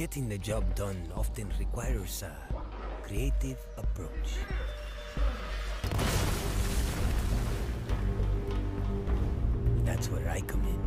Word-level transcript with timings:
Getting 0.00 0.30
the 0.30 0.38
job 0.38 0.64
done 0.74 0.96
often 1.14 1.52
requires 1.58 2.22
a 2.22 2.32
creative 3.02 3.58
approach. 3.76 4.34
That's 9.84 10.08
where 10.08 10.26
I 10.26 10.40
come 10.40 10.64
in. 10.64 10.80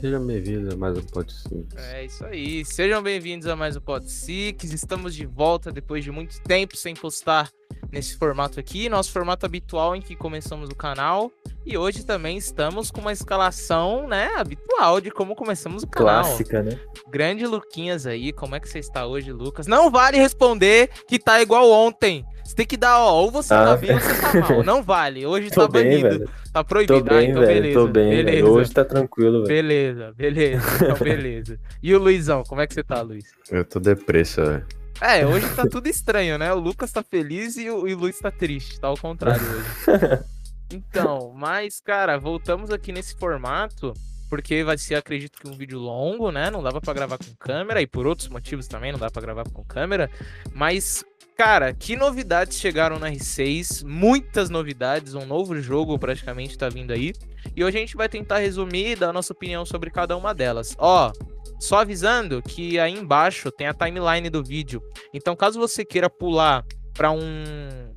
Seja 0.00 0.18
bem-vindo 0.18 0.72
a 0.72 0.76
mais 0.78 0.96
um 0.96 1.02
Pod. 1.02 1.30
É 1.76 2.06
isso 2.06 2.24
aí. 2.24 2.64
Sejam 2.64 3.02
bem-vindos 3.02 3.46
a 3.46 3.54
mais 3.54 3.76
um 3.76 3.80
Pod 3.82 4.10
Six. 4.10 4.72
Estamos 4.72 5.14
de 5.14 5.26
volta 5.26 5.70
depois 5.70 6.02
de 6.02 6.10
muito 6.10 6.40
tempo 6.40 6.74
sem 6.74 6.94
postar 6.94 7.50
nesse 7.92 8.16
formato 8.16 8.58
aqui, 8.58 8.88
nosso 8.88 9.12
formato 9.12 9.44
habitual 9.44 9.94
em 9.94 10.00
que 10.00 10.16
começamos 10.16 10.70
o 10.70 10.74
canal. 10.74 11.30
E 11.66 11.76
hoje 11.76 12.04
também 12.06 12.36
estamos 12.36 12.92
com 12.92 13.00
uma 13.00 13.12
escalação, 13.12 14.06
né, 14.06 14.30
habitual 14.36 15.00
de 15.00 15.10
como 15.10 15.34
começamos 15.34 15.82
o 15.82 15.86
canal. 15.88 16.22
Clássica, 16.22 16.62
né? 16.62 16.78
Grande 17.10 17.44
Luquinhas 17.44 18.06
aí, 18.06 18.32
como 18.32 18.54
é 18.54 18.60
que 18.60 18.68
você 18.68 18.78
está 18.78 19.04
hoje, 19.04 19.32
Lucas? 19.32 19.66
Não 19.66 19.90
vale 19.90 20.16
responder 20.16 20.88
que 21.08 21.18
tá 21.18 21.42
igual 21.42 21.68
ontem. 21.70 22.24
Você 22.44 22.54
tem 22.54 22.64
que 22.66 22.76
dar, 22.76 23.00
ó, 23.00 23.12
ou 23.22 23.32
você 23.32 23.52
Ah. 23.52 23.64
tá 23.64 23.76
bem 23.76 23.92
ou 23.92 23.98
você 24.00 24.20
tá 24.20 24.34
mal. 24.48 24.62
Não 24.64 24.80
vale. 24.80 25.26
Hoje 25.26 25.50
Tô 25.50 25.62
tá 25.62 25.68
bem, 25.72 26.00
banido. 26.02 26.08
velho. 26.20 26.30
Tá 26.52 26.62
Tô 26.62 26.64
proibido. 26.64 27.10
Ah, 27.10 27.14
bem, 27.18 27.30
então 27.30 27.42
velho. 27.42 27.54
beleza. 27.62 27.80
Tô 27.80 27.86
bem, 27.88 28.08
beleza. 28.10 28.30
velho. 28.30 28.50
Hoje 28.52 28.70
tá 28.72 28.84
tranquilo, 28.84 29.32
velho. 29.44 29.48
Beleza, 29.48 30.12
beleza. 30.16 30.64
Então, 30.84 30.96
beleza. 31.04 31.58
E 31.82 31.92
o 31.92 31.98
Luizão, 31.98 32.44
como 32.44 32.60
é 32.60 32.66
que 32.68 32.74
você 32.74 32.84
tá, 32.84 33.00
Luiz? 33.02 33.24
Eu 33.50 33.64
tô 33.64 33.80
depressa, 33.80 34.44
velho. 34.44 34.66
É, 35.00 35.26
hoje 35.26 35.46
tá 35.56 35.66
tudo 35.66 35.88
estranho, 35.88 36.38
né? 36.38 36.52
O 36.54 36.58
Lucas 36.60 36.92
tá 36.92 37.02
feliz 37.02 37.56
e 37.56 37.68
o, 37.68 37.88
e 37.88 37.94
o 37.94 37.98
Luiz 37.98 38.16
tá 38.20 38.30
triste, 38.30 38.78
tá 38.80 38.86
ao 38.86 38.96
contrário 38.96 39.42
hoje. 39.90 40.22
Então, 40.72 41.32
mas, 41.34 41.80
cara, 41.80 42.18
voltamos 42.18 42.70
aqui 42.70 42.92
nesse 42.92 43.16
formato, 43.16 43.92
porque 44.28 44.64
vai 44.64 44.76
ser, 44.76 44.96
acredito 44.96 45.38
que 45.38 45.48
um 45.48 45.56
vídeo 45.56 45.78
longo, 45.78 46.30
né? 46.32 46.50
Não 46.50 46.62
dava 46.62 46.80
pra 46.80 46.92
gravar 46.92 47.18
com 47.18 47.34
câmera, 47.38 47.80
e 47.80 47.86
por 47.86 48.06
outros 48.06 48.28
motivos 48.28 48.66
também 48.66 48.92
não 48.92 48.98
dá 48.98 49.10
pra 49.10 49.22
gravar 49.22 49.44
com 49.48 49.64
câmera. 49.64 50.10
Mas, 50.52 51.04
cara, 51.36 51.72
que 51.72 51.96
novidades 51.96 52.58
chegaram 52.58 52.98
na 52.98 53.10
R6? 53.10 53.84
Muitas 53.84 54.50
novidades, 54.50 55.14
um 55.14 55.24
novo 55.24 55.60
jogo 55.60 55.98
praticamente 55.98 56.58
tá 56.58 56.68
vindo 56.68 56.92
aí. 56.92 57.12
E 57.54 57.62
hoje 57.62 57.76
a 57.76 57.80
gente 57.80 57.96
vai 57.96 58.08
tentar 58.08 58.38
resumir 58.38 58.96
dar 58.96 59.10
a 59.10 59.12
nossa 59.12 59.32
opinião 59.32 59.64
sobre 59.64 59.90
cada 59.90 60.16
uma 60.16 60.34
delas. 60.34 60.74
Ó, 60.78 61.12
só 61.60 61.78
avisando 61.78 62.42
que 62.42 62.78
aí 62.78 62.92
embaixo 62.92 63.50
tem 63.52 63.68
a 63.68 63.74
timeline 63.74 64.28
do 64.28 64.42
vídeo. 64.42 64.82
Então, 65.14 65.36
caso 65.36 65.60
você 65.60 65.84
queira 65.84 66.10
pular 66.10 66.64
para 66.96 67.10
um, 67.10 67.20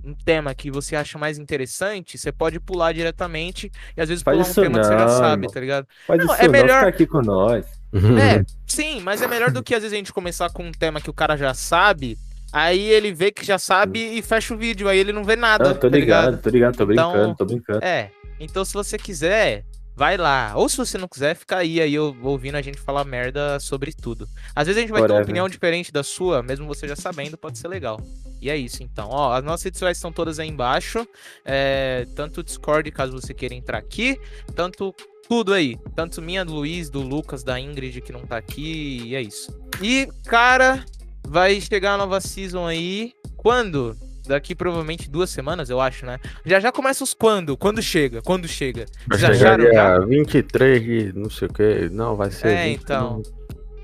um 0.03 0.13
tema 0.25 0.53
que 0.53 0.69
você 0.69 0.95
acha 0.95 1.17
mais 1.17 1.37
interessante, 1.37 2.17
você 2.17 2.31
pode 2.31 2.59
pular 2.59 2.93
diretamente 2.93 3.71
e 3.95 4.01
às 4.01 4.09
vezes 4.09 4.23
Faz 4.23 4.37
pular 4.37 4.49
um 4.49 4.53
tema 4.53 4.79
que 4.79 4.85
você 4.85 4.93
já 4.93 5.05
não, 5.05 5.17
sabe, 5.17 5.47
tá 5.47 5.59
ligado? 5.59 5.87
Faz 6.05 6.19
Não, 6.25 6.33
isso 6.33 6.41
é 6.43 6.45
não, 6.45 6.51
melhor- 6.51 6.77
fica 6.79 6.89
aqui 6.89 7.05
com 7.07 7.21
nós. 7.21 7.65
É, 7.91 8.45
sim, 8.67 9.01
mas 9.01 9.19
é 9.21 9.27
melhor 9.27 9.49
do 9.49 9.63
que 9.63 9.73
às 9.73 9.81
vezes 9.81 9.93
a 9.93 9.97
gente 9.97 10.13
começar 10.13 10.49
com 10.51 10.63
um 10.63 10.71
tema 10.71 11.01
que 11.01 11.09
o 11.09 11.13
cara 11.13 11.35
já 11.35 11.55
sabe, 11.55 12.17
aí 12.53 12.79
ele 12.87 13.11
vê 13.11 13.31
que 13.31 13.43
já 13.43 13.57
sabe 13.57 13.99
e 13.99 14.21
fecha 14.21 14.53
o 14.53 14.57
vídeo, 14.57 14.87
aí 14.87 14.99
ele 14.99 15.11
não 15.11 15.23
vê 15.23 15.35
nada, 15.35 15.71
Ah, 15.71 15.73
tô 15.73 15.89
tá 15.89 15.97
ligado? 15.97 16.25
ligado, 16.35 16.41
tô 16.43 16.49
ligado, 16.51 16.77
tô 16.77 16.83
Então- 16.91 17.11
brincando, 17.13 17.35
tô 17.35 17.45
brincando. 17.45 17.83
É, 17.83 18.11
então 18.39 18.63
se 18.63 18.73
você 18.75 18.95
quiser, 18.95 19.65
vai 19.95 20.17
lá. 20.17 20.53
Ou 20.55 20.69
se 20.69 20.77
você 20.77 20.99
não 20.99 21.07
quiser, 21.07 21.35
fica 21.35 21.57
aí, 21.57 21.81
aí 21.81 21.93
eu 21.95 22.15
ouvindo 22.21 22.55
a 22.55 22.61
gente 22.61 22.79
falar 22.79 23.03
merda 23.05 23.59
sobre 23.59 23.91
tudo. 23.91 24.27
Às 24.55 24.67
vezes 24.67 24.77
a 24.77 24.81
gente 24.81 24.91
vai 24.91 25.01
ter 25.07 25.11
uma 25.11 25.21
opinião 25.23 25.49
diferente 25.49 25.91
da 25.91 26.03
sua, 26.03 26.43
mesmo 26.43 26.67
você 26.67 26.87
já 26.87 26.95
sabendo, 26.95 27.37
pode 27.39 27.57
ser 27.57 27.67
legal. 27.67 27.99
E 28.41 28.49
é 28.49 28.57
isso, 28.57 28.83
então. 28.83 29.09
Ó, 29.11 29.33
as 29.33 29.43
nossas 29.43 29.65
redes 29.65 29.79
sociais 29.79 29.97
estão 29.97 30.11
todas 30.11 30.39
aí 30.39 30.47
embaixo. 30.47 31.07
é, 31.45 32.05
tanto 32.15 32.39
o 32.39 32.43
Discord, 32.43 32.89
caso 32.91 33.13
você 33.13 33.33
queira 33.33 33.53
entrar 33.55 33.77
aqui, 33.77 34.19
tanto 34.55 34.93
tudo 35.27 35.53
aí. 35.53 35.77
Tanto 35.95 36.21
minha, 36.21 36.43
do 36.43 36.53
Luiz, 36.53 36.89
do 36.89 37.01
Lucas, 37.01 37.43
da 37.43 37.59
Ingrid, 37.59 38.01
que 38.01 38.11
não 38.11 38.21
tá 38.21 38.37
aqui, 38.37 39.03
e 39.05 39.15
é 39.15 39.21
isso. 39.21 39.57
E, 39.81 40.07
cara, 40.25 40.83
vai 41.27 41.61
chegar 41.61 41.93
a 41.93 41.97
nova 41.97 42.19
season 42.19 42.65
aí. 42.65 43.13
Quando? 43.37 43.95
Daqui 44.27 44.53
provavelmente 44.53 45.09
duas 45.09 45.29
semanas, 45.29 45.69
eu 45.69 45.81
acho, 45.81 46.05
né? 46.05 46.19
Já 46.45 46.59
já 46.59 46.71
começa 46.71 47.03
os 47.03 47.13
quando. 47.13 47.57
Quando 47.57 47.81
chega? 47.81 48.21
Quando 48.21 48.47
chega? 48.47 48.85
Já 49.15 49.29
acharam 49.29 49.63
já? 49.65 49.97
dia 49.97 50.05
23 50.05 50.83
de 50.83 51.13
não 51.13 51.29
sei 51.29 51.47
o 51.47 51.53
que. 51.53 51.89
Não, 51.89 52.15
vai 52.15 52.29
ser. 52.29 52.47
É, 52.49 52.65
20, 52.65 52.81
então. 52.81 53.21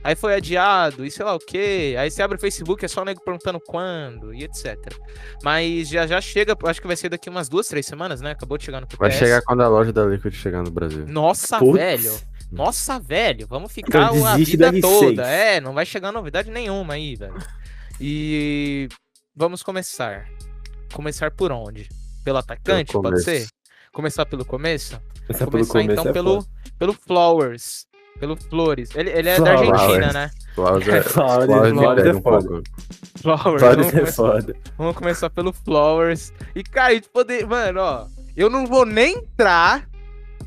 Aí 0.05 0.15
foi 0.15 0.35
adiado, 0.35 1.03
e 1.03 1.09
sei 1.09 1.25
lá 1.25 1.33
o 1.33 1.39
quê. 1.39 1.95
Aí 1.97 2.11
você 2.11 2.21
abre 2.21 2.37
o 2.37 2.39
Facebook, 2.39 2.85
é 2.85 2.87
só 2.87 3.01
o 3.01 3.05
nego 3.05 3.19
perguntando 3.23 3.59
quando, 3.59 4.31
e 4.31 4.43
etc. 4.43 4.77
Mas 5.43 5.89
já 5.89 6.05
já 6.05 6.21
chega, 6.21 6.55
acho 6.65 6.79
que 6.79 6.85
vai 6.85 6.95
ser 6.95 7.09
daqui 7.09 7.27
umas 7.27 7.49
duas, 7.49 7.67
três 7.67 7.87
semanas, 7.87 8.21
né? 8.21 8.29
Acabou 8.31 8.55
de 8.55 8.65
chegar 8.65 8.79
no 8.81 8.85
Vai 8.99 9.09
PPS. 9.09 9.17
chegar 9.17 9.41
quando 9.41 9.61
a 9.63 9.67
loja 9.67 9.91
da 9.91 10.05
Liquid 10.05 10.31
chegar 10.35 10.61
no 10.61 10.69
Brasil. 10.69 11.05
Nossa, 11.07 11.57
Putz. 11.57 11.73
velho. 11.73 12.13
Nossa, 12.51 12.99
velho. 12.99 13.47
Vamos 13.47 13.71
ficar 13.71 14.13
Então 14.13 14.25
a 14.27 14.37
vida 14.37 14.71
da 14.71 14.77
R6. 14.77 14.81
toda. 14.81 15.27
É, 15.27 15.59
não 15.59 15.73
vai 15.73 15.87
chegar 15.87 16.11
novidade 16.11 16.51
nenhuma 16.51 16.93
aí, 16.93 17.15
velho. 17.15 17.33
E 17.99 18.87
vamos 19.35 19.63
começar. 19.63 20.27
Começar 20.93 21.31
por 21.31 21.51
onde? 21.51 21.89
Pelo 22.23 22.37
atacante, 22.37 22.91
Pelo 22.91 23.01
pode 23.03 23.23
ser? 23.23 23.47
Começar 23.91 24.25
pelo 24.27 24.45
começo? 24.45 25.01
Começar 25.25 25.47
pelo 25.47 25.65
Começar 25.65 25.71
começo 25.73 25.91
então 26.01 26.09
é 26.09 26.13
pelo, 26.13 26.41
foda. 26.41 26.47
pelo 26.77 26.93
Flowers. 26.93 27.87
Pelo 28.19 28.35
Flores. 28.37 28.89
Ele, 28.95 29.09
ele 29.09 29.29
é 29.29 29.39
da 29.39 29.57
Flowers. 29.57 29.69
Argentina, 29.81 30.13
né? 30.13 30.31
Flowers 30.55 30.87
é. 30.87 31.01
Flowers, 31.03 31.45
Flowers 31.45 31.69
Flowers 31.71 31.97
libera 31.97 32.09
é 32.09 32.13
um 32.15 32.21
foda. 32.21 32.47
Flowers. 32.47 32.63
Flowers 33.21 33.61
Vamos, 33.61 33.87
é 33.87 33.91
começar, 33.91 34.13
foda. 34.15 34.55
vamos 34.77 34.95
começar 34.95 35.29
pelo 35.29 35.53
Flowers. 35.53 36.33
E, 36.55 36.63
cara, 36.63 36.89
a 36.89 36.93
gente 36.93 37.09
poder. 37.09 37.45
Mano, 37.45 37.79
ó. 37.81 38.05
Eu 38.37 38.49
não 38.49 38.65
vou 38.65 38.85
nem 38.85 39.17
entrar 39.17 39.87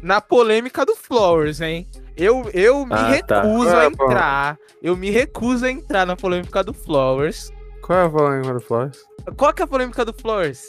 na 0.02 0.20
polêmica 0.20 0.84
do 0.86 0.94
Flowers, 0.94 1.60
hein? 1.60 1.86
Eu, 2.16 2.48
eu 2.52 2.84
me 2.84 2.92
Ah, 2.94 3.22
tá. 3.22 3.42
recuso 3.42 3.68
Ah, 3.70 3.86
a 3.86 3.90
pô. 3.90 4.04
entrar. 4.04 4.58
Eu 4.82 4.96
me 4.96 5.10
recuso 5.10 5.64
a 5.66 5.70
entrar 5.70 6.06
na 6.06 6.16
polêmica 6.16 6.62
do 6.64 6.72
Flowers. 6.74 7.50
Qual 7.82 7.98
é 7.98 8.04
a 8.04 8.10
polêmica 8.10 8.54
do 8.54 8.60
Flowers? 8.60 8.98
Qual 9.36 9.52
que 9.52 9.62
é 9.62 9.64
a 9.64 9.68
polêmica 9.68 10.04
do 10.04 10.12
Flowers? 10.12 10.62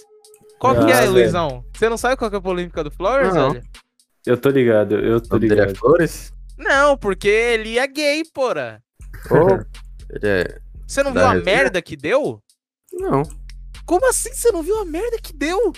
Qual 0.59 0.73
Ah, 0.73 0.85
que 0.85 0.91
é, 0.91 0.95
velho. 1.01 1.11
Luizão? 1.13 1.63
Você 1.73 1.89
não 1.89 1.97
sabe 1.97 2.17
qual 2.17 2.29
que 2.29 2.35
é 2.35 2.39
a 2.39 2.41
polêmica 2.41 2.83
do 2.83 2.91
Flowers, 2.91 3.33
Não. 3.33 3.51
velho? 3.53 3.63
Eu 4.25 4.37
tô 4.37 4.49
ligado, 4.49 4.95
eu 4.95 5.19
tô 5.21 5.37
é 5.37 5.39
ligado. 5.39 5.75
Flores? 5.75 6.33
Não, 6.59 6.97
porque 6.97 7.27
ele 7.27 7.79
é 7.79 7.87
gay, 7.87 8.23
porra. 8.33 8.83
Ele 10.09 10.27
é. 10.27 10.59
Você 10.85 11.01
não 11.01 11.13
viu 11.13 11.25
a 11.25 11.33
merda 11.35 11.81
que 11.81 11.95
deu? 11.95 12.43
Não. 12.91 13.23
Como 13.85 14.07
assim 14.07 14.33
você 14.33 14.51
não 14.51 14.61
viu 14.61 14.77
a 14.79 14.85
merda 14.85 15.17
que 15.21 15.33
deu? 15.33 15.73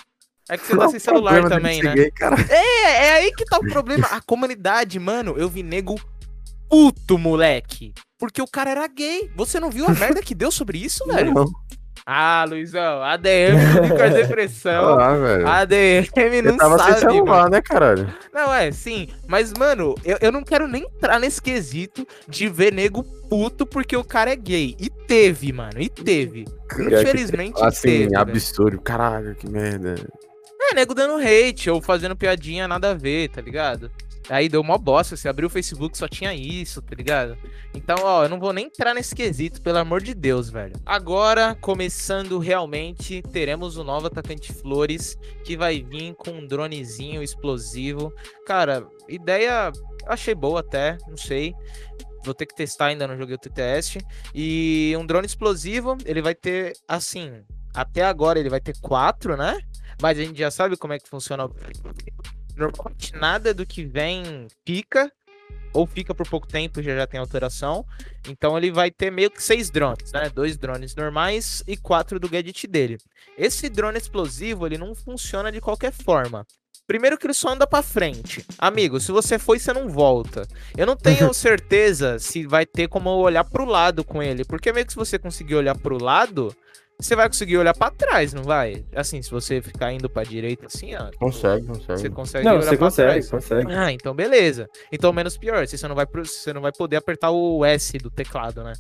É 0.50 0.58
que 0.58 0.66
você 0.66 0.76
Qual 0.76 0.88
tá 0.88 0.92
sem 0.92 1.00
celular 1.00 1.48
também, 1.48 1.82
né? 1.84 1.94
gay, 1.94 2.12
cara? 2.12 2.36
É, 2.50 3.06
é 3.06 3.14
aí 3.14 3.32
que 3.32 3.46
tá 3.46 3.58
o 3.58 3.68
problema. 3.68 4.08
A 4.08 4.20
comunidade, 4.22 5.00
mano, 5.00 5.36
eu 5.38 5.48
vi 5.48 5.64
nego 5.64 5.96
puto, 6.68 7.18
moleque. 7.18 7.94
Porque 8.18 8.42
o 8.42 8.48
cara 8.48 8.72
era 8.72 8.88
gay. 8.88 9.32
Você 9.36 9.60
não 9.60 9.70
viu 9.70 9.86
a 9.86 9.94
merda 9.94 10.22
que 10.22 10.34
deu 10.34 10.52
sobre 10.52 10.78
isso, 10.78 11.06
velho? 11.12 11.34
Não. 11.34 11.46
Ah, 12.06 12.46
Luizão, 12.48 13.02
ADM 13.04 13.88
com 13.96 14.04
a 14.04 14.08
depressão. 14.10 15.00
Ah, 15.00 15.16
velho. 15.16 15.48
ADM 15.48 16.42
não 16.44 16.52
Eu 16.52 16.58
tava 16.58 16.78
sem 16.80 16.88
sabe, 16.88 17.00
celular, 17.00 17.26
mano. 17.44 17.50
né, 17.50 17.62
caralho? 17.62 18.14
Não, 18.34 18.54
é, 18.54 18.72
sim. 18.72 19.08
Mas, 19.28 19.54
mano, 19.54 19.96
eu, 20.04 20.18
eu 20.22 20.32
não 20.32 20.44
quero 20.44 20.68
nem 20.68 20.84
entrar 20.84 21.20
nesse 21.20 21.42
quesito 21.42 22.08
de 22.28 22.48
ver 22.50 22.74
nego 22.74 23.04
puto 23.30 23.66
porque 23.66 23.96
o 23.96 24.04
cara 24.04 24.32
é 24.32 24.36
gay. 24.36 24.76
E 24.80 24.90
teve, 24.90 25.54
mano, 25.54 25.80
e 25.80 25.88
teve. 25.90 26.46
que 26.74 26.82
Infelizmente 26.84 27.64
Assim, 27.64 27.82
teve. 27.88 28.04
velho. 28.06 28.20
absurdo. 28.20 28.82
Caralho, 28.82 29.36
que 29.36 29.48
merda. 29.50 29.96
É, 30.60 30.74
nego 30.76 30.94
dando 30.94 31.18
hate 31.24 31.70
ou 31.70 31.82
fazendo 31.82 32.16
piadinha 32.16 32.68
nada 32.68 32.92
a 32.92 32.94
ver, 32.94 33.30
tá 33.30 33.42
ligado? 33.42 33.92
Aí 34.30 34.48
deu 34.48 34.64
mó 34.64 34.78
bosta, 34.78 35.16
você 35.16 35.28
abriu 35.28 35.48
o 35.48 35.50
Facebook 35.50 35.98
só 35.98 36.08
tinha 36.08 36.34
isso, 36.34 36.82
tá 36.82 36.96
ligado? 36.96 37.38
Então, 37.74 37.98
ó, 38.02 38.24
eu 38.24 38.30
não 38.30 38.40
vou 38.40 38.54
nem 38.54 38.68
entrar 38.68 38.94
nesse 38.94 39.16
quesito, 39.16 39.62
pelo 39.62 39.80
amor 39.80 40.02
de 40.02 40.14
Deus, 40.14 40.50
velho. 40.50 40.74
Agora, 40.86 41.56
começando 41.56 42.38
realmente, 42.40 43.22
teremos 43.32 43.78
o 43.78 43.84
novo 43.84 44.08
atacante 44.08 44.54
Flores, 44.54 45.18
que 45.44 45.58
vai 45.58 45.82
vir 45.82 46.14
com 46.16 46.32
um 46.32 46.48
dronezinho 46.48 47.24
explosivo. 47.24 48.14
Cara, 48.46 48.88
ideia 49.10 49.72
achei 50.08 50.36
boa 50.36 50.60
até, 50.62 50.98
não 51.08 51.18
sei. 51.18 51.54
Vou 52.24 52.36
ter 52.36 52.46
que 52.46 52.56
testar 52.56 52.86
ainda, 52.88 53.08
não 53.08 53.18
joguei 53.18 53.36
o 53.36 53.40
TTS. 53.40 53.98
E 54.36 54.94
um 54.98 55.06
drone 55.06 55.26
explosivo, 55.26 55.98
ele 56.06 56.22
vai 56.22 56.36
ter, 56.36 56.74
assim, 56.88 57.44
até 57.74 58.04
agora 58.04 58.40
ele 58.40 58.50
vai 58.50 58.60
ter 58.60 58.78
quatro, 58.80 59.36
né? 59.36 59.58
Mas 60.00 60.20
a 60.20 60.24
gente 60.24 60.38
já 60.38 60.52
sabe 60.52 60.78
como 60.78 60.94
é 60.94 61.00
que 61.00 61.10
funciona. 61.10 61.46
o- 61.46 61.56
Normalmente 62.62 63.14
nada 63.16 63.54
do 63.54 63.66
que 63.66 63.84
vem 63.84 64.48
fica, 64.66 65.12
ou 65.74 65.86
fica 65.86 66.14
por 66.14 66.28
pouco 66.28 66.48
tempo 66.48 66.80
e 66.80 66.84
já, 66.84 66.96
já 66.96 67.08
tem 67.08 67.20
alteração. 67.20 67.86
Então 68.28 68.58
ele 68.58 68.72
vai 68.72 68.92
ter 68.92 69.12
meio 69.12 69.32
que 69.32 69.42
seis 69.42 69.70
drones, 69.70 70.12
né? 70.12 70.30
Dois 70.30 70.58
drones 70.58 70.96
normais 70.96 71.64
e 71.68 71.78
quatro 71.78 72.20
do 72.20 72.30
gadget 72.30 72.68
dele. 72.68 72.98
Esse 73.38 73.70
drone 73.70 73.98
explosivo, 73.98 74.66
ele 74.66 74.78
não 74.78 74.94
funciona 74.94 75.52
de 75.52 75.62
qualquer 75.62 75.92
forma. 75.92 76.46
Primeiro 76.88 77.18
que 77.18 77.26
ele 77.26 77.34
só 77.34 77.50
anda 77.54 77.66
pra 77.66 77.82
frente. 77.82 78.46
Amigo, 78.58 79.00
se 79.00 79.12
você 79.12 79.40
foi, 79.40 79.60
você 79.60 79.72
não 79.72 79.88
volta. 79.88 80.46
Eu 80.76 80.86
não 80.86 80.98
tenho 80.98 81.32
certeza 81.34 82.20
se 82.20 82.46
vai 82.46 82.66
ter 82.66 82.90
como 82.90 83.10
olhar 83.12 83.46
pro 83.46 83.64
lado 83.64 84.04
com 84.04 84.22
ele. 84.22 84.44
Porque 84.44 84.74
meio 84.74 84.86
que 84.86 84.92
se 84.92 84.98
você 85.00 85.18
conseguir 85.18 85.56
olhar 85.56 85.78
pro 85.78 86.04
lado, 86.04 86.54
você 87.02 87.16
vai 87.16 87.28
conseguir 87.28 87.58
olhar 87.58 87.74
pra 87.76 87.90
trás, 87.92 88.34
não 88.34 88.44
vai? 88.44 88.86
Assim, 88.96 89.22
se 89.22 89.30
você 89.32 89.62
ficar 89.62 89.92
indo 89.92 90.10
pra 90.10 90.24
direita 90.24 90.68
assim, 90.68 90.96
ó. 90.96 91.10
Consegue, 91.18 91.66
Você 91.68 91.80
consegue. 91.88 92.10
consegue 92.12 92.46
Não, 92.46 92.52
olhar 92.54 92.62
você 92.64 92.70
pra 92.70 92.78
consegue, 92.78 93.10
trás. 93.12 93.30
consegue. 93.30 93.74
Ah, 93.74 93.92
então 93.92 94.14
beleza. 94.14 94.70
Então 94.92 95.12
menos 95.12 95.38
pior, 95.38 95.66
você 95.68 95.88
não 95.88 95.96
vai 95.96 96.06
pro- 96.06 96.26
você 96.26 96.54
não 96.54 96.62
vai 96.62 96.72
poder 96.72 96.96
apertar 96.98 97.32
o 97.32 97.66
S 97.66 97.98
do 97.98 98.10
teclado, 98.10 98.64
né? 98.64 98.74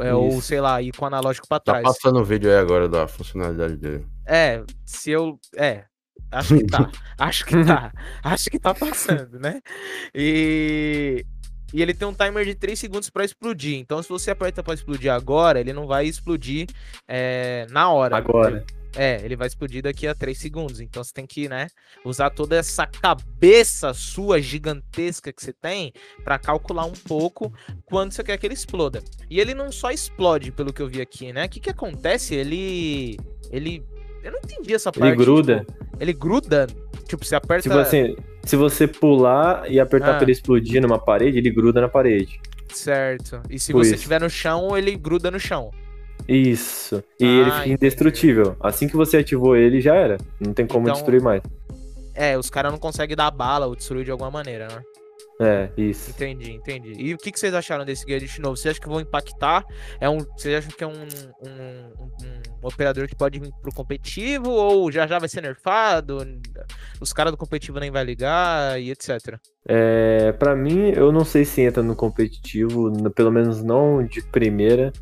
É, 0.00 0.12
ou 0.14 0.40
sei 0.42 0.60
lá, 0.60 0.80
ir 0.82 0.92
com 0.92 1.04
o 1.04 1.08
analógico 1.08 1.46
pra 1.48 1.58
Tá 1.60 1.72
trás. 1.72 1.84
passando 1.84 2.18
o 2.20 2.24
vídeo 2.24 2.50
aí 2.50 2.56
agora 2.58 2.88
da 2.88 3.06
funcionalidade 3.06 3.76
dele. 3.76 4.06
É, 4.26 4.62
se 4.84 5.10
eu. 5.10 5.38
É. 5.56 5.84
Acho 6.32 6.56
que 6.56 6.64
tá. 6.66 6.90
acho 7.18 7.44
que 7.46 7.64
tá. 7.64 7.92
Acho 8.22 8.50
que 8.50 8.58
tá 8.58 8.74
passando, 8.74 9.38
né? 9.40 9.60
E. 10.14 11.24
E 11.72 11.82
ele 11.82 11.94
tem 11.94 12.06
um 12.06 12.14
timer 12.14 12.44
de 12.44 12.54
3 12.54 12.78
segundos 12.78 13.10
pra 13.10 13.24
explodir. 13.24 13.78
Então, 13.78 14.02
se 14.02 14.08
você 14.08 14.30
aperta 14.30 14.62
pra 14.62 14.74
explodir 14.74 15.12
agora, 15.12 15.60
ele 15.60 15.72
não 15.72 15.86
vai 15.86 16.06
explodir 16.06 16.66
é, 17.06 17.66
na 17.70 17.90
hora. 17.90 18.16
Agora. 18.16 18.64
É, 18.96 19.20
ele 19.24 19.36
vai 19.36 19.46
explodir 19.46 19.82
daqui 19.82 20.06
a 20.06 20.14
3 20.14 20.36
segundos. 20.36 20.80
Então 20.80 21.02
você 21.02 21.12
tem 21.12 21.26
que, 21.26 21.48
né, 21.48 21.68
usar 22.04 22.30
toda 22.30 22.56
essa 22.56 22.86
cabeça 22.86 23.94
sua 23.94 24.40
gigantesca 24.40 25.32
que 25.32 25.42
você 25.42 25.52
tem 25.52 25.92
pra 26.24 26.38
calcular 26.38 26.84
um 26.84 26.92
pouco 26.92 27.52
quando 27.84 28.12
você 28.12 28.24
quer 28.24 28.36
que 28.36 28.46
ele 28.46 28.54
exploda. 28.54 29.02
E 29.28 29.38
ele 29.38 29.54
não 29.54 29.70
só 29.70 29.90
explode, 29.90 30.50
pelo 30.50 30.72
que 30.72 30.82
eu 30.82 30.88
vi 30.88 31.00
aqui, 31.00 31.32
né? 31.32 31.44
O 31.44 31.48
que 31.48 31.60
que 31.60 31.70
acontece? 31.70 32.34
Ele 32.34 33.16
ele 33.50 33.84
eu 34.22 34.32
não 34.32 34.38
entendi 34.44 34.74
essa 34.74 34.90
parte. 34.92 35.06
Ele 35.08 35.16
gruda. 35.16 35.60
tipo, 35.60 35.96
ele 36.00 36.12
gruda, 36.12 36.66
tipo, 37.06 37.24
você 37.24 37.34
aperta 37.34 37.62
Tipo 37.68 37.78
assim, 37.78 38.16
se 38.44 38.56
você 38.56 38.86
pular 38.86 39.70
e 39.70 39.78
apertar 39.80 40.10
Ah. 40.12 40.14
pra 40.14 40.22
ele 40.24 40.32
explodir 40.32 40.80
numa 40.82 40.98
parede, 40.98 41.38
ele 41.38 41.50
gruda 41.50 41.80
na 41.80 41.88
parede. 41.88 42.40
certo. 42.72 43.40
E 43.50 43.58
se 43.58 43.66
Tipo 43.68 43.78
você 43.78 43.94
estiver 43.96 44.20
no 44.20 44.30
chão, 44.30 44.76
ele 44.78 44.94
gruda 44.96 45.30
no 45.30 45.40
chão. 45.40 45.70
Isso. 46.28 47.02
E 47.18 47.24
Ah, 47.24 47.28
ele 47.28 47.44
fica 47.44 47.56
entendi. 47.58 47.72
indestrutível. 47.74 48.56
Assim 48.60 48.86
que 48.88 48.96
você 48.96 49.16
ativou 49.16 49.56
ele, 49.56 49.80
já 49.80 49.94
era. 49.96 50.18
Não 50.38 50.52
tem 50.52 50.66
como 50.66 50.84
Então- 50.84 50.94
destruir 50.94 51.20
mais. 51.20 51.42
É, 52.14 52.36
os 52.38 52.48
caras 52.50 52.70
não 52.70 52.78
conseguem 52.78 53.16
dar 53.16 53.30
bala 53.30 53.66
ou 53.66 53.74
destruir 53.74 54.04
de 54.04 54.10
alguma 54.10 54.30
maneira, 54.30 54.68
né? 54.68 54.82
É, 55.42 55.70
isso. 55.74 56.10
Entendi, 56.10 56.52
entendi. 56.52 56.92
E 56.98 57.14
o 57.14 57.16
que, 57.16 57.32
que 57.32 57.40
vocês 57.40 57.54
acharam 57.54 57.82
desse 57.82 58.04
Gadget 58.04 58.38
novo? 58.42 58.56
Vocês 58.58 58.72
acham 58.72 58.82
que 58.82 58.88
vão 58.90 59.00
impactar? 59.00 59.64
É 59.98 60.06
um, 60.08 60.18
vocês 60.36 60.54
acham 60.58 60.70
que 60.76 60.84
é 60.84 60.86
um, 60.86 60.92
um, 60.92 62.04
um- 62.26 62.40
operador 62.62 63.08
que 63.08 63.16
pode 63.16 63.38
vir 63.40 63.50
pro 63.62 63.72
competitivo 63.74 64.50
ou 64.50 64.92
já 64.92 65.06
já 65.06 65.18
vai 65.18 65.30
ser 65.30 65.40
nerfado? 65.40 66.18
Os 67.00 67.12
caras 67.14 67.32
do 67.32 67.38
competitivo 67.38 67.80
nem 67.80 67.90
vai 67.90 68.04
ligar 68.04 68.78
e 68.78 68.90
etc. 68.90 69.38
É, 69.66 70.32
pra 70.32 70.54
mim, 70.54 70.90
eu 70.94 71.10
não 71.10 71.24
sei 71.24 71.46
se 71.46 71.62
entra 71.62 71.82
no 71.82 71.96
competitivo, 71.96 72.92
pelo 73.12 73.30
menos 73.30 73.62
não 73.62 74.04
de 74.04 74.20
primeira. 74.22 74.92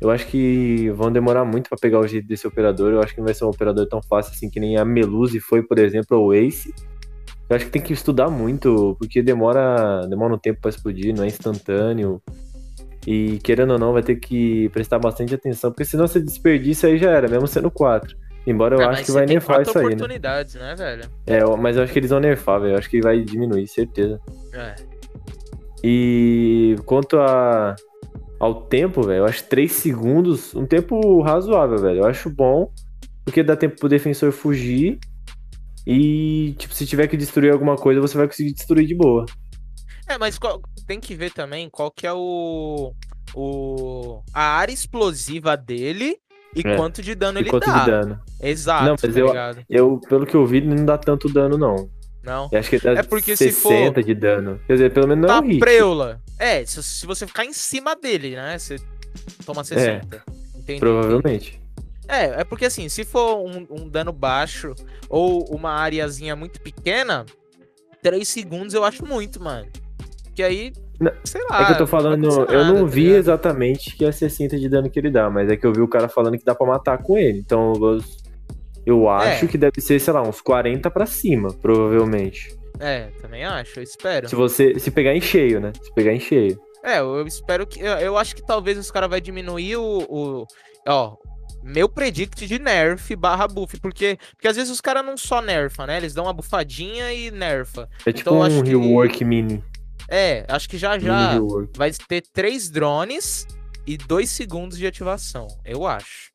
Eu 0.00 0.10
acho 0.10 0.28
que 0.28 0.90
vão 0.90 1.10
demorar 1.10 1.44
muito 1.44 1.68
pra 1.68 1.76
pegar 1.76 1.98
o 1.98 2.06
jeito 2.06 2.28
desse 2.28 2.46
operador. 2.46 2.92
Eu 2.92 3.00
acho 3.00 3.12
que 3.14 3.18
não 3.18 3.24
vai 3.24 3.34
ser 3.34 3.44
um 3.44 3.48
operador 3.48 3.84
tão 3.88 4.00
fácil 4.00 4.32
assim 4.32 4.48
que 4.48 4.60
nem 4.60 4.76
a 4.76 4.84
Melusi 4.84 5.40
foi, 5.40 5.60
por 5.60 5.76
exemplo, 5.76 6.16
ou 6.16 6.28
o 6.28 6.32
Ace. 6.34 6.72
Eu 7.48 7.56
acho 7.56 7.64
que 7.66 7.70
tem 7.70 7.80
que 7.82 7.92
estudar 7.92 8.28
muito, 8.28 8.94
porque 8.98 9.22
demora, 9.22 10.06
demora 10.06 10.34
um 10.34 10.38
tempo 10.38 10.60
pra 10.60 10.68
explodir, 10.68 11.14
não 11.14 11.24
é 11.24 11.26
instantâneo. 11.28 12.20
E 13.06 13.38
querendo 13.38 13.72
ou 13.72 13.78
não, 13.78 13.92
vai 13.92 14.02
ter 14.02 14.16
que 14.16 14.68
prestar 14.68 14.98
bastante 14.98 15.34
atenção, 15.34 15.70
porque 15.70 15.84
senão 15.84 16.06
você 16.06 16.20
desperdiça 16.20 16.88
aí 16.88 16.98
já 16.98 17.10
era, 17.10 17.26
mesmo 17.26 17.46
sendo 17.46 17.70
4. 17.70 18.14
Embora 18.46 18.76
eu 18.76 18.82
Ah, 18.82 18.90
acho 18.90 19.04
que 19.04 19.12
vai 19.12 19.24
nerfar 19.26 19.62
isso 19.62 19.76
aí, 19.78 19.84
né? 19.84 19.94
oportunidades, 19.94 20.54
né, 20.54 20.74
velho? 20.76 21.04
É, 21.26 21.44
mas 21.56 21.76
eu 21.76 21.82
acho 21.82 21.92
que 21.92 21.98
eles 21.98 22.10
vão 22.10 22.20
nerfar, 22.20 22.60
velho. 22.60 22.74
Eu 22.74 22.78
acho 22.78 22.88
que 22.90 23.00
vai 23.00 23.20
diminuir, 23.22 23.66
certeza. 23.66 24.20
É. 24.52 24.74
E 25.82 26.76
quanto 26.84 27.18
a, 27.18 27.76
ao 28.40 28.62
tempo, 28.62 29.02
velho, 29.02 29.18
eu 29.20 29.24
acho 29.26 29.44
3 29.44 29.70
segundos 29.72 30.54
um 30.54 30.66
tempo 30.66 31.20
razoável, 31.22 31.78
velho. 31.78 32.00
Eu 32.00 32.06
acho 32.06 32.28
bom, 32.30 32.70
porque 33.24 33.42
dá 33.42 33.56
tempo 33.56 33.78
pro 33.78 33.88
defensor 33.88 34.32
fugir. 34.32 34.98
E, 35.90 36.54
tipo, 36.58 36.74
se 36.74 36.84
tiver 36.86 37.06
que 37.08 37.16
destruir 37.16 37.50
alguma 37.50 37.74
coisa, 37.74 37.98
você 37.98 38.16
vai 38.18 38.26
conseguir 38.26 38.52
destruir 38.52 38.86
de 38.86 38.94
boa. 38.94 39.24
É, 40.06 40.18
mas 40.18 40.38
qual- 40.38 40.60
tem 40.86 41.00
que 41.00 41.14
ver 41.14 41.32
também 41.32 41.70
qual 41.70 41.90
que 41.90 42.06
é 42.06 42.12
o, 42.12 42.92
o 43.34 44.22
a 44.34 44.42
área 44.58 44.72
explosiva 44.72 45.56
dele 45.56 46.16
e 46.54 46.60
É. 46.66 46.76
quanto 46.76 47.00
de 47.02 47.14
dano 47.14 47.38
E 47.38 47.42
ele 47.42 47.50
quanto 47.50 47.66
dá. 47.66 47.78
de 47.80 47.86
dano. 47.90 48.20
Exato, 48.40 48.84
Não, 48.84 48.92
mas 48.92 49.00
tá 49.00 49.08
eu- 49.20 49.26
ligado? 49.28 49.64
Eu, 49.68 50.00
pelo 50.08 50.26
que 50.26 50.34
eu 50.34 50.46
vi, 50.46 50.60
não 50.60 50.84
dá 50.84 50.98
tanto 50.98 51.28
dano, 51.32 51.56
não. 51.56 51.88
Não. 52.22 52.48
Eu 52.52 52.58
acho 52.58 52.68
que 52.68 52.78
dá 52.78 52.92
É 52.92 53.02
porque 53.02 53.34
se 53.36 53.50
60 53.50 54.02
de 54.02 54.14
dano. 54.14 54.60
Quer 54.66 54.74
dizer, 54.74 54.92
pelo 54.92 55.08
menos 55.08 55.26
não 55.26 55.34
é 55.34 55.40
Tá 55.40 55.44
um 55.44 55.48
hit. 55.48 55.58
preula. 55.60 56.20
É, 56.38 56.66
se, 56.66 56.82
se 56.82 57.06
você 57.06 57.26
ficar 57.26 57.44
em 57.46 57.52
cima 57.54 57.96
dele, 57.96 58.36
né? 58.36 58.58
Você 58.58 58.76
toma 59.46 59.64
60. 59.64 60.22
Entendi. 60.54 60.80
Provavelmente. 60.80 61.58
É, 62.08 62.40
é 62.40 62.44
porque 62.44 62.64
assim, 62.64 62.88
se 62.88 63.04
for 63.04 63.36
um, 63.38 63.66
um 63.70 63.88
dano 63.88 64.12
baixo 64.12 64.74
ou 65.10 65.44
uma 65.54 65.72
areazinha 65.72 66.34
muito 66.34 66.60
pequena, 66.60 67.26
3 68.02 68.26
segundos 68.26 68.72
eu 68.74 68.82
acho 68.84 69.04
muito, 69.04 69.42
mano. 69.42 69.68
Que 70.34 70.42
aí, 70.42 70.72
Não, 71.00 71.12
sei 71.24 71.42
lá. 71.50 71.62
É 71.62 71.66
que 71.66 71.72
eu 71.72 71.76
tô 71.76 71.80
não 71.82 71.86
falando, 71.86 72.24
eu 72.26 72.46
nada, 72.46 72.64
não 72.64 72.80
tá 72.86 72.86
vi 72.86 73.00
ligado? 73.02 73.18
exatamente 73.18 73.96
que 73.96 74.04
é 74.04 74.10
60 74.12 74.58
de 74.58 74.68
dano 74.68 74.88
que 74.88 74.98
ele 74.98 75.10
dá, 75.10 75.28
mas 75.28 75.50
é 75.50 75.56
que 75.56 75.66
eu 75.66 75.72
vi 75.72 75.80
o 75.82 75.88
cara 75.88 76.08
falando 76.08 76.38
que 76.38 76.44
dá 76.44 76.54
pra 76.54 76.66
matar 76.66 76.98
com 77.02 77.18
ele. 77.18 77.38
Então 77.40 77.72
eu, 77.74 77.98
eu 78.86 79.08
acho 79.10 79.44
É. 79.44 79.48
que 79.48 79.58
deve 79.58 79.80
ser, 79.80 80.00
sei 80.00 80.12
lá, 80.14 80.22
uns 80.22 80.40
40 80.40 80.90
pra 80.90 81.04
cima, 81.06 81.48
provavelmente. 81.60 82.56
É, 82.80 83.08
também 83.20 83.44
acho, 83.44 83.80
eu 83.80 83.82
espero. 83.82 84.28
Se 84.28 84.36
você 84.36 84.78
se 84.78 84.90
pegar 84.90 85.14
em 85.14 85.20
cheio, 85.20 85.60
né? 85.60 85.72
Se 85.82 85.92
pegar 85.92 86.12
em 86.14 86.20
cheio. 86.20 86.58
É, 86.84 87.00
eu 87.00 87.26
espero 87.26 87.66
que. 87.66 87.80
Eu, 87.80 87.94
eu 87.98 88.16
acho 88.16 88.36
que 88.36 88.46
talvez 88.46 88.78
os 88.78 88.90
caras 88.90 89.10
vai 89.10 89.20
diminuir 89.20 89.76
o, 89.76 90.06
o. 90.08 90.46
Ó, 90.86 91.16
meu 91.62 91.88
predict 91.88 92.46
de 92.46 92.58
nerf 92.58 93.14
barra 93.16 93.46
buff. 93.48 93.78
Porque, 93.80 94.18
porque 94.32 94.48
às 94.48 94.56
vezes 94.56 94.70
os 94.72 94.80
caras 94.80 95.04
não 95.04 95.16
só 95.16 95.40
nerfa, 95.42 95.86
né? 95.86 95.96
Eles 95.96 96.14
dão 96.14 96.24
uma 96.24 96.32
bufadinha 96.32 97.12
e 97.12 97.30
nerfa. 97.30 97.88
É 98.06 98.12
tipo 98.12 98.30
Então, 98.30 98.38
um 98.38 98.42
acho 98.42 98.62
que- 98.62 98.70
rework 98.70 99.24
mini. 99.24 99.62
É, 100.08 100.44
acho 100.48 100.68
que 100.68 100.78
já 100.78 100.98
já 100.98 101.38
vai 101.76 101.90
ter 102.08 102.22
três 102.32 102.70
drones 102.70 103.46
e 103.86 103.96
dois 103.98 104.30
segundos 104.30 104.78
de 104.78 104.86
ativação. 104.86 105.46
Eu 105.64 105.86
acho. 105.86 106.30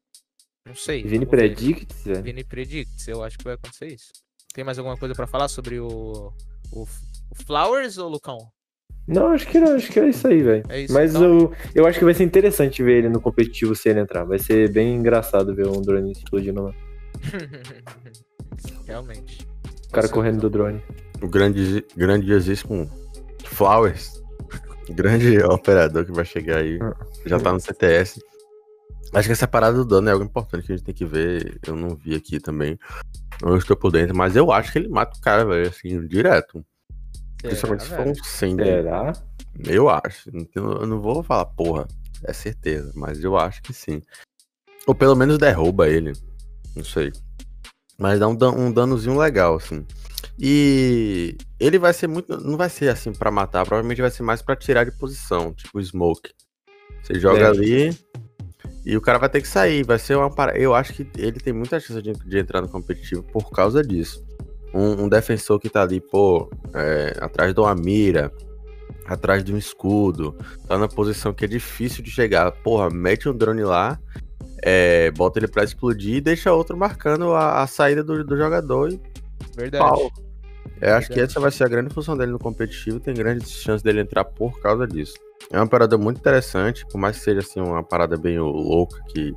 Não 0.65 0.75
sei. 0.75 1.03
Vini. 1.03 1.25
Predicts, 1.25 2.03
velho. 2.05 2.23
Vini 2.23 2.43
Predicts, 2.43 3.07
eu 3.07 3.23
acho 3.23 3.37
que 3.37 3.43
vai 3.43 3.55
acontecer 3.55 3.87
isso. 3.87 4.11
Tem 4.53 4.63
mais 4.63 4.77
alguma 4.77 4.95
coisa 4.95 5.15
pra 5.15 5.25
falar 5.27 5.47
sobre 5.47 5.79
o, 5.79 6.31
o, 6.71 6.83
o 6.83 7.35
Flowers 7.45 7.97
ou 7.97 8.07
Lucão? 8.09 8.37
Não, 9.07 9.27
acho 9.27 9.47
que 9.47 9.59
não, 9.59 9.75
acho 9.75 9.91
que 9.91 9.99
é 9.99 10.07
isso 10.07 10.27
aí, 10.27 10.41
velho. 10.41 10.63
É 10.69 10.85
Mas 10.89 11.13
então? 11.13 11.23
eu, 11.23 11.53
eu 11.75 11.87
acho 11.87 11.99
que 11.99 12.05
vai 12.05 12.13
ser 12.13 12.23
interessante 12.23 12.81
ver 12.81 12.99
ele 12.99 13.09
no 13.09 13.19
competitivo 13.19 13.75
se 13.75 13.89
ele 13.89 13.99
entrar. 13.99 14.23
Vai 14.23 14.39
ser 14.39 14.71
bem 14.71 14.95
engraçado 14.95 15.53
ver 15.53 15.67
um 15.67 15.81
drone 15.81 16.13
explodindo 16.13 16.63
lá. 16.63 16.73
Realmente. 18.87 19.45
O 19.87 19.91
cara 19.91 20.03
Nossa, 20.03 20.13
correndo 20.13 20.39
do 20.39 20.49
drone. 20.49 20.81
O 21.21 21.27
grande, 21.27 21.85
grandiosíssimo 21.95 22.89
Flowers. 23.43 24.21
Grande 24.89 25.37
operador 25.43 26.05
que 26.05 26.11
vai 26.11 26.25
chegar 26.25 26.57
aí. 26.57 26.79
Já 27.25 27.39
tá 27.39 27.51
no 27.51 27.59
CTS. 27.59 28.19
Acho 29.13 29.27
que 29.27 29.33
essa 29.33 29.47
parada 29.47 29.77
do 29.77 29.85
dano 29.85 30.09
é 30.09 30.11
algo 30.11 30.25
importante 30.25 30.65
que 30.65 30.73
a 30.73 30.75
gente 30.75 30.85
tem 30.85 30.95
que 30.95 31.05
ver. 31.05 31.59
Eu 31.67 31.75
não 31.75 31.95
vi 31.95 32.15
aqui 32.15 32.39
também. 32.39 32.79
Eu 33.41 33.49
não 33.49 33.57
estou 33.57 33.77
por 33.77 33.91
dentro, 33.91 34.15
mas 34.15 34.35
eu 34.35 34.51
acho 34.51 34.71
que 34.71 34.79
ele 34.79 34.87
mata 34.89 35.17
o 35.17 35.21
cara, 35.21 35.45
velho, 35.45 35.67
assim, 35.67 36.05
direto. 36.07 36.65
Principalmente 37.43 37.83
se 37.83 37.89
for 37.89 38.07
um 38.07 38.15
100. 38.15 38.55
Será? 38.55 39.13
Eu 39.67 39.89
acho. 39.89 40.29
Então, 40.33 40.71
Eu 40.73 40.87
não 40.87 40.99
vou 41.01 41.21
falar, 41.23 41.45
porra, 41.45 41.87
é 42.23 42.33
certeza, 42.33 42.91
mas 42.95 43.23
eu 43.23 43.37
acho 43.37 43.61
que 43.61 43.73
sim. 43.73 44.01
Ou 44.87 44.95
pelo 44.95 45.15
menos 45.15 45.37
derruba 45.37 45.87
ele. 45.87 46.13
Não 46.75 46.83
sei. 46.83 47.11
Mas 47.97 48.19
dá 48.19 48.27
um, 48.27 48.35
dan- 48.35 48.51
um 48.51 48.71
danozinho 48.71 49.17
legal, 49.17 49.55
assim. 49.55 49.85
E 50.39 51.37
ele 51.59 51.77
vai 51.77 51.93
ser 51.93 52.07
muito. 52.07 52.35
Não 52.41 52.57
vai 52.57 52.69
ser 52.69 52.89
assim 52.89 53.13
pra 53.13 53.29
matar, 53.29 53.65
provavelmente 53.65 54.01
vai 54.01 54.09
ser 54.09 54.23
mais 54.23 54.41
pra 54.41 54.55
tirar 54.55 54.83
de 54.83 54.91
posição, 54.91 55.53
tipo 55.53 55.79
smoke. 55.81 56.31
Você 57.03 57.19
joga 57.19 57.39
É. 57.41 57.45
ali 57.45 57.97
e 58.85 58.97
o 58.97 59.01
cara 59.01 59.19
vai 59.19 59.29
ter 59.29 59.41
que 59.41 59.47
sair. 59.47 59.83
Vai 59.85 59.99
ser 59.99 60.15
uma 60.17 60.33
parada. 60.33 60.57
Eu 60.57 60.73
acho 60.73 60.93
que 60.93 61.07
ele 61.17 61.39
tem 61.39 61.53
muita 61.53 61.79
chance 61.79 62.01
de, 62.01 62.13
de 62.13 62.37
entrar 62.39 62.61
no 62.61 62.67
competitivo 62.69 63.21
por 63.23 63.51
causa 63.51 63.83
disso. 63.83 64.25
Um, 64.73 65.03
um 65.03 65.09
defensor 65.09 65.59
que 65.59 65.69
tá 65.69 65.83
ali, 65.83 66.01
pô, 66.01 66.49
é, 66.73 67.17
atrás 67.21 67.53
de 67.53 67.59
uma 67.59 67.75
mira, 67.75 68.31
atrás 69.05 69.43
de 69.43 69.53
um 69.53 69.57
escudo, 69.57 70.35
tá 70.67 70.77
na 70.77 70.87
posição 70.87 71.33
que 71.33 71.45
é 71.45 71.47
difícil 71.47 72.03
de 72.03 72.09
chegar. 72.09 72.51
Porra, 72.51 72.89
mete 72.89 73.29
um 73.29 73.35
drone 73.35 73.63
lá, 73.63 73.99
é, 74.63 75.11
bota 75.11 75.39
ele 75.39 75.47
pra 75.47 75.63
explodir 75.63 76.15
e 76.15 76.21
deixa 76.21 76.53
outro 76.53 76.75
marcando 76.75 77.33
a, 77.33 77.61
a 77.61 77.67
saída 77.67 78.03
do, 78.03 78.23
do 78.23 78.37
jogador 78.37 78.91
e 78.91 78.99
Verdade. 79.55 79.83
pau. 79.83 80.11
Eu 80.81 80.95
acho 80.95 81.09
que 81.09 81.19
essa 81.19 81.39
vai 81.39 81.51
ser 81.51 81.63
a 81.63 81.67
grande 81.67 81.93
função 81.93 82.17
dele 82.17 82.31
no 82.31 82.39
competitivo, 82.39 82.99
tem 82.99 83.13
grandes 83.13 83.49
chances 83.51 83.81
dele 83.81 84.01
entrar 84.01 84.25
por 84.25 84.59
causa 84.59 84.87
disso. 84.87 85.13
É 85.51 85.57
uma 85.57 85.67
parada 85.67 85.97
muito 85.97 86.17
interessante, 86.17 86.85
por 86.87 86.97
mais 86.97 87.17
que 87.17 87.23
seja 87.23 87.39
assim 87.39 87.61
uma 87.61 87.83
parada 87.83 88.17
bem 88.17 88.39
louca 88.39 89.01
que 89.09 89.33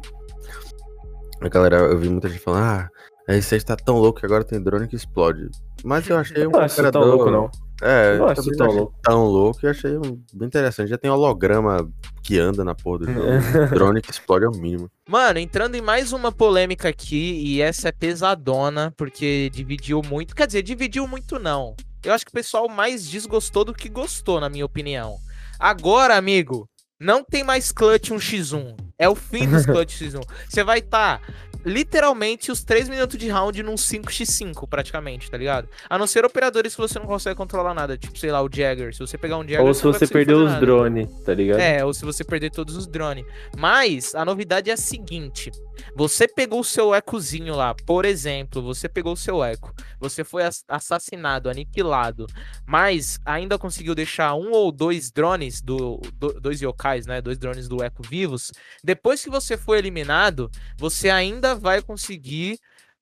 a 1.40 1.48
galera, 1.48 1.76
eu 1.76 1.98
vi 1.98 2.08
muita 2.08 2.28
gente 2.28 2.40
falando, 2.40 2.62
ah, 2.64 2.90
a 3.28 3.32
R6 3.32 3.62
tá 3.64 3.76
tão 3.76 3.98
louco 3.98 4.20
que 4.20 4.26
agora 4.26 4.44
tem 4.44 4.60
drone 4.62 4.86
que 4.88 4.96
explode. 4.96 5.48
Mas 5.84 6.08
eu 6.08 6.16
achei 6.16 6.46
um 6.46 6.50
Não 6.50 6.60
acho 6.60 6.90
tão 6.92 7.02
louco, 7.02 7.30
não. 7.30 7.50
É, 7.82 8.12
Eu 8.14 8.18
não 8.18 8.24
eu 8.26 8.30
acho 8.30 8.50
tão 8.52 8.66
louco. 8.68 8.94
tão 9.02 9.24
louco 9.24 9.60
e 9.64 9.68
achei 9.68 9.96
um- 9.98 10.22
bem 10.32 10.46
interessante. 10.48 10.88
Já 10.88 10.96
tem 10.96 11.10
holograma 11.10 11.88
que 12.22 12.38
anda 12.38 12.64
na 12.64 12.74
porra 12.74 13.00
do 13.00 13.12
jogo. 13.12 13.26
drone 13.74 14.00
que 14.00 14.10
explode 14.10 14.44
é 14.44 14.48
o 14.48 14.52
mínimo. 14.52 14.90
Mano, 15.08 15.38
entrando 15.38 15.74
em 15.74 15.82
mais 15.82 16.12
uma 16.12 16.32
polêmica 16.32 16.88
aqui, 16.88 17.42
e 17.44 17.60
essa 17.60 17.88
é 17.88 17.92
pesadona, 17.92 18.92
porque 18.96 19.50
dividiu 19.52 20.00
muito. 20.02 20.34
Quer 20.34 20.46
dizer, 20.46 20.62
dividiu 20.62 21.06
muito 21.06 21.38
não. 21.38 21.74
Eu 22.04 22.12
acho 22.12 22.24
que 22.24 22.30
o 22.30 22.34
pessoal 22.34 22.68
mais 22.68 23.06
desgostou 23.08 23.64
do 23.64 23.74
que 23.74 23.88
gostou, 23.88 24.40
na 24.40 24.48
minha 24.48 24.64
opinião. 24.64 25.16
Agora, 25.58 26.16
amigo, 26.16 26.68
não 27.00 27.22
tem 27.24 27.42
mais 27.44 27.72
clutch 27.72 28.10
1x1. 28.10 28.76
É 28.98 29.08
o 29.08 29.14
fim 29.14 29.48
dos 29.48 29.66
clutch 29.66 30.00
x1. 30.00 30.20
Você 30.48 30.64
vai 30.64 30.78
estar 30.78 31.20
literalmente 31.64 32.52
os 32.52 32.62
3 32.62 32.88
minutos 32.88 33.18
de 33.18 33.28
round 33.28 33.60
num 33.62 33.74
5x5, 33.74 34.68
praticamente, 34.68 35.28
tá 35.30 35.36
ligado? 35.36 35.68
A 35.90 35.98
não 35.98 36.06
ser 36.06 36.24
operadores 36.24 36.74
que 36.76 36.80
você 36.80 36.96
não 36.98 37.06
consegue 37.06 37.34
controlar 37.36 37.74
nada, 37.74 37.98
tipo, 37.98 38.16
sei 38.16 38.30
lá, 38.30 38.40
o 38.40 38.48
Jagger. 38.50 38.94
Se 38.94 39.00
você 39.00 39.18
pegar 39.18 39.36
um 39.36 39.42
Jagger, 39.42 39.60
Ou 39.66 39.74
se 39.74 39.82
você 39.82 40.06
perder 40.06 40.34
os 40.34 40.60
drones, 40.60 41.10
tá 41.24 41.34
ligado? 41.34 41.58
É, 41.60 41.84
ou 41.84 41.92
se 41.92 42.04
você 42.04 42.22
perder 42.22 42.50
todos 42.50 42.76
os 42.76 42.86
drones. 42.86 43.24
Mas 43.56 44.14
a 44.14 44.24
novidade 44.24 44.70
é 44.70 44.74
a 44.74 44.76
seguinte: 44.76 45.50
você 45.96 46.28
pegou 46.28 46.60
o 46.60 46.64
seu 46.64 46.94
ecozinho 46.94 47.54
lá, 47.56 47.74
por 47.84 48.04
exemplo, 48.04 48.62
você 48.62 48.88
pegou 48.88 49.12
o 49.14 49.16
seu 49.16 49.42
eco, 49.42 49.74
você 49.98 50.22
foi 50.22 50.44
ass- 50.44 50.64
assassinado, 50.68 51.50
aniquilado, 51.50 52.26
mas 52.64 53.18
ainda 53.26 53.58
conseguiu 53.58 53.94
deixar 53.94 54.34
um 54.36 54.52
ou 54.52 54.70
dois 54.70 55.10
drones 55.10 55.60
do, 55.60 56.00
do- 56.14 56.40
dois 56.40 56.60
yokais, 56.62 57.06
né, 57.06 57.20
dois 57.20 57.38
drones 57.38 57.68
do 57.68 57.82
eco 57.82 58.02
vivos. 58.08 58.52
Depois 58.86 59.20
que 59.20 59.28
você 59.28 59.56
foi 59.56 59.78
eliminado, 59.78 60.48
você 60.78 61.10
ainda 61.10 61.56
vai 61.56 61.82
conseguir 61.82 62.56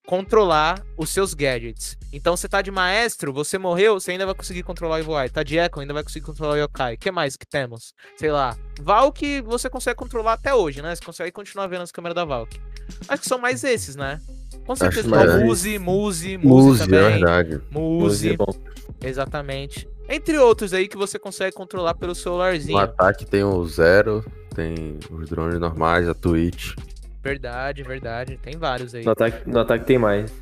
controlar 0.07 0.83
os 0.97 1.11
seus 1.11 1.35
gadgets. 1.35 1.99
Então 2.11 2.35
você 2.35 2.49
tá 2.49 2.63
de 2.63 2.71
maestro, 2.71 3.35
você 3.35 3.59
morreu, 3.59 4.01
você 4.01 4.13
ainda 4.13 4.25
vai 4.25 4.35
conseguir 4.35 4.63
controlar 4.63 4.97
o 4.97 4.99
Evoai. 5.01 5.29
Tá 5.29 5.43
de 5.43 5.59
Echo, 5.59 5.81
ainda 5.81 5.93
vai 5.93 6.03
conseguir 6.03 6.25
controlar 6.25 6.55
o 6.55 6.57
Yokai. 6.57 6.95
O 6.95 6.99
que 6.99 7.11
mais 7.11 7.37
que 7.37 7.45
temos? 7.47 7.93
Sei 8.17 8.33
lá. 8.33 8.57
Valk 8.81 9.43
você 9.43 9.69
consegue 9.69 9.97
controlar 9.97 10.33
até 10.33 10.55
hoje, 10.55 10.81
né? 10.81 10.97
Você 10.97 11.05
consegue 11.05 11.31
continuar 11.31 11.67
vendo 11.67 11.83
as 11.83 11.93
câmeras 11.93 12.15
da 12.15 12.25
Valk. 12.25 12.59
Acho 13.07 13.21
que 13.21 13.29
são 13.29 13.39
mais 13.39 13.63
esses, 13.63 13.95
né? 13.95 14.23
Com 14.67 14.75
certeza. 14.75 15.07
esses. 15.07 15.43
Muse, 15.45 15.79
Muse, 15.79 16.39
Muse 16.39 16.49
Muse, 16.49 16.83
é 16.83 16.87
também. 16.87 17.11
verdade. 17.11 17.61
Muse 17.71 18.01
Muse, 18.01 18.31
é 18.31 18.37
bom. 18.39 18.55
exatamente. 19.03 19.87
Entre 20.09 20.39
outros 20.39 20.73
aí 20.73 20.89
que 20.89 20.97
você 20.97 21.19
consegue 21.19 21.55
controlar 21.55 21.95
pelo 21.95 22.15
celularzinho. 22.15 22.79
No 22.79 22.85
ataque 22.85 23.25
tem 23.27 23.43
o 23.43 23.65
Zero, 23.67 24.25
tem 24.55 24.99
os 25.11 25.29
drones 25.29 25.59
normais, 25.59 26.09
a 26.09 26.15
Twitch. 26.15 26.75
Verdade, 27.23 27.83
verdade. 27.83 28.39
Tem 28.43 28.57
vários 28.57 28.95
aí. 28.95 29.05
No 29.05 29.11
ataque, 29.11 29.51
no 29.51 29.59
ataque 29.59 29.85
tem 29.85 29.99
mais. 29.99 30.33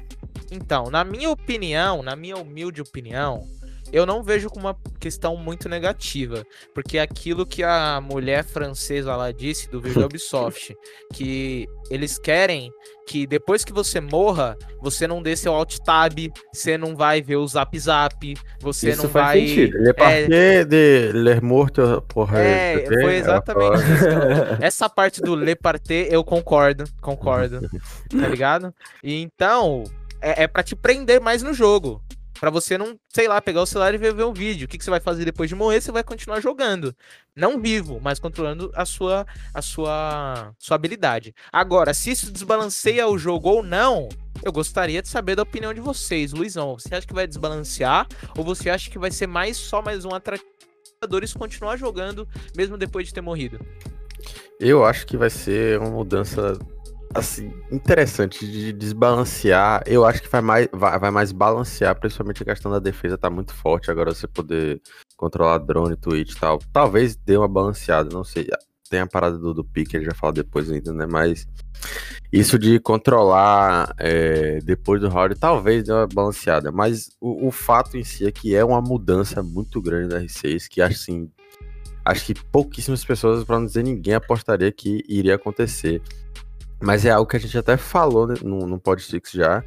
Então, 0.51 0.91
na 0.91 1.03
minha 1.03 1.31
opinião, 1.31 2.03
na 2.03 2.15
minha 2.15 2.37
humilde 2.37 2.83
opinião, 2.83 3.43
eu 3.93 4.07
não 4.07 4.23
vejo 4.23 4.49
como 4.49 4.69
uma 4.69 4.77
questão 4.99 5.37
muito 5.37 5.69
negativa, 5.69 6.45
porque 6.75 6.99
é 6.99 7.03
aquilo 7.03 7.47
que 7.47 7.63
a 7.63 8.01
mulher 8.01 8.45
francesa 8.45 9.17
lá 9.17 9.31
disse 9.33 9.71
do 9.71 9.81
vídeo 9.81 10.05
Ubisoft, 10.07 10.75
que 11.13 11.67
eles 11.91 12.19
querem 12.19 12.73
que 13.07 13.27
depois 13.27 13.65
que 13.65 13.73
você 13.73 14.01
morra, 14.01 14.57
você 14.81 15.07
não 15.07 15.23
dê 15.23 15.37
seu 15.37 15.53
alt 15.53 15.79
tab, 15.79 16.19
você 16.53 16.79
não 16.79 16.97
vai 16.97 17.21
ver 17.21 17.37
o 17.37 17.47
zap 17.47 17.79
zap, 17.79 18.35
você 18.61 18.91
Isso 18.91 19.03
não 19.03 19.11
faz 19.11 19.27
vai 19.27 19.47
sentido. 19.47 19.77
Ele 19.77 19.89
é 19.89 19.93
partir 19.93 20.65
de 20.65 21.13
Ler 21.13 21.43
Morto, 21.43 22.03
porra. 22.09 22.41
É, 22.41 22.87
foi 22.87 23.03
ela 23.03 23.15
exatamente 23.15 23.93
isso. 23.93 24.05
cara. 24.05 24.59
Essa 24.63 24.89
parte 24.89 25.21
do 25.21 25.35
Le 25.35 25.57
Parté, 25.57 26.09
eu 26.11 26.25
concordo, 26.25 26.85
concordo. 27.01 27.69
tá 28.09 28.29
ligado? 28.29 28.73
E 29.03 29.21
então, 29.21 29.85
é, 30.21 30.45
é 30.45 30.47
para 30.47 30.63
te 30.63 30.77
prender 30.77 31.21
mais 31.21 31.43
no 31.43 31.53
jogo. 31.53 32.01
Pra 32.43 32.51
você 32.51 32.77
não, 32.77 32.99
sei 33.09 33.29
lá, 33.29 33.41
pegar 33.41 33.63
o 33.63 33.67
celular 33.67 33.95
e 33.95 33.97
ver, 33.97 34.13
ver 34.13 34.25
um 34.25 34.33
vídeo. 34.33 34.65
O 34.65 34.69
que, 34.69 34.77
que 34.77 34.83
você 34.83 34.91
vai 34.91 34.99
fazer 34.99 35.25
depois 35.25 35.49
de 35.49 35.55
morrer? 35.55 35.81
Você 35.81 35.93
vai 35.93 36.03
continuar 36.03 36.41
jogando. 36.41 36.93
Não 37.37 37.57
vivo, 37.61 38.01
mas 38.03 38.19
controlando 38.19 38.69
a 38.75 38.85
sua, 38.85 39.25
a 39.55 39.63
sua, 39.63 40.53
sua 40.59 40.75
habilidade. 40.75 41.33
Agora, 41.53 41.95
se 41.95 42.11
isso 42.11 42.33
desbalanceia 42.33 43.07
o 43.07 43.17
jogo 43.17 43.49
ou 43.49 43.63
não, 43.63 44.09
eu 44.43 44.51
gostaria 44.51 45.01
de 45.01 45.07
saber 45.07 45.37
da 45.37 45.45
opinião 45.45 45.73
de 45.73 45.81
vocês. 45.81 46.33
Luizão, 46.33 46.77
você 46.77 46.93
acha 46.93 47.07
que 47.07 47.15
vai 47.15 47.29
desbalancear? 47.29 48.09
Ou 48.37 48.43
você 48.43 48.69
acha 48.71 48.91
que 48.91 48.99
vai 48.99 49.13
ser 49.13 49.29
mais 49.29 49.57
só 49.57 49.81
mais 49.81 50.05
um 50.05 50.13
atrativo 50.13 50.51
jogadores 51.01 51.33
continuar 51.33 51.77
jogando 51.77 52.27
mesmo 52.57 52.77
depois 52.77 53.07
de 53.07 53.15
ter 53.15 53.21
morrido? 53.21 53.61
Eu 54.59 54.85
acho 54.85 55.07
que 55.07 55.17
vai 55.17 55.31
ser 55.31 55.79
uma 55.79 55.91
mudança 55.91 56.59
assim 57.15 57.53
interessante 57.71 58.47
de 58.47 58.73
desbalancear. 58.73 59.83
Eu 59.87 60.05
acho 60.05 60.23
que 60.23 60.29
vai 60.29 60.41
mais, 60.41 60.69
vai, 60.73 60.99
vai 60.99 61.11
mais 61.11 61.33
balancear, 61.33 61.99
principalmente 61.99 62.43
a 62.43 62.47
questão 62.47 62.71
da 62.71 62.79
defesa 62.79 63.19
tá 63.19 63.31
muito 63.31 63.55
forte 63.55 63.91
agora 63.91 64.15
você 64.15 64.27
poder 64.27 64.81
controlar 65.17 65.59
drone, 65.59 65.97
Twitch 65.97 66.33
e 66.33 66.41
tal. 66.41 66.59
Talvez 66.73 67.17
dê 67.17 67.37
uma 67.37 67.49
balanceada, 67.49 68.11
não 68.13 68.25
sei. 68.25 68.49
Tem 68.89 69.01
a 69.01 69.07
parada 69.07 69.39
do, 69.39 69.55
do 69.55 69.65
pique, 69.65 69.97
ele 69.97 70.05
já 70.05 70.15
fala 70.15 70.35
depois 70.35 70.71
ainda, 70.71 70.93
né? 70.93 71.07
Mas 71.11 71.47
isso 72.33 72.59
de 72.59 72.79
controlar 72.79 73.95
é, 73.99 74.59
depois 74.59 75.01
do 75.01 75.09
round 75.09 75.35
talvez 75.35 75.85
dê 75.85 75.93
uma 75.93 76.07
balanceada. 76.07 76.71
Mas 76.71 77.11
o, 77.21 77.49
o 77.49 77.51
fato 77.51 77.97
em 77.97 78.05
si 78.05 78.27
é 78.27 78.33
que 78.33 78.55
é 78.55 78.65
uma 78.65 78.81
mudança 78.81 79.43
muito 79.43 79.81
grande 79.81 80.09
da 80.09 80.21
R6, 80.21 80.69
que 80.69 80.83
assim 80.83 81.31
acho 82.05 82.27
que 82.27 82.35
pouquíssimas 82.35 83.05
pessoas, 83.05 83.45
para 83.45 83.59
não 83.59 83.67
dizer 83.67 83.83
ninguém, 83.83 84.15
apostaria 84.15 84.71
que 84.73 85.05
iria 85.09 85.37
acontecer. 85.37 86.03
Mas 86.83 87.05
é 87.07 87.11
algo 87.11 87.29
que 87.31 87.37
a 87.37 87.41
gente 87.41 87.57
até 87.57 87.77
falou 87.77 88.27
né, 88.27 88.35
no, 88.43 88.67
no 88.67 88.79
Podstix 88.79 89.31
já, 89.33 89.63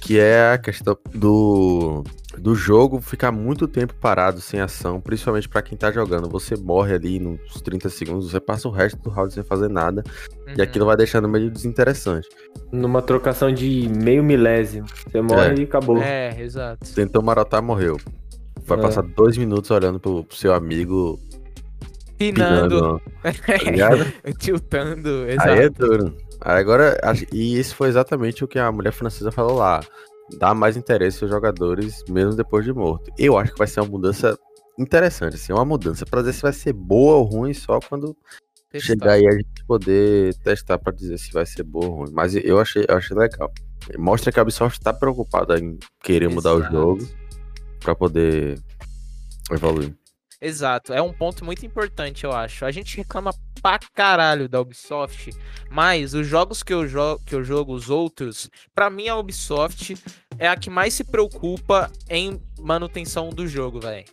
que 0.00 0.18
é 0.18 0.52
a 0.52 0.58
questão 0.58 0.96
do, 1.14 2.02
do 2.38 2.54
jogo 2.54 3.00
ficar 3.00 3.30
muito 3.32 3.66
tempo 3.68 3.94
parado 4.00 4.40
sem 4.40 4.60
ação, 4.60 5.00
principalmente 5.00 5.48
para 5.48 5.62
quem 5.62 5.76
tá 5.76 5.90
jogando. 5.90 6.28
Você 6.30 6.56
morre 6.56 6.94
ali 6.94 7.18
nos 7.18 7.60
30 7.62 7.88
segundos, 7.88 8.30
você 8.30 8.40
passa 8.40 8.68
o 8.68 8.70
resto 8.70 8.98
do 9.02 9.10
round 9.10 9.32
sem 9.34 9.42
fazer 9.42 9.68
nada, 9.68 10.02
e 10.48 10.52
Uhum. 10.58 10.62
aquilo 10.62 10.86
vai 10.86 10.96
deixando 10.96 11.28
meio 11.28 11.50
desinteressante. 11.50 12.28
Numa 12.70 13.00
trocação 13.02 13.52
de 13.52 13.88
meio 13.88 14.22
milésimo. 14.22 14.86
Você 15.10 15.20
morre 15.20 15.50
É. 15.50 15.54
e 15.58 15.62
acabou. 15.64 15.98
É, 15.98 16.40
exato. 16.40 16.90
Tentou 16.94 17.22
marotar, 17.22 17.62
morreu. 17.62 17.96
Vai 18.66 18.78
É. 18.78 18.82
passar 18.82 19.02
dois 19.02 19.36
minutos 19.36 19.70
olhando 19.70 19.98
pro, 19.98 20.24
pro 20.24 20.36
seu 20.36 20.52
amigo 20.54 21.18
Pinando, 22.18 22.68
pinando, 22.78 23.02
tá 24.22 24.32
tiltando, 24.38 25.08
exato. 25.28 25.48
Aí 25.50 25.58
é 25.60 25.68
duro. 25.70 26.16
Agora, 26.44 26.98
e 27.32 27.58
isso 27.58 27.74
foi 27.76 27.88
exatamente 27.88 28.42
o 28.44 28.48
que 28.48 28.58
a 28.58 28.70
mulher 28.72 28.92
francesa 28.92 29.30
falou 29.30 29.56
lá. 29.56 29.80
Dá 30.38 30.54
mais 30.54 30.76
interesse 30.76 31.22
aos 31.22 31.30
jogadores, 31.30 32.02
mesmo 32.08 32.34
depois 32.34 32.64
de 32.64 32.72
morto. 32.72 33.12
Eu 33.18 33.36
acho 33.38 33.52
que 33.52 33.58
vai 33.58 33.66
ser 33.66 33.80
uma 33.80 33.88
mudança 33.90 34.38
interessante, 34.78 35.36
assim, 35.36 35.52
uma 35.52 35.64
mudança. 35.64 36.04
Pra 36.06 36.20
dizer 36.20 36.32
se 36.32 36.42
vai 36.42 36.52
ser 36.52 36.72
boa 36.72 37.16
ou 37.16 37.24
ruim 37.24 37.52
só 37.54 37.78
quando 37.80 38.16
Testar. 38.70 38.86
chegar 38.86 39.12
aí 39.12 39.26
a 39.26 39.32
gente 39.32 39.64
poder 39.66 40.34
testar 40.38 40.78
pra 40.78 40.92
dizer 40.92 41.18
se 41.18 41.30
vai 41.32 41.44
ser 41.46 41.62
boa 41.62 41.86
ou 41.86 41.94
ruim. 41.98 42.10
Mas 42.12 42.34
eu 42.34 42.58
achei, 42.58 42.84
eu 42.88 42.96
achei 42.96 43.16
legal. 43.16 43.52
Mostra 43.98 44.32
que 44.32 44.38
a 44.38 44.42
Ubisoft 44.42 44.80
tá 44.80 44.92
preocupada 44.92 45.58
em 45.58 45.78
querer 46.02 46.28
mudar 46.28 46.54
o 46.54 46.58
Exato. 46.60 46.72
jogo 46.72 47.08
pra 47.80 47.94
poder 47.94 48.58
evoluir. 49.50 49.94
Exato, 50.44 50.92
é 50.92 51.00
um 51.00 51.12
ponto 51.12 51.44
muito 51.44 51.64
importante, 51.64 52.24
eu 52.24 52.32
acho. 52.32 52.64
A 52.64 52.72
gente 52.72 52.96
reclama 52.96 53.32
pra 53.62 53.78
caralho 53.94 54.48
da 54.48 54.60
Ubisoft, 54.60 55.30
mas 55.70 56.14
os 56.14 56.26
jogos 56.26 56.64
que 56.64 56.74
eu, 56.74 56.84
jo 56.88 57.16
que 57.24 57.32
eu 57.32 57.44
jogo, 57.44 57.72
os 57.72 57.88
outros, 57.88 58.50
pra 58.74 58.90
mim 58.90 59.06
a 59.06 59.16
Ubisoft 59.16 59.96
é 60.36 60.48
a 60.48 60.56
que 60.56 60.68
mais 60.68 60.94
se 60.94 61.04
preocupa 61.04 61.88
em 62.10 62.42
manutenção 62.58 63.30
do 63.30 63.46
jogo, 63.46 63.78
velho. 63.78 64.04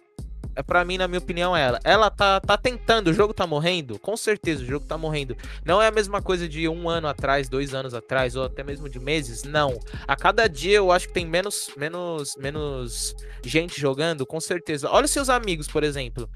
É 0.59 0.61
para 0.61 0.83
mim, 0.83 0.97
na 0.97 1.07
minha 1.07 1.19
opinião, 1.19 1.55
é 1.55 1.63
ela. 1.63 1.79
Ela 1.85 2.11
tá, 2.11 2.37
tá 2.41 2.57
tentando, 2.57 3.07
o 3.07 3.13
jogo 3.13 3.33
tá 3.33 3.47
morrendo? 3.47 3.97
Com 3.97 4.17
certeza, 4.17 4.61
o 4.61 4.65
jogo 4.65 4.85
tá 4.85 4.97
morrendo. 4.97 5.33
Não 5.63 5.81
é 5.81 5.87
a 5.87 5.91
mesma 5.91 6.21
coisa 6.21 6.49
de 6.49 6.67
um 6.67 6.89
ano 6.89 7.07
atrás, 7.07 7.47
dois 7.47 7.73
anos 7.73 7.93
atrás, 7.93 8.35
ou 8.35 8.43
até 8.43 8.61
mesmo 8.61 8.89
de 8.89 8.99
meses, 8.99 9.43
não. 9.43 9.79
A 10.05 10.17
cada 10.17 10.49
dia 10.49 10.75
eu 10.75 10.91
acho 10.91 11.07
que 11.07 11.13
tem 11.13 11.25
menos, 11.25 11.71
menos, 11.77 12.35
menos 12.35 13.15
gente 13.41 13.79
jogando, 13.79 14.25
com 14.25 14.41
certeza. 14.41 14.89
Olha 14.91 15.05
os 15.05 15.11
seus 15.11 15.29
amigos, 15.29 15.65
por 15.65 15.81
exemplo. 15.81 16.29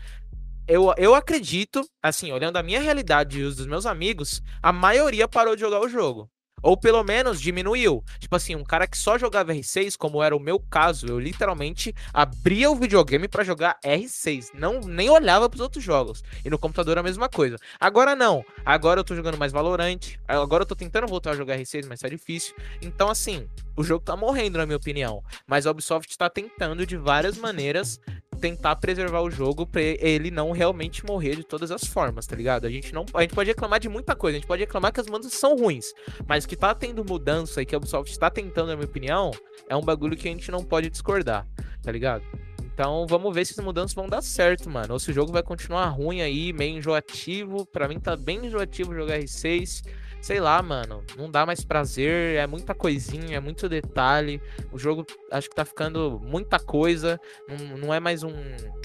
Eu, 0.66 0.94
eu 0.98 1.14
acredito, 1.14 1.86
assim, 2.02 2.32
olhando 2.32 2.56
a 2.56 2.64
minha 2.64 2.80
realidade 2.80 3.42
e 3.42 3.44
os 3.44 3.58
dos 3.58 3.68
meus 3.68 3.86
amigos, 3.86 4.42
a 4.62 4.72
maioria 4.72 5.28
parou 5.28 5.54
de 5.54 5.60
jogar 5.60 5.82
o 5.82 5.90
jogo. 5.90 6.32
Ou 6.64 6.78
pelo 6.78 7.04
menos 7.04 7.40
diminuiu. 7.42 8.04
Tipo 8.18 8.36
assim, 8.36 8.56
um 8.56 8.64
cara 8.64 8.88
que 8.88 8.98
só 8.98 9.18
jogava 9.18 9.54
R6, 9.54 9.98
como 9.98 10.24
era 10.24 10.36
o 10.36 10.40
meu 10.40 10.60
caso, 10.60 11.06
eu 11.06 11.20
literalmente 11.20 11.94
abria 12.14 12.72
o 12.72 12.76
videogame 12.76 13.28
pra 13.28 13.44
jogar 13.44 13.78
R6. 13.86 14.52
Não, 14.54 14.80
nem 14.80 15.10
olhava 15.10 15.50
pros 15.50 15.62
outros 15.62 15.84
jogos. 15.84 16.24
E 16.44 16.50
no 16.50 16.58
computador 16.58 16.98
a 16.98 17.04
mesma 17.04 17.28
coisa. 17.28 17.58
Agora 17.80 18.16
não. 18.16 18.44
Agora 18.66 19.02
eu 19.02 19.04
tô 19.04 19.16
jogando 19.16 19.38
mais 19.38 19.52
Valorant. 19.52 20.00
Agora 20.28 20.64
eu 20.64 20.68
tô 20.68 20.76
tentando 20.76 21.06
voltar 21.06 21.32
a 21.32 21.36
jogar 21.36 21.58
R6, 21.58 21.86
mas 21.88 22.00
tá 22.00 22.08
difícil. 22.08 22.56
Então, 22.82 23.10
assim, 23.10 23.48
o 23.76 23.84
jogo 23.84 24.06
tá 24.06 24.16
morrendo, 24.16 24.58
na 24.58 24.66
minha 24.66 24.78
opinião. 24.78 25.22
Mas 25.46 25.68
a 25.68 25.72
Ubisoft 25.72 26.18
tá 26.18 26.30
tentando 26.30 26.86
de 26.86 26.96
várias 26.96 27.38
maneiras 27.38 28.00
tentar 28.44 28.76
preservar 28.76 29.22
o 29.22 29.32
jogo 29.32 29.66
pra 29.66 29.82
ele 29.82 30.30
não 30.30 30.52
realmente 30.52 31.06
morrer 31.06 31.38
de 31.38 31.46
todas 31.46 31.72
as 31.72 31.86
formas, 31.86 32.28
tá 32.28 32.36
ligado? 32.36 32.68
A 32.68 32.70
gente 32.70 32.94
não, 32.94 33.06
a 33.14 33.22
gente 33.22 33.34
pode 33.34 33.50
reclamar 33.50 33.80
de 33.80 33.88
muita 33.88 34.18
coisa, 34.18 34.36
a 34.36 34.40
gente 34.40 34.48
pode 34.48 34.62
reclamar 34.62 34.92
que 34.92 35.00
as 35.00 35.08
mudanças 35.08 35.40
são 35.40 35.56
ruins, 35.56 35.86
mas 36.28 36.46
que 36.46 36.53
tá 36.56 36.74
tendo 36.74 37.04
mudança 37.04 37.62
e 37.62 37.66
que 37.66 37.76
a 37.76 37.78
Ubisoft 37.78 38.18
tá 38.18 38.30
tentando, 38.30 38.68
na 38.68 38.76
minha 38.76 38.86
opinião, 38.86 39.32
é 39.70 39.76
um 39.76 39.82
bagulho 39.82 40.18
que 40.18 40.28
a 40.28 40.32
gente 40.32 40.52
não 40.52 40.64
pode 40.64 40.90
discordar, 40.90 41.48
tá 41.82 41.92
ligado? 41.92 42.24
Então 42.74 43.06
vamos 43.06 43.34
ver 43.34 43.46
se 43.46 43.54
as 43.58 43.64
mudanças 43.64 43.94
vão 43.94 44.10
dar 44.10 44.22
certo, 44.22 44.70
mano. 44.70 44.94
Ou 44.94 45.00
se 45.00 45.12
o 45.12 45.14
jogo 45.14 45.32
vai 45.32 45.44
continuar 45.44 45.86
ruim 45.90 46.22
aí, 46.22 46.52
meio 46.52 46.78
enjoativo. 46.78 47.66
Pra 47.68 47.88
mim 47.88 48.00
tá 48.00 48.16
bem 48.16 48.48
enjoativo 48.48 48.96
jogar 48.96 49.20
R6. 49.20 49.84
Sei 50.24 50.40
lá, 50.40 50.62
mano. 50.64 51.04
Não 51.18 51.30
dá 51.30 51.46
mais 51.46 51.66
prazer. 51.66 52.38
É 52.38 52.48
muita 52.48 52.74
coisinha, 52.74 53.36
é 53.36 53.40
muito 53.42 53.68
detalhe. 53.68 54.42
O 54.72 54.80
jogo 54.80 55.06
acho 55.30 55.50
que 55.50 55.56
tá 55.56 55.66
ficando 55.66 56.18
muita 56.24 56.58
coisa. 56.58 57.20
Não, 57.46 57.78
não 57.78 57.94
é 57.94 58.00
mais 58.00 58.24
um, 58.24 58.32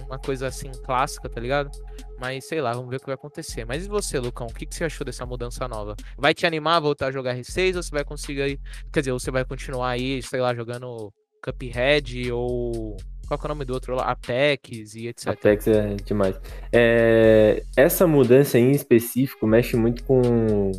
uma 0.04 0.18
coisa 0.18 0.48
assim 0.48 0.72
clássica, 0.84 1.28
tá 1.28 1.40
ligado? 1.40 1.70
Mas 2.18 2.44
sei 2.48 2.60
lá, 2.60 2.72
vamos 2.72 2.90
ver 2.90 2.96
o 2.96 2.98
que 2.98 3.06
vai 3.06 3.14
acontecer. 3.14 3.64
Mas 3.64 3.86
e 3.86 3.88
você, 3.88 4.18
Lucão? 4.18 4.48
O 4.48 4.52
que, 4.52 4.66
que 4.66 4.74
você 4.74 4.82
achou 4.82 5.04
dessa 5.04 5.24
mudança 5.24 5.68
nova? 5.68 5.94
Vai 6.16 6.34
te 6.34 6.44
animar 6.44 6.78
a 6.78 6.80
voltar 6.80 7.06
a 7.06 7.12
jogar 7.12 7.36
R6 7.36 7.76
ou 7.76 7.82
você 7.84 7.90
vai 7.92 8.04
conseguir 8.04 8.42
aí. 8.42 8.60
Quer 8.92 8.98
dizer, 8.98 9.12
você 9.12 9.30
vai 9.30 9.44
continuar 9.44 9.90
aí, 9.90 10.20
sei 10.20 10.40
lá, 10.40 10.52
jogando 10.52 11.12
Cuphead 11.40 12.32
ou. 12.32 12.96
Qual 13.28 13.38
é 13.40 13.44
o 13.44 13.48
nome 13.48 13.64
do 13.64 13.74
outro? 13.74 14.00
Apex 14.00 14.96
e 14.96 15.06
etc. 15.06 15.28
Apex 15.28 15.68
é 15.68 15.94
demais. 16.04 16.34
É, 16.72 17.62
essa 17.76 18.08
mudança 18.08 18.58
em 18.58 18.72
específico 18.72 19.46
mexe 19.46 19.76
muito 19.76 20.02
com 20.02 20.72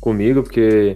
comigo, 0.00 0.42
porque 0.42 0.94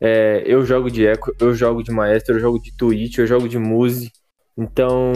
é, 0.00 0.42
eu 0.46 0.64
jogo 0.64 0.90
de 0.90 1.04
Echo, 1.04 1.34
eu 1.40 1.54
jogo 1.54 1.82
de 1.82 1.90
Maestro, 1.90 2.34
eu 2.36 2.40
jogo 2.40 2.60
de 2.60 2.76
Twitch, 2.76 3.18
eu 3.18 3.26
jogo 3.26 3.48
de 3.48 3.58
Muse. 3.58 4.10
Então, 4.56 5.12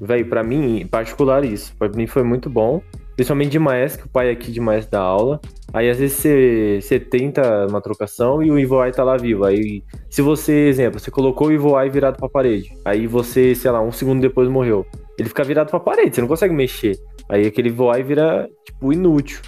velho, 0.00 0.28
para 0.28 0.42
mim, 0.42 0.80
em 0.80 0.86
particular, 0.86 1.44
isso. 1.44 1.74
Pra 1.76 1.88
mim 1.88 2.06
foi 2.06 2.22
muito 2.22 2.50
bom. 2.50 2.82
Principalmente 3.14 3.50
de 3.50 3.58
Maestro, 3.58 4.02
que 4.02 4.08
o 4.08 4.12
pai 4.12 4.30
aqui 4.30 4.50
de 4.52 4.60
Maestro 4.60 4.92
dá 4.92 5.00
aula. 5.00 5.40
Aí 5.72 5.90
às 5.90 5.98
vezes 5.98 6.16
você, 6.16 6.78
você 6.80 7.00
tenta 7.00 7.66
uma 7.66 7.80
trocação 7.80 8.42
e 8.42 8.50
o 8.50 8.58
Ivoai 8.58 8.92
tá 8.92 9.02
lá 9.02 9.16
vivo. 9.16 9.44
Aí, 9.44 9.82
se 10.08 10.22
você, 10.22 10.68
exemplo, 10.68 11.00
você 11.00 11.10
colocou 11.10 11.48
o 11.48 11.52
Ivoai 11.52 11.90
virado 11.90 12.16
pra 12.16 12.28
parede. 12.28 12.72
Aí 12.84 13.06
você, 13.08 13.54
sei 13.54 13.70
lá, 13.70 13.80
um 13.80 13.90
segundo 13.92 14.20
depois 14.20 14.48
morreu. 14.48 14.86
Ele 15.18 15.28
fica 15.28 15.42
virado 15.42 15.68
pra 15.68 15.80
parede, 15.80 16.14
você 16.14 16.20
não 16.20 16.28
consegue 16.28 16.54
mexer. 16.54 16.96
Aí 17.28 17.44
aquele 17.46 17.68
Ivoai 17.70 18.04
vira, 18.04 18.48
tipo, 18.64 18.92
inútil. 18.92 19.40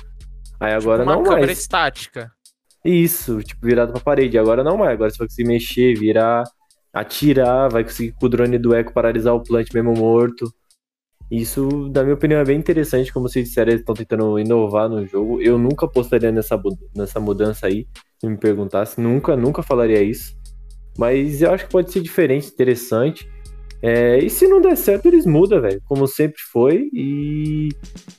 Aí 0.59 0.73
agora 0.75 1.05
Uma 1.05 1.15
não 1.15 1.23
câmera 1.23 1.47
mais. 1.47 1.59
estática. 1.59 2.31
Isso, 2.85 3.43
tipo, 3.43 3.67
virado 3.67 3.93
pra 3.93 4.01
parede. 4.01 4.39
Agora 4.39 4.65
não 4.65 4.77
mais. 4.77 4.93
Agora 4.93 5.11
você 5.11 5.19
vai 5.19 5.29
conseguir 5.29 5.49
mexer, 5.49 5.95
virar, 5.99 6.45
atirar, 6.93 7.71
vai 7.71 7.85
conseguir 7.85 8.13
com 8.13 8.27
o 8.27 8.29
drone 8.29 8.59
do 8.59 8.75
Echo 8.75 8.93
paralisar 8.93 9.35
o 9.35 9.43
plant 9.43 9.69
mesmo 9.73 9.93
morto. 9.95 10.53
Isso, 11.31 11.69
na 11.95 12.03
minha 12.03 12.15
opinião, 12.15 12.41
é 12.41 12.45
bem 12.45 12.59
interessante. 12.59 13.13
Como 13.13 13.29
vocês 13.29 13.49
disseram, 13.49 13.71
eles 13.71 13.83
estão 13.83 13.95
tentando 13.95 14.39
inovar 14.39 14.89
no 14.89 15.07
jogo. 15.07 15.41
Eu 15.41 15.59
nunca 15.59 15.87
apostaria 15.87 16.33
nessa, 16.33 16.61
nessa 16.97 17.21
mudança 17.21 17.67
aí, 17.67 17.87
se 18.19 18.27
me 18.27 18.37
perguntasse. 18.37 19.01
Nunca, 19.01 19.37
nunca 19.37 19.63
falaria 19.63 20.03
isso. 20.03 20.37
Mas 20.99 21.41
eu 21.41 21.53
acho 21.53 21.67
que 21.67 21.71
pode 21.71 21.93
ser 21.93 22.01
diferente, 22.01 22.49
interessante. 22.49 23.31
É, 23.83 24.19
e 24.19 24.29
se 24.29 24.47
não 24.47 24.61
der 24.61 24.77
certo, 24.77 25.07
eles 25.07 25.25
mudam, 25.25 25.61
velho. 25.61 25.81
Como 25.87 26.07
sempre 26.07 26.41
foi. 26.53 26.91
E 26.93 27.71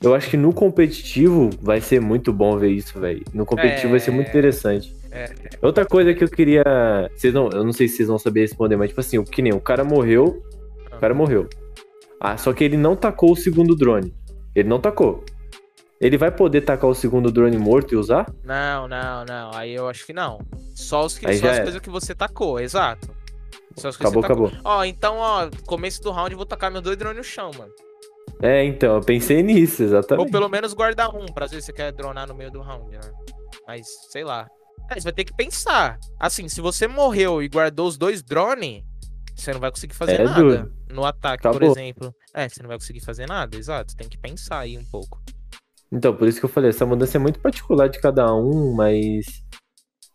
eu 0.01 0.15
acho 0.15 0.30
que 0.30 0.38
no 0.38 0.51
competitivo 0.53 1.50
vai 1.62 1.80
ser 1.80 2.01
muito 2.01 2.34
bom 2.34 2.58
ver 2.58 2.70
isso, 2.72 3.00
velho. 3.00 3.24
No 3.34 3.46
competitivo 3.46 3.91
vai 3.91 4.00
ser 4.00 4.12
muito 4.12 4.27
É. 4.27 4.30
interessante. 4.30 4.96
É. 5.12 5.25
Outra 5.62 5.86
coisa 5.86 6.13
que 6.13 6.24
eu 6.24 6.30
queria. 6.30 6.63
Vocês 7.15 7.34
não, 7.34 7.50
eu 7.50 7.63
não 7.63 7.74
sei 7.74 7.88
se 7.88 7.98
vocês 7.98 8.08
vão 8.08 8.18
saber 8.18 8.41
responder, 8.41 8.75
mas 8.75 8.89
tipo 8.89 9.01
assim, 9.01 9.18
o 9.18 9.24
que 9.24 9.41
nem 9.41 9.53
o 9.53 9.60
cara 9.60 9.84
morreu. 9.84 10.41
O 10.91 11.00
cara 11.00 11.13
morreu. 11.13 11.48
Ah, 12.20 12.38
só 12.38 12.53
que 12.53 12.63
ele 12.63 12.77
não 12.77 12.96
tacou 12.96 13.32
o 13.32 13.36
segundo 13.36 13.75
drone. 13.75 14.13
Ele 14.56 14.68
não 14.70 14.80
tacou. 14.80 15.24
Ele 16.00 16.18
vai 16.18 16.32
poder 16.32 16.62
tacar 16.62 16.89
o 16.89 16.96
segundo 16.96 17.32
drone 17.32 17.58
morto 17.58 17.94
e 17.94 17.98
usar? 17.98 18.32
Não, 18.44 18.88
não, 18.88 19.24
não. 19.24 19.51
Aí 19.53 19.75
eu 19.75 19.88
acho 19.88 20.06
que 20.06 20.13
não. 20.13 20.39
Só, 20.74 21.06
os 21.06 21.18
que, 21.18 21.32
só 21.36 21.50
as 21.50 21.60
coisas 21.60 21.80
que 21.80 21.89
você 21.91 22.15
tacou, 22.15 22.60
exato. 22.60 23.08
Acabou, 23.78 23.92
você 23.92 23.98
tacou. 24.28 24.48
acabou. 24.48 24.51
Ó, 24.63 24.84
então, 24.84 25.18
ó, 25.18 25.50
começo 25.66 26.01
do 26.01 26.12
round 26.12 26.32
eu 26.32 26.38
vou 26.38 26.46
tacar 26.46 26.72
meus 26.72 26.84
dois 26.84 26.98
drones 26.98 27.18
no 27.18 27.24
chão, 27.24 27.51
mano. 27.58 27.72
É, 28.42 28.63
então, 28.63 28.96
eu 28.96 29.01
pensei 29.01 29.42
nisso, 29.44 29.82
Ou 29.84 29.88
exatamente. 29.90 30.32
pelo 30.32 30.50
menos 30.50 30.74
guardar 30.74 31.13
um, 31.16 31.25
pra 31.28 31.46
às 31.46 31.51
vezes 31.51 31.66
você 31.66 31.74
quer 31.74 31.92
dronar 31.92 32.28
no 32.28 32.34
meio 32.36 32.51
do 32.51 32.62
round, 32.62 32.92
né? 32.92 33.00
Mas, 33.68 33.86
sei 34.12 34.24
lá. 34.24 34.48
É, 34.90 34.96
você 34.96 35.01
vai 35.01 35.13
ter 35.13 35.24
que 35.25 35.34
pensar. 35.36 35.98
Assim, 36.20 36.48
se 36.50 36.60
você 36.60 36.88
morreu 36.88 37.42
e 37.42 37.48
guardou 37.48 37.88
os 37.88 37.98
dois 37.98 38.22
drones, 38.24 38.84
você 39.36 39.54
não 39.54 39.60
vai 39.60 39.70
conseguir 39.72 39.94
fazer 39.94 40.20
É 40.20 40.24
nada 40.24 40.40
duro. 40.42 40.72
no 40.90 41.06
ataque, 41.06 41.44
por 41.44 41.50
Acabou. 41.50 41.72
exemplo. 41.72 42.13
É, 42.34 42.50
você 42.50 42.62
não 42.62 42.68
vai 42.68 42.78
conseguir 42.78 43.00
fazer 43.01 43.28
nada, 43.28 43.56
exato. 43.58 43.96
Tem 43.96 44.10
que 44.10 44.18
pensar 44.18 44.60
aí 44.60 44.78
um 44.78 44.86
pouco. 44.86 45.22
Então, 45.92 46.15
por 46.15 46.28
isso 46.28 46.39
que 46.39 46.45
eu 46.45 46.50
falei, 46.50 46.69
essa 46.69 46.86
mudança 46.86 47.17
é 47.17 47.19
muito 47.19 47.39
particular 47.39 47.88
de 47.89 48.00
cada 48.00 48.34
um, 48.34 48.74
mas 48.74 49.26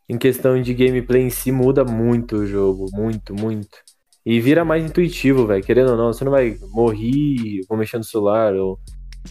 em 0.09 0.17
questão 0.19 0.61
de 0.61 0.73
gameplay 0.75 1.23
em 1.23 1.31
si 1.31 1.51
muda 1.51 1.85
muito 1.85 2.37
o 2.37 2.47
jogo, 2.47 2.87
muito, 2.93 3.35
muito. 3.35 3.79
E 4.25 4.41
vira 4.41 4.65
mais 4.65 4.85
intuitivo, 4.85 5.47
velho, 5.47 5.63
querendo 5.63 5.91
ou 5.91 5.97
não, 5.97 6.13
você 6.13 6.25
não 6.25 6.33
vai 6.33 6.57
morrer, 6.71 7.61
vou 7.69 7.79
mexer 7.79 7.99
no 7.99 8.05
celular, 8.05 8.55
ou 8.55 8.79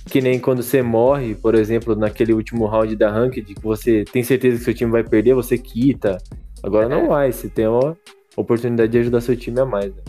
que 0.09 0.21
nem 0.21 0.39
quando 0.39 0.63
você 0.63 0.81
morre, 0.81 1.35
por 1.35 1.55
exemplo, 1.55 1.95
naquele 1.95 2.33
último 2.33 2.65
round 2.65 2.95
da 2.95 3.09
Ranked, 3.11 3.53
que 3.53 3.61
você 3.61 4.03
tem 4.05 4.23
certeza 4.23 4.57
que 4.57 4.63
seu 4.63 4.73
time 4.73 4.91
vai 4.91 5.03
perder, 5.03 5.33
você 5.33 5.57
quita. 5.57 6.17
Agora 6.63 6.85
É. 6.85 6.89
não 6.89 7.07
vai, 7.09 7.31
você 7.31 7.49
tem 7.49 7.67
uma 7.67 7.97
oportunidade 8.37 8.91
de 8.91 8.97
ajudar 8.99 9.21
seu 9.21 9.35
time 9.35 9.59
a 9.59 9.65
mais. 9.65 9.93
Né? 9.93 10.01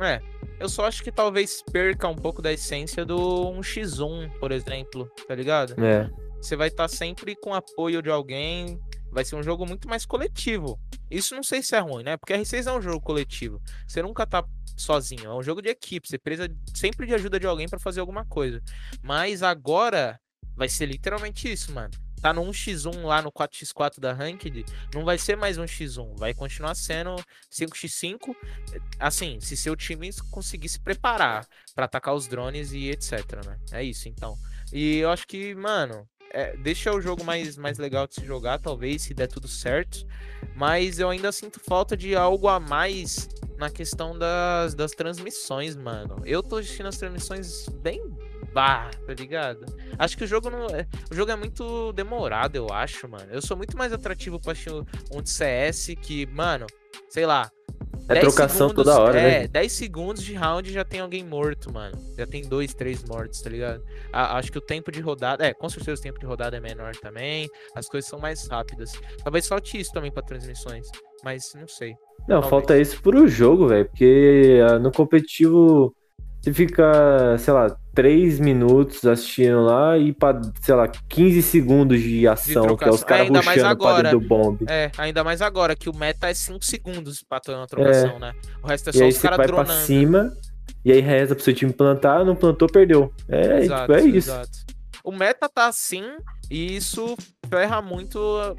É, 0.00 0.20
eu 0.60 0.68
só 0.68 0.84
acho 0.86 1.02
que 1.02 1.10
talvez 1.10 1.62
perca 1.72 2.06
um 2.08 2.14
pouco 2.14 2.40
da 2.42 2.52
essência 2.52 3.04
do 3.04 3.50
1x1, 3.52 4.30
por 4.38 4.52
exemplo, 4.52 5.08
tá 5.26 5.34
ligado? 5.34 5.74
É, 5.82 6.08
Você 6.40 6.54
vai 6.54 6.68
estar 6.68 6.86
sempre 6.86 7.34
com 7.34 7.54
apoio 7.54 8.00
de 8.02 8.10
alguém, 8.10 8.78
vai 9.10 9.24
ser 9.24 9.36
um 9.36 9.42
jogo 9.42 9.66
muito 9.66 9.88
mais 9.88 10.04
coletivo. 10.04 10.78
Isso 11.10 11.34
não 11.34 11.42
sei 11.42 11.62
se 11.62 11.74
é 11.74 11.80
ruim, 11.80 12.02
né? 12.02 12.16
Porque 12.16 12.34
R6 12.34 12.66
é 12.66 12.72
um 12.72 12.82
jogo 12.82 13.00
coletivo. 13.00 13.60
Você 13.86 14.02
nunca 14.02 14.26
tá 14.26 14.44
sozinho, 14.76 15.26
é 15.26 15.34
um 15.34 15.42
jogo 15.42 15.62
de 15.62 15.68
equipe, 15.68 16.06
você 16.06 16.18
precisa 16.18 16.48
sempre 16.74 17.06
de 17.06 17.14
ajuda 17.14 17.40
de 17.40 17.46
alguém 17.46 17.68
pra 17.68 17.78
fazer 17.78 18.00
alguma 18.00 18.24
coisa. 18.26 18.62
Mas 19.02 19.42
agora 19.42 20.20
vai 20.54 20.68
ser 20.68 20.86
literalmente 20.86 21.50
isso, 21.50 21.72
mano. 21.72 21.90
Tá 22.20 22.32
no 22.32 22.42
1x1 22.42 23.02
lá 23.04 23.20
no 23.20 23.30
4x4 23.30 24.00
da 24.00 24.12
Ranked, 24.12 24.64
não 24.94 25.04
vai 25.04 25.18
ser 25.18 25.36
mais 25.36 25.58
1x1, 25.58 26.16
vai 26.18 26.34
continuar 26.34 26.74
sendo 26.74 27.14
5x5. 27.50 28.34
Assim, 28.98 29.38
se 29.40 29.56
seu 29.56 29.76
time 29.76 30.10
conseguir 30.30 30.68
se 30.68 30.80
preparar 30.80 31.46
pra 31.74 31.84
atacar 31.84 32.14
os 32.14 32.26
drones 32.26 32.72
e 32.72 32.88
etc, 32.88 33.44
né? 33.44 33.58
É 33.70 33.82
isso, 33.84 34.08
então. 34.08 34.36
E 34.72 34.96
eu 34.96 35.10
acho 35.10 35.26
que, 35.26 35.54
mano, 35.54 36.08
é, 36.30 36.56
deixa 36.56 36.92
o 36.92 37.00
jogo 37.00 37.24
mais, 37.24 37.56
mais 37.56 37.78
legal 37.78 38.06
de 38.06 38.14
se 38.16 38.24
jogar, 38.24 38.58
talvez, 38.58 39.02
se 39.02 39.14
der 39.14 39.26
tudo 39.26 39.48
certo. 39.48 40.06
Mas 40.54 40.98
eu 40.98 41.08
ainda 41.10 41.30
sinto 41.32 41.60
falta 41.60 41.96
de 41.96 42.14
algo 42.14 42.48
a 42.48 42.58
mais 42.60 43.28
na 43.58 43.70
questão 43.70 44.18
das, 44.18 44.74
das 44.74 44.92
transmissões, 44.92 45.76
mano. 45.76 46.20
Eu 46.24 46.42
tô 46.42 46.56
assistindo 46.56 46.86
as 46.86 46.96
transmissões 46.98 47.68
bem 47.82 48.02
bah, 48.52 48.90
tá 49.06 49.12
ligado? 49.12 49.66
Acho 49.98 50.16
que 50.16 50.24
o 50.24 50.26
jogo 50.26 50.48
não. 50.48 50.66
é- 50.66 50.86
O 51.10 51.14
jogo 51.14 51.30
é 51.30 51.36
muito 51.36 51.92
demorado, 51.92 52.56
eu 52.56 52.66
acho, 52.72 53.06
mano. 53.06 53.26
Eu 53.30 53.42
sou 53.42 53.54
muito 53.56 53.76
mais 53.76 53.92
atrativo 53.92 54.40
pra 54.40 54.52
assistir 54.52 54.72
um 55.12 55.20
de 55.20 55.28
CS 55.28 55.94
que, 56.00 56.24
mano, 56.26 56.66
sei 57.08 57.26
lá. 57.26 57.50
É 58.08 58.14
10 58.14 58.20
trocação 58.34 58.68
segundos- 58.68 58.84
toda 58.94 59.00
hora, 59.02 59.18
é, 59.20 59.40
né? 59.42 59.48
10 59.48 59.72
segundos 59.72 60.22
de 60.22 60.32
round 60.34 60.72
já 60.72 60.84
tem 60.84 61.00
alguém 61.00 61.24
morto, 61.24 61.72
mano. 61.72 61.96
Já 62.16 62.26
tem 62.26 62.42
dois, 62.42 62.72
três 62.72 63.02
mortos, 63.02 63.40
tá 63.40 63.50
ligado? 63.50 63.82
A- 64.12 64.36
acho 64.38 64.52
que 64.52 64.58
o 64.58 64.60
tempo 64.60 64.92
de 64.92 65.00
rodada. 65.00 65.44
É, 65.44 65.52
com 65.52 65.68
certeza 65.68 66.00
o 66.00 66.02
tempo 66.02 66.18
de 66.20 66.26
rodada 66.26 66.56
é 66.56 66.60
menor 66.60 66.94
também. 66.96 67.48
As 67.74 67.88
coisas 67.88 68.08
são 68.08 68.18
mais 68.18 68.46
rápidas. 68.46 68.92
Talvez 69.24 69.48
falte 69.48 69.78
isso 69.80 69.92
também 69.92 70.12
pra 70.12 70.22
transmissões. 70.22 70.86
Mas 71.24 71.52
não 71.58 71.66
sei. 71.66 71.94
Não, 72.28 72.40
Talvez. 72.40 72.50
falta 72.50 72.78
isso 72.78 73.00
pro 73.02 73.26
jogo, 73.26 73.68
velho. 73.68 73.86
Porque 73.86 74.60
ah, 74.70 74.78
no 74.78 74.92
competitivo 74.92 75.92
você 76.46 76.52
fica, 76.52 77.36
sei 77.38 77.52
lá, 77.52 77.76
3 77.92 78.38
minutos 78.38 79.04
assistindo 79.04 79.64
lá 79.64 79.98
e 79.98 80.12
pra, 80.12 80.40
sei 80.60 80.76
lá, 80.76 80.86
15 80.86 81.42
segundos 81.42 82.00
de 82.00 82.28
ação, 82.28 82.76
que 82.76 82.84
é 82.84 82.88
os 82.88 83.02
caras 83.02 83.28
mais 83.28 83.44
rushando 83.44 83.78
pra 83.78 84.02
dentro 84.02 84.20
do 84.20 84.28
bomb. 84.28 84.58
É, 84.68 84.92
ainda 84.96 85.24
mais 85.24 85.42
agora 85.42 85.74
que 85.74 85.90
o 85.90 85.96
meta 85.96 86.28
é 86.28 86.34
5 86.34 86.64
segundos 86.64 87.24
pra 87.28 87.40
ter 87.40 87.52
uma 87.52 87.66
trocação, 87.66 88.20
né? 88.20 88.32
O 88.62 88.68
resto 88.68 88.90
é 88.90 88.92
só 88.92 89.08
os 89.08 89.18
caras 89.18 89.38
vai 89.38 89.48
pra 89.48 89.56
dronando. 89.64 89.84
cima 89.84 90.32
e 90.84 90.92
aí 90.92 91.00
reza 91.00 91.34
pro 91.34 91.42
seu 91.42 91.52
time 91.52 91.72
plantar, 91.72 92.24
não 92.24 92.36
plantou, 92.36 92.68
perdeu. 92.68 93.12
É, 93.28 93.62
tipo, 93.62 93.92
é 93.92 94.00
isso. 94.02 94.30
exato. 94.30 94.58
O 95.02 95.10
meta 95.10 95.48
tá 95.48 95.66
assim, 95.66 96.04
e 96.48 96.76
isso 96.76 97.16
ferra 97.50 97.82
muito 97.82 98.18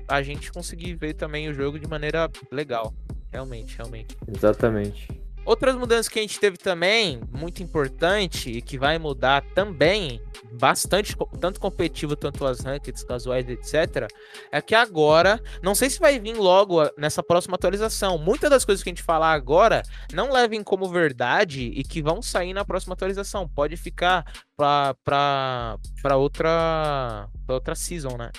a 0.10 0.21
gente 0.21 0.52
conseguir 0.52 0.95
ver 0.95 1.13
também 1.13 1.47
o 1.47 1.54
jogo 1.54 1.80
de 1.80 1.88
maneira 1.88 2.30
legal. 2.52 2.93
Realmente, 3.32 3.78
realmente. 3.78 4.17
Exatamente. 4.28 5.08
Outras 5.47 5.75
mudanças 5.75 6.10
que 6.10 6.19
a 6.19 6.21
gente 6.21 6.38
teve 6.41 6.57
também, 6.57 7.21
muito 7.31 7.63
importante, 7.63 8.51
e 8.51 8.62
que 8.62 8.77
vai 8.77 8.99
mudar 8.99 9.41
também, 9.55 10.21
bastante, 10.51 11.15
tanto 11.39 11.57
competitivo, 11.57 12.17
tanto 12.17 12.45
as 12.45 12.60
rankeds, 12.60 13.01
casuais, 13.01 13.47
etc., 13.47 14.10
é 14.51 14.62
que 14.62 14.75
agora, 14.75 15.41
não 15.63 15.73
sei 15.73 15.89
se 15.89 16.01
vai 16.01 16.19
vir 16.19 16.36
logo 16.36 16.83
nessa 16.97 17.23
próxima 17.23 17.55
atualização, 17.55 18.17
muitas 18.17 18.49
das 18.49 18.65
coisas 18.65 18.83
que 18.83 18.89
a 18.89 18.91
gente 18.91 19.01
falar 19.01 19.31
agora, 19.31 19.83
não 20.12 20.33
levem 20.33 20.62
como 20.62 20.89
verdade 20.89 21.62
e 21.62 21.81
que 21.81 22.01
vão 22.01 22.21
sair 22.21 22.53
na 22.53 22.65
próxima 22.65 22.93
atualização. 22.93 23.47
Pode 23.47 23.77
ficar 23.77 24.25
pra 24.57 24.97
outra, 26.17 27.29
pra 27.45 27.55
outra 27.55 27.73
season, 27.73 28.17
né? 28.17 28.31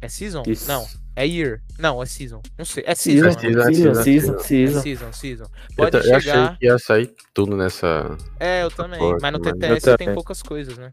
É 0.00 0.08
season? 0.08 0.44
Isso. 0.46 0.68
Não. 0.68 0.86
É 1.14 1.26
year. 1.26 1.60
Não, 1.78 2.02
é 2.02 2.06
season. 2.06 2.40
Não 2.58 2.64
sei. 2.64 2.84
É 2.86 2.94
season. 2.94 3.30
Season, 3.32 3.48
né? 3.58 3.64
season, 3.64 3.72
season, 3.72 4.02
season, 4.02 4.02
season, 4.02 4.34
É 4.34 4.42
season. 4.42 4.80
season, 4.82 5.12
season. 5.12 5.44
Eu, 5.44 5.76
Pode 5.76 5.90
ta- 5.90 5.98
eu 5.98 6.16
achei 6.16 6.32
chegar. 6.32 6.58
que 6.58 6.64
ia 6.66 6.78
sair 6.78 7.14
tudo 7.34 7.56
nessa. 7.56 8.16
É, 8.40 8.62
eu 8.62 8.70
também. 8.70 8.98
Porra, 8.98 9.18
Mas 9.20 9.32
no. 9.32 9.38
TTS 9.40 9.86
Eu 9.90 9.96
tem 9.98 10.14
poucas 10.14 10.42
coisas, 10.42 10.78
né? 10.78 10.90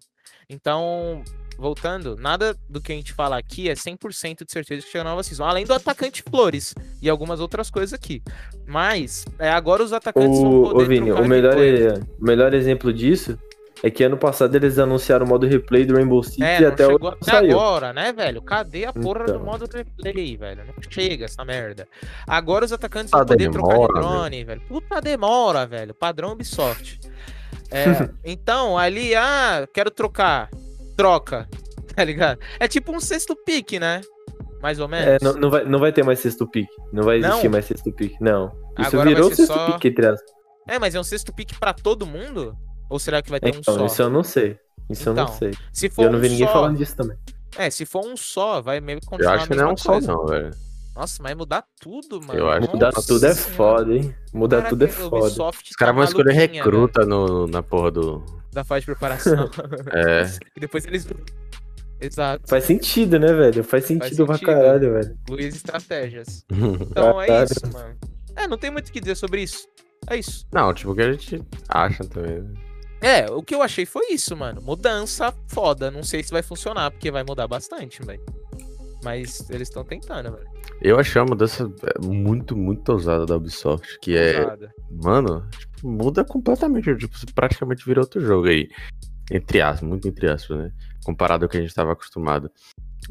Então, 0.50 1.24
voltando, 1.58 2.16
nada 2.18 2.56
do 2.68 2.82
que 2.82 2.92
a 2.92 2.96
gente 2.96 3.14
fala 3.14 3.38
aqui 3.38 3.70
é 3.70 3.74
100% 3.76 4.44
de 4.46 4.52
certeza 4.52 4.82
que 4.84 4.92
chega 4.92 5.04
na 5.04 5.12
nova 5.12 5.22
season. 5.24 5.44
Além 5.46 5.66
do 5.66 5.74
atacante 5.74 6.24
Flores 6.28 6.74
e 7.02 7.10
algumas 7.10 7.40
outras 7.40 7.70
coisas 7.70 7.94
aqui. 7.94 8.22
Mas, 8.66 9.26
é, 9.38 9.50
agora 9.50 9.84
os 9.84 9.94
atacantes 9.94 10.40
vão 10.40 10.62
O, 10.62 10.70
poder 10.72 10.84
ô 10.84 10.88
Vini, 10.88 11.12
o 11.12 11.26
melhor, 11.28 11.54
coisa. 11.56 12.08
o 12.20 12.26
melhor 12.26 12.54
exemplo 12.54 12.92
disso 12.92 13.38
é 13.84 13.90
que 13.90 14.04
ano 14.04 14.18
passado 14.18 14.56
eles 14.56 14.78
anunciaram 14.80 15.26
o 15.26 15.30
modo 15.30 15.48
replay 15.48 15.86
do 15.86 15.96
Rainbow 15.96 16.22
Six 16.24 16.40
É, 16.42 16.62
e 16.62 16.66
até 16.66 16.86
hoje 16.88 16.98
não 17.02 17.08
até 17.10 17.32
saiu. 17.32 17.60
agora, 17.60 17.94
né, 17.94 18.12
velho? 18.14 18.42
Cadê 18.42 18.86
a 18.86 18.94
porra 18.94 19.26
do 19.26 19.32
Então. 19.32 19.44
modo 19.46 19.66
replay, 19.74 20.36
velho? 20.38 20.64
Não 20.66 20.74
chega 20.90 21.26
essa 21.26 21.44
merda. 21.46 21.88
Agora 22.28 22.66
os 22.66 22.74
atacantes 22.74 23.12
vão 23.12 23.26
poder 23.26 23.50
trocar 23.50 23.68
de 23.70 23.78
demora, 23.88 23.94
drone, 24.02 24.44
velho. 24.44 24.62
Puta 24.68 25.00
demora, 25.02 25.66
velho. 25.66 25.94
Padrão 25.94 26.32
Ubisoft. 26.32 27.00
É, 27.72 28.10
então, 28.26 28.78
ali, 28.78 29.16
ah, 29.16 29.68
quero 29.74 29.92
trocar. 29.92 30.50
Troca. 30.98 31.48
Tá 31.96 32.04
ligado? 32.06 32.40
É 32.60 32.66
tipo 32.68 32.96
um 32.96 33.00
sexto 33.00 33.36
pique, 33.36 33.78
né? 33.78 34.00
Mais 34.62 34.80
ou 34.80 34.88
menos. 34.88 35.06
É, 35.06 35.18
não, 35.22 35.34
não 35.34 35.50
vai, 35.50 35.66
não 35.66 35.80
vai 35.80 35.92
ter 35.92 36.02
mais 36.04 36.20
sexto 36.20 36.48
pique. 36.48 36.70
Não 36.94 37.04
vai 37.04 37.18
existir 37.18 37.44
Não? 37.46 37.52
mais 37.52 37.66
sexto 37.66 37.92
pique. 37.92 38.16
Não. 38.22 38.48
Isso 38.78 38.88
Agora 38.96 39.10
virou 39.10 39.34
sexto 39.34 39.48
só- 39.54 39.72
pique, 39.72 39.90
entre 39.90 40.06
aspas. 40.08 40.32
É, 40.68 40.80
mas 40.80 40.96
é 40.96 41.00
um 41.00 41.04
sexto 41.04 41.34
pique 41.34 41.60
pra 41.60 41.74
todo 41.74 42.06
mundo? 42.06 42.56
Ou 42.90 43.00
será 43.00 43.22
que 43.22 43.30
vai 43.30 43.40
ter 43.40 43.50
Então, 43.56 43.74
um 43.76 43.78
só? 43.80 43.86
isso 43.86 44.02
eu 44.02 44.10
não 44.10 44.24
sei. 44.24 44.58
Isso 44.90 45.08
eu 45.10 45.14
Então, 45.14 45.26
não 45.26 45.34
sei. 45.34 45.54
Se 45.72 45.90
for 45.90 46.06
Eu 46.06 46.12
não 46.12 46.18
um 46.18 46.22
vi 46.22 46.30
ninguém 46.30 46.48
só, 46.48 46.54
falando 46.54 46.78
disso 46.78 46.96
também. 46.96 47.18
É, 47.58 47.70
se 47.70 47.86
for 47.86 48.06
um 48.06 48.18
só, 48.18 48.62
vai 48.62 48.80
meio 48.80 49.00
que 49.00 49.06
Eu 49.08 49.10
continuar 49.12 49.34
acho 49.36 49.46
a 49.46 49.48
que 49.48 49.56
não 49.56 49.70
é 49.70 49.74
um 49.74 49.78
só, 49.78 49.92
coisa. 49.94 50.08
não, 50.12 50.26
velho. 50.26 50.52
Nossa, 50.96 51.24
mas 51.24 51.36
mudar 51.36 51.64
tudo, 51.80 52.20
mano. 52.22 52.38
Eu 52.40 52.50
acho 52.50 52.68
que 52.68 52.74
Mudar 52.74 52.92
tudo 52.92 53.26
é 53.26 53.34
foda, 53.36 53.94
hein? 53.96 54.14
Mudar 54.34 54.58
Caraca, 54.58 54.70
tudo 54.72 54.84
é 54.86 54.88
foda. 54.90 55.16
Ubisoft 55.26 55.70
Os 55.70 55.76
caras 55.78 55.96
vão 55.96 56.04
escolher 56.04 56.34
recruta 56.34 57.06
no, 57.06 57.48
na 57.48 57.64
porra 57.64 57.92
do. 57.92 58.26
da 58.52 58.64
fase 58.66 58.82
de 58.82 58.86
preparação. 58.88 59.50
É. 59.94 60.24
e 60.58 60.60
depois 60.60 60.86
eles. 60.86 61.08
Exato. 62.02 62.44
Faz 62.50 62.64
sentido, 62.66 63.18
né, 63.20 63.32
velho? 63.34 63.64
Faz 63.64 63.86
sentido 63.86 64.26
pra 64.26 64.36
sentido. 64.36 64.48
caralho, 64.54 64.94
velho. 64.94 65.18
Luiz 65.30 65.56
Estratégias. 65.56 66.44
Então 66.52 67.22
é 67.22 67.44
isso, 67.44 67.72
mano. 67.72 67.96
É, 68.36 68.48
não 68.48 68.58
tem 68.58 68.72
muito 68.72 68.90
o 68.90 68.92
que 68.92 69.00
dizer 69.00 69.16
sobre 69.16 69.44
isso. 69.44 69.68
É 70.10 70.18
isso. 70.18 70.46
não, 70.52 70.74
tipo, 70.74 70.92
o 70.92 70.96
que 70.96 71.02
a 71.02 71.12
gente 71.12 71.42
acha 71.70 72.04
também. 72.06 72.44
É, 73.02 73.30
o 73.32 73.42
que 73.42 73.56
eu 73.56 73.62
achei 73.62 73.86
foi 73.86 74.08
isso, 74.12 74.36
mano. 74.36 74.62
Mudança 74.62 75.34
foda. 75.48 75.90
Não 75.90 76.04
sei 76.04 76.24
se 76.24 76.32
vai 76.32 76.42
funcionar, 76.42 76.92
porque 76.92 77.12
vai 77.12 77.24
mudar 77.24 77.48
bastante, 77.48 78.02
velho. 78.04 78.22
Mas 79.04 79.50
eles 79.50 79.70
estão 79.70 79.84
tentando, 79.84 80.32
velho. 80.32 80.48
Eu 80.82 81.00
achei 81.00 81.22
uma 81.22 81.30
mudança 81.30 81.72
é, 81.84 82.06
muito, 82.06 82.56
muito 82.56 82.90
ousada 82.92 83.26
da 83.26 83.38
Ubisoft. 83.38 84.00
Que 84.02 84.18
é. 84.18 84.42
Ousada. 84.42 84.74
Mano, 84.92 85.48
tipo, 85.50 85.88
muda 85.88 86.24
completamente. 86.26 86.96
Tipo, 86.96 87.16
praticamente 87.34 87.86
vira 87.86 88.02
outro 88.02 88.20
jogo 88.20 88.48
aí. 88.48 88.68
Entre 89.32 89.62
aspas, 89.62 89.88
muito 89.88 90.08
entre 90.08 90.30
aspas, 90.30 90.58
né? 90.58 90.72
Comparado 91.06 91.46
ao 91.46 91.50
que 91.50 91.58
a 91.58 91.62
gente 91.62 91.70
estava 91.70 91.94
acostumado. 91.94 92.52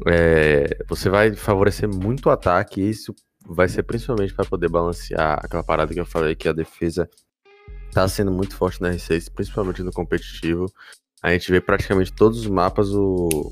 É, 0.07 0.83
você 0.87 1.09
vai 1.09 1.33
favorecer 1.33 1.89
muito 1.89 2.27
o 2.27 2.29
ataque 2.29 2.81
e 2.81 2.89
isso 2.89 3.13
vai 3.47 3.67
ser 3.67 3.83
principalmente 3.83 4.33
para 4.33 4.45
poder 4.45 4.69
balancear 4.69 5.39
aquela 5.43 5.63
parada 5.63 5.93
que 5.93 5.99
eu 5.99 6.05
falei 6.05 6.35
que 6.35 6.47
a 6.47 6.53
defesa 6.53 7.09
tá 7.91 8.07
sendo 8.07 8.31
muito 8.31 8.55
forte 8.55 8.81
na 8.81 8.91
R6, 8.91 9.31
principalmente 9.33 9.83
no 9.83 9.91
competitivo. 9.91 10.65
A 11.21 11.31
gente 11.31 11.51
vê 11.51 11.59
praticamente 11.59 12.13
todos 12.13 12.39
os 12.39 12.47
mapas 12.47 12.89
o 12.93 13.51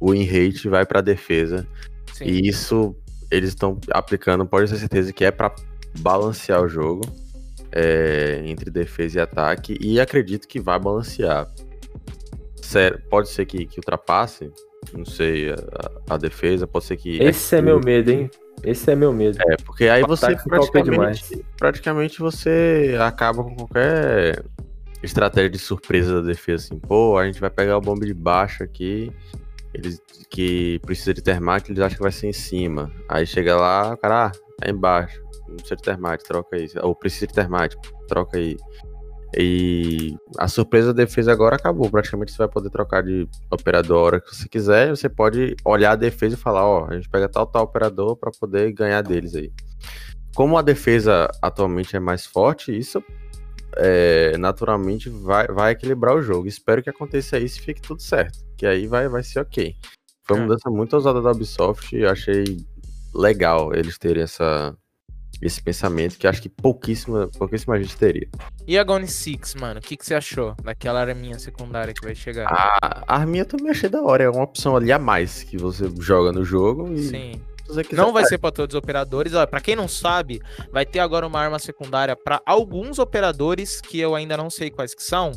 o 0.00 0.12
win 0.12 0.24
rate 0.24 0.68
vai 0.68 0.84
para 0.84 1.00
defesa 1.00 1.66
Sim. 2.12 2.24
e 2.24 2.48
isso 2.48 2.94
eles 3.30 3.50
estão 3.50 3.80
aplicando, 3.90 4.44
pode 4.44 4.70
ter 4.70 4.76
certeza 4.76 5.12
que 5.12 5.24
é 5.24 5.30
para 5.30 5.54
balancear 5.98 6.62
o 6.62 6.68
jogo 6.68 7.02
é, 7.72 8.42
entre 8.44 8.70
defesa 8.70 9.18
e 9.18 9.22
ataque, 9.22 9.76
e 9.80 9.98
acredito 9.98 10.46
que 10.46 10.60
vai 10.60 10.78
balancear. 10.78 11.52
Sério, 12.62 13.02
pode 13.10 13.28
ser 13.28 13.44
que, 13.46 13.66
que 13.66 13.80
ultrapasse, 13.80 14.50
não 14.92 15.04
sei, 15.04 15.50
a, 15.50 16.14
a 16.14 16.16
defesa, 16.16 16.66
pode 16.68 16.84
ser 16.84 16.96
que. 16.96 17.20
Esse 17.20 17.56
é 17.56 17.62
meu 17.62 17.80
medo, 17.80 18.10
hein? 18.10 18.30
Esse 18.64 18.90
é 18.90 18.96
meu 18.96 19.12
medo. 19.12 19.38
É, 19.40 19.56
porque 19.64 19.88
aí 19.88 20.02
você 20.02 20.34
praticamente, 20.36 21.44
praticamente 21.56 22.18
você 22.18 22.96
acaba 23.00 23.44
com 23.44 23.54
qualquer 23.54 24.44
estratégia 25.02 25.50
de 25.50 25.58
surpresa 25.58 26.20
da 26.20 26.26
defesa, 26.26 26.64
assim, 26.64 26.78
pô, 26.78 27.18
a 27.18 27.26
gente 27.26 27.40
vai 27.40 27.50
pegar 27.50 27.76
o 27.76 27.80
bomba 27.80 28.06
de 28.06 28.14
baixo 28.14 28.62
aqui, 28.62 29.12
eles 29.74 30.00
que 30.30 30.78
precisa 30.80 31.12
de 31.12 31.22
termite, 31.22 31.70
eles 31.70 31.82
acham 31.82 31.96
que 31.96 32.02
vai 32.02 32.12
ser 32.12 32.28
em 32.28 32.32
cima. 32.32 32.90
Aí 33.08 33.26
chega 33.26 33.56
lá, 33.56 33.92
o 33.92 33.96
cara, 33.96 34.26
ah, 34.26 34.32
é 34.62 34.70
embaixo, 34.70 35.20
não 35.48 35.56
precisa 35.56 35.76
de 35.76 35.82
termite, 35.82 36.24
troca 36.24 36.56
aí. 36.56 36.68
Ou 36.80 36.94
precisa 36.94 37.26
de 37.26 37.34
termite, 37.34 37.76
troca 38.08 38.38
aí. 38.38 38.56
E 39.36 40.14
a 40.38 40.46
surpresa 40.48 40.92
da 40.92 41.04
defesa 41.04 41.32
agora 41.32 41.56
acabou. 41.56 41.90
Praticamente 41.90 42.32
você 42.32 42.38
vai 42.38 42.48
poder 42.48 42.70
trocar 42.70 43.02
de 43.02 43.28
operador 43.50 43.98
a 43.98 44.02
hora 44.02 44.20
que 44.20 44.34
você 44.34 44.48
quiser. 44.48 44.90
Você 44.90 45.08
pode 45.08 45.56
olhar 45.64 45.92
a 45.92 45.96
defesa 45.96 46.34
e 46.34 46.38
falar, 46.38 46.66
ó, 46.66 46.86
a 46.88 46.94
gente 46.94 47.08
pega 47.08 47.28
tal, 47.28 47.46
tal 47.46 47.64
operador 47.64 48.16
para 48.16 48.30
poder 48.30 48.72
ganhar 48.72 49.02
deles 49.02 49.34
aí. 49.34 49.50
Como 50.34 50.56
a 50.58 50.62
defesa 50.62 51.30
atualmente 51.42 51.96
é 51.96 52.00
mais 52.00 52.26
forte, 52.26 52.76
isso 52.76 53.02
é, 53.76 54.36
naturalmente 54.38 55.08
vai, 55.08 55.46
vai 55.48 55.72
equilibrar 55.72 56.14
o 56.16 56.22
jogo. 56.22 56.46
Espero 56.46 56.82
que 56.82 56.90
aconteça 56.90 57.38
isso 57.38 57.58
e 57.58 57.62
fique 57.62 57.80
tudo 57.80 58.02
certo. 58.02 58.38
Que 58.56 58.66
aí 58.66 58.86
vai, 58.86 59.08
vai 59.08 59.22
ser 59.22 59.40
ok. 59.40 59.74
Foi 60.26 60.36
uma 60.36 60.44
É. 60.44 60.46
mudança 60.46 60.70
muito 60.70 60.94
ousada 60.94 61.20
da 61.20 61.30
Ubisoft 61.32 61.94
e 61.96 62.04
achei 62.04 62.44
legal 63.14 63.74
eles 63.74 63.98
terem 63.98 64.22
essa, 64.22 64.76
esse 65.44 65.62
pensamento 65.62 66.16
que 66.18 66.26
acho 66.26 66.42
que 66.42 66.48
pouquíssima, 66.48 67.28
pouquíssima 67.38 67.80
gente 67.80 67.96
teria. 67.96 68.28
E 68.66 68.78
a 68.78 68.82
Gone 68.82 69.06
Six, 69.06 69.54
mano? 69.54 69.78
O 69.78 69.82
que, 69.82 69.96
que 69.96 70.04
você 70.04 70.14
achou 70.14 70.54
daquela 70.62 71.00
arminha 71.00 71.38
secundária 71.38 71.92
que 71.92 72.04
vai 72.04 72.14
chegar? 72.14 72.46
A 72.50 73.04
a 73.06 73.16
arminha 73.16 73.42
eu 73.42 73.46
também 73.46 73.70
achei 73.70 73.88
da 73.88 74.02
hora, 74.02 74.24
é 74.24 74.30
uma 74.30 74.42
opção 74.42 74.76
ali 74.76 74.90
a 74.90 74.98
mais 74.98 75.42
que 75.42 75.56
você 75.56 75.90
joga 76.00 76.32
no 76.32 76.44
jogo 76.44 76.92
e 76.92 77.02
Sim. 77.02 77.40
Não 77.92 78.12
vai 78.12 78.26
ser 78.26 78.36
pra 78.36 78.50
todos 78.50 78.74
os 78.74 78.78
operadores. 78.78 79.32
Olha, 79.32 79.46
para 79.46 79.60
quem 79.60 79.74
não 79.74 79.88
sabe, 79.88 80.40
vai 80.70 80.84
ter 80.84 80.98
agora 80.98 81.26
uma 81.26 81.40
arma 81.40 81.58
secundária 81.58 82.14
pra 82.14 82.42
alguns 82.44 82.98
operadores 82.98 83.80
que 83.80 83.98
eu 83.98 84.14
ainda 84.14 84.36
não 84.36 84.50
sei 84.50 84.70
quais 84.70 84.94
que 84.94 85.02
são. 85.02 85.32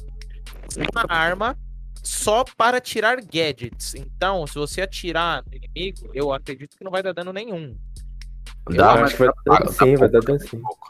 Uma 0.76 1.06
arma 1.08 1.58
só 2.04 2.43
para 2.43 2.82
tirar 2.82 3.22
gadgets. 3.22 3.96
Então, 3.96 4.46
se 4.46 4.56
você 4.56 4.82
atirar 4.82 5.41
no 5.46 5.56
inimigo, 5.56 6.10
eu 6.13 6.34
acredito 6.34 6.78
que 6.78 6.84
não 6.84 6.91
vai 6.91 7.02
dar 7.02 7.13
dano 7.13 7.32
nenhum. 7.32 7.78
Dá, 8.76 8.94
acho 9.04 9.16
que 9.16 9.20
vai 9.20 9.28
dá- 9.46 9.60
dar 9.60 9.72
sim, 9.72 9.96
vai 9.96 10.10
dar 10.10 10.20
pouco, 10.20 10.26
dano 10.28 10.40
dá 10.40 10.46
sim. 10.48 10.62
pouco. 10.62 10.88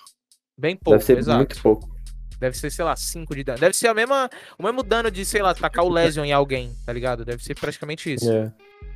Bem 0.59 0.75
pouco, 0.75 0.91
Deve 0.97 1.03
ser 1.05 1.17
exato. 1.17 1.37
muito 1.37 1.61
pouco. 1.61 1.97
Deve 2.39 2.55
ser, 2.57 2.71
sei 2.71 2.85
lá, 2.85 2.95
5 2.95 3.35
de 3.35 3.43
dano. 3.43 3.59
Deve 3.59 3.75
ser 3.75 3.87
a 3.87 3.93
mesma, 3.93 4.29
o 4.59 4.63
mesmo 4.63 4.83
dano 4.83 5.09
de, 5.09 5.25
sei 5.25 5.41
lá, 5.41 5.53
tacar 5.55 5.83
o 5.85 5.89
Lesion 5.89 6.23
em 6.23 6.31
alguém, 6.31 6.71
tá 6.85 6.93
ligado? 6.93 7.25
Deve 7.25 7.43
ser 7.43 7.55
praticamente 7.55 8.13
isso. 8.13 8.31
É. 8.31 8.51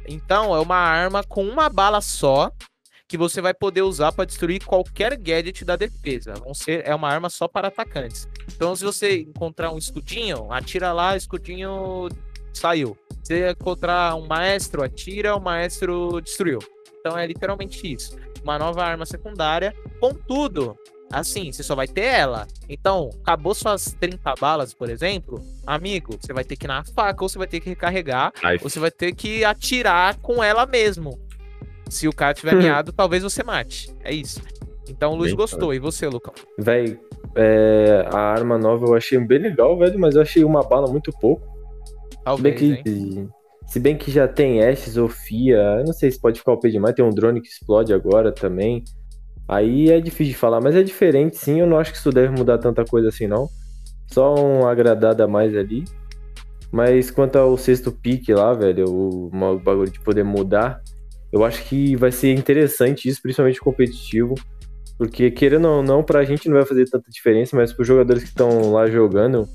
Então, 0.08 0.56
é 0.56 0.60
uma 0.60 0.76
arma 0.78 1.24
com 1.24 1.44
uma 1.44 1.68
bala 1.70 2.02
só 2.02 2.52
que 3.08 3.18
você 3.18 3.42
vai 3.42 3.54
poder 3.54 3.82
usar 3.82 4.12
para 4.12 4.26
destruir 4.26 4.64
qualquer 4.64 5.18
gadget 5.18 5.66
da 5.66 5.76
defesa. 5.76 6.34
Vão 6.36 6.54
ser, 6.54 6.88
é 6.88 6.94
uma 6.96 7.10
arma 7.10 7.30
só 7.30 7.48
para 7.48 7.68
atacantes. 7.68 8.28
Então, 8.56 8.76
se 8.76 8.86
você 8.86 9.22
encontrar 9.22 9.72
um 9.72 9.78
escudinho, 9.78 10.52
atira 10.52 10.94
lá, 10.94 11.18
escudinho 11.18 12.08
saiu. 12.54 12.98
Se 13.24 13.52
encontrar 13.52 14.16
um 14.16 14.28
maestro, 14.28 14.84
atira, 14.84 15.36
o 15.36 15.40
maestro 15.42 16.22
destruiu. 16.22 16.60
Então, 17.00 17.18
é 17.18 17.26
literalmente 17.26 17.92
isso. 17.92 18.16
Uma 18.44 18.58
nova 18.58 18.84
arma 18.84 19.06
secundária. 19.06 19.74
Contudo, 20.00 20.78
assim, 21.12 21.52
você 21.52 21.64
só 21.64 21.76
vai 21.76 21.88
ter 21.88 22.06
ela. 22.06 22.48
Então, 22.68 23.10
acabou 23.22 23.54
suas 23.54 23.96
30 24.00 24.34
balas, 24.40 24.74
por 24.74 24.90
exemplo, 24.90 25.42
amigo, 25.66 26.18
você 26.20 26.34
vai 26.34 26.44
ter 26.44 26.56
que 26.56 26.66
ir 26.66 26.68
na 26.68 26.84
faca 26.84 27.24
ou 27.24 27.30
você 27.30 27.38
vai 27.38 27.48
ter 27.48 27.60
que 27.60 27.70
recarregar 27.70 28.34
Aí, 28.44 28.58
você 28.58 28.80
vai 28.80 28.92
ter 28.92 29.14
que 29.14 29.44
atirar 29.44 30.18
com 30.18 30.44
ela 30.44 30.66
mesmo. 30.66 31.20
Se 31.90 32.08
o 32.08 32.14
cara 32.14 32.34
tiver 32.34 32.56
miado, 32.58 32.92
talvez 32.92 33.24
você 33.24 33.44
mate. 33.44 33.94
É 34.04 34.14
isso. 34.14 34.42
Então 34.90 35.14
o 35.14 35.16
Luiz 35.16 35.32
Bem 35.32 35.38
gostou. 35.38 35.74
E 35.74 35.80
você, 35.80 36.08
Lucão? 36.08 36.34
Véi, 36.58 37.00
é, 37.36 38.08
a 38.12 38.20
arma 38.20 38.58
nova 38.58 38.86
eu 38.88 38.96
achei 38.96 39.18
bem 39.20 39.40
legal, 39.40 39.78
velho, 39.78 40.00
mas 40.00 40.16
eu 40.16 40.22
achei 40.22 40.44
uma 40.44 40.64
bala 40.64 40.88
muito 40.88 41.12
pouco. 41.12 41.44
Se 41.46 42.42
bem 42.42 42.54
Talvez, 42.54 42.82
que, 42.82 42.90
hein? 42.90 43.30
Se 43.72 43.80
bem 43.80 43.96
que 43.96 44.12
já 44.12 44.28
tem 44.28 44.62
Ashes 44.62 44.98
ou 44.98 45.08
Fia, 45.08 45.56
eu 45.80 45.86
não 45.86 45.94
sei 45.94 46.12
se 46.12 46.20
pode 46.20 46.38
ficar 46.38 46.52
o 46.52 46.60
pé 46.60 46.68
demais, 46.68 46.94
tem 46.94 47.06
um 47.06 47.10
drone 47.10 47.40
que 47.40 47.48
explode 47.48 47.94
agora 47.94 48.30
também. 48.30 48.84
Aí 49.48 49.90
é 49.90 50.02
difícil 50.02 50.34
de 50.34 50.38
falar, 50.38 50.60
mas 50.60 50.76
é 50.76 50.84
diferente 50.84 51.38
sim, 51.38 51.62
eu 51.62 51.66
não 51.66 51.80
acho 51.80 51.94
que 51.94 51.98
isso 51.98 52.10
deve 52.10 52.38
mudar 52.38 52.58
tanta 52.58 52.84
coisa 52.84 53.08
assim 53.08 53.28
não. 53.28 53.48
Só 54.08 54.36
um 54.36 54.68
agradado 54.68 55.24
a 55.24 55.28
mais 55.28 55.56
ali. 55.56 55.86
Mas 56.70 57.10
quanto 57.10 57.38
ao 57.38 57.58
sexto 57.58 57.94
pique 57.94 58.34
lá, 58.34 58.54
velho, 58.54 58.90
o, 58.90 59.28
o 59.28 59.60
bagulho 59.60 59.90
de 59.90 60.02
poder 60.02 60.26
mudar, 60.26 60.82
eu 61.32 61.46
acho 61.46 61.64
que 61.64 61.96
vai 61.96 62.12
ser 62.12 62.34
interessante 62.34 63.08
isso, 63.08 63.22
principalmente 63.22 63.62
competitivo. 63.62 64.36
Porque 64.98 65.32
querendo 65.32 65.70
ou 65.70 65.82
não, 65.82 66.04
pra 66.04 66.26
gente 66.26 66.50
não 66.50 66.58
vai 66.58 66.66
fazer 66.66 66.90
tanta 66.90 67.10
diferença, 67.10 67.56
mas 67.56 67.72
pros 67.72 67.88
jogadores 67.88 68.22
que 68.22 68.30
estão 68.30 68.74
lá 68.74 68.86
jogando, 68.88 69.48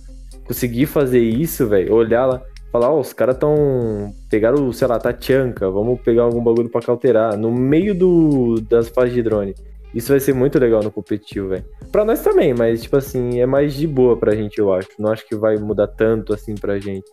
conseguir 0.47 0.87
fazer 0.87 1.21
isso, 1.21 1.69
velho, 1.69 1.95
olhar 1.95 2.25
lá, 2.25 2.43
falar, 2.77 2.91
ó, 2.91 3.01
os 3.01 3.13
caras 3.13 3.39
tão. 3.39 4.13
Pegaram, 4.29 4.71
sei 4.73 4.87
lá, 4.87 4.99
Tachanka, 4.99 5.71
vamos 5.71 6.01
pegar 6.01 6.23
algum 6.23 6.43
bagulho 6.43 6.69
pra 6.69 6.83
cauterar. 6.83 7.37
No 7.37 7.51
meio 7.51 7.95
do, 7.95 8.61
das 8.61 8.89
fases 8.89 9.15
de 9.15 9.23
drone. 9.23 9.55
Isso 9.95 10.09
vai 10.09 10.21
ser 10.21 10.35
muito 10.35 10.59
legal 10.59 10.83
no 10.83 10.91
competitivo, 10.91 11.49
velho. 11.49 11.65
Pra 11.91 12.05
nós 12.05 12.23
também, 12.23 12.53
mas, 12.53 12.83
tipo 12.83 12.97
assim, 12.99 13.41
é 13.41 13.47
mais 13.47 13.75
de 13.75 13.87
boa 13.87 14.17
pra 14.17 14.35
gente, 14.35 14.59
eu 14.59 14.73
acho. 14.73 14.89
Não 14.99 15.11
acho 15.11 15.27
que 15.27 15.35
vai 15.35 15.57
mudar 15.57 15.87
tanto 15.87 16.35
assim 16.35 16.55
pra 16.55 16.79
gente. 16.79 17.05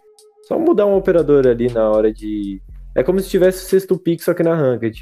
Só 0.47 0.59
mudar 0.59 0.85
um 0.85 0.95
operador 0.95 1.47
ali 1.47 1.71
na 1.71 1.89
hora 1.89 2.11
de. 2.11 2.61
É 2.93 3.01
como 3.01 3.21
se 3.21 3.29
tivesse 3.29 3.65
o 3.65 3.69
sexto 3.69 3.97
pick, 3.97 4.21
só 4.21 4.33
que 4.33 4.43
na 4.43 4.53
ranked. 4.53 5.01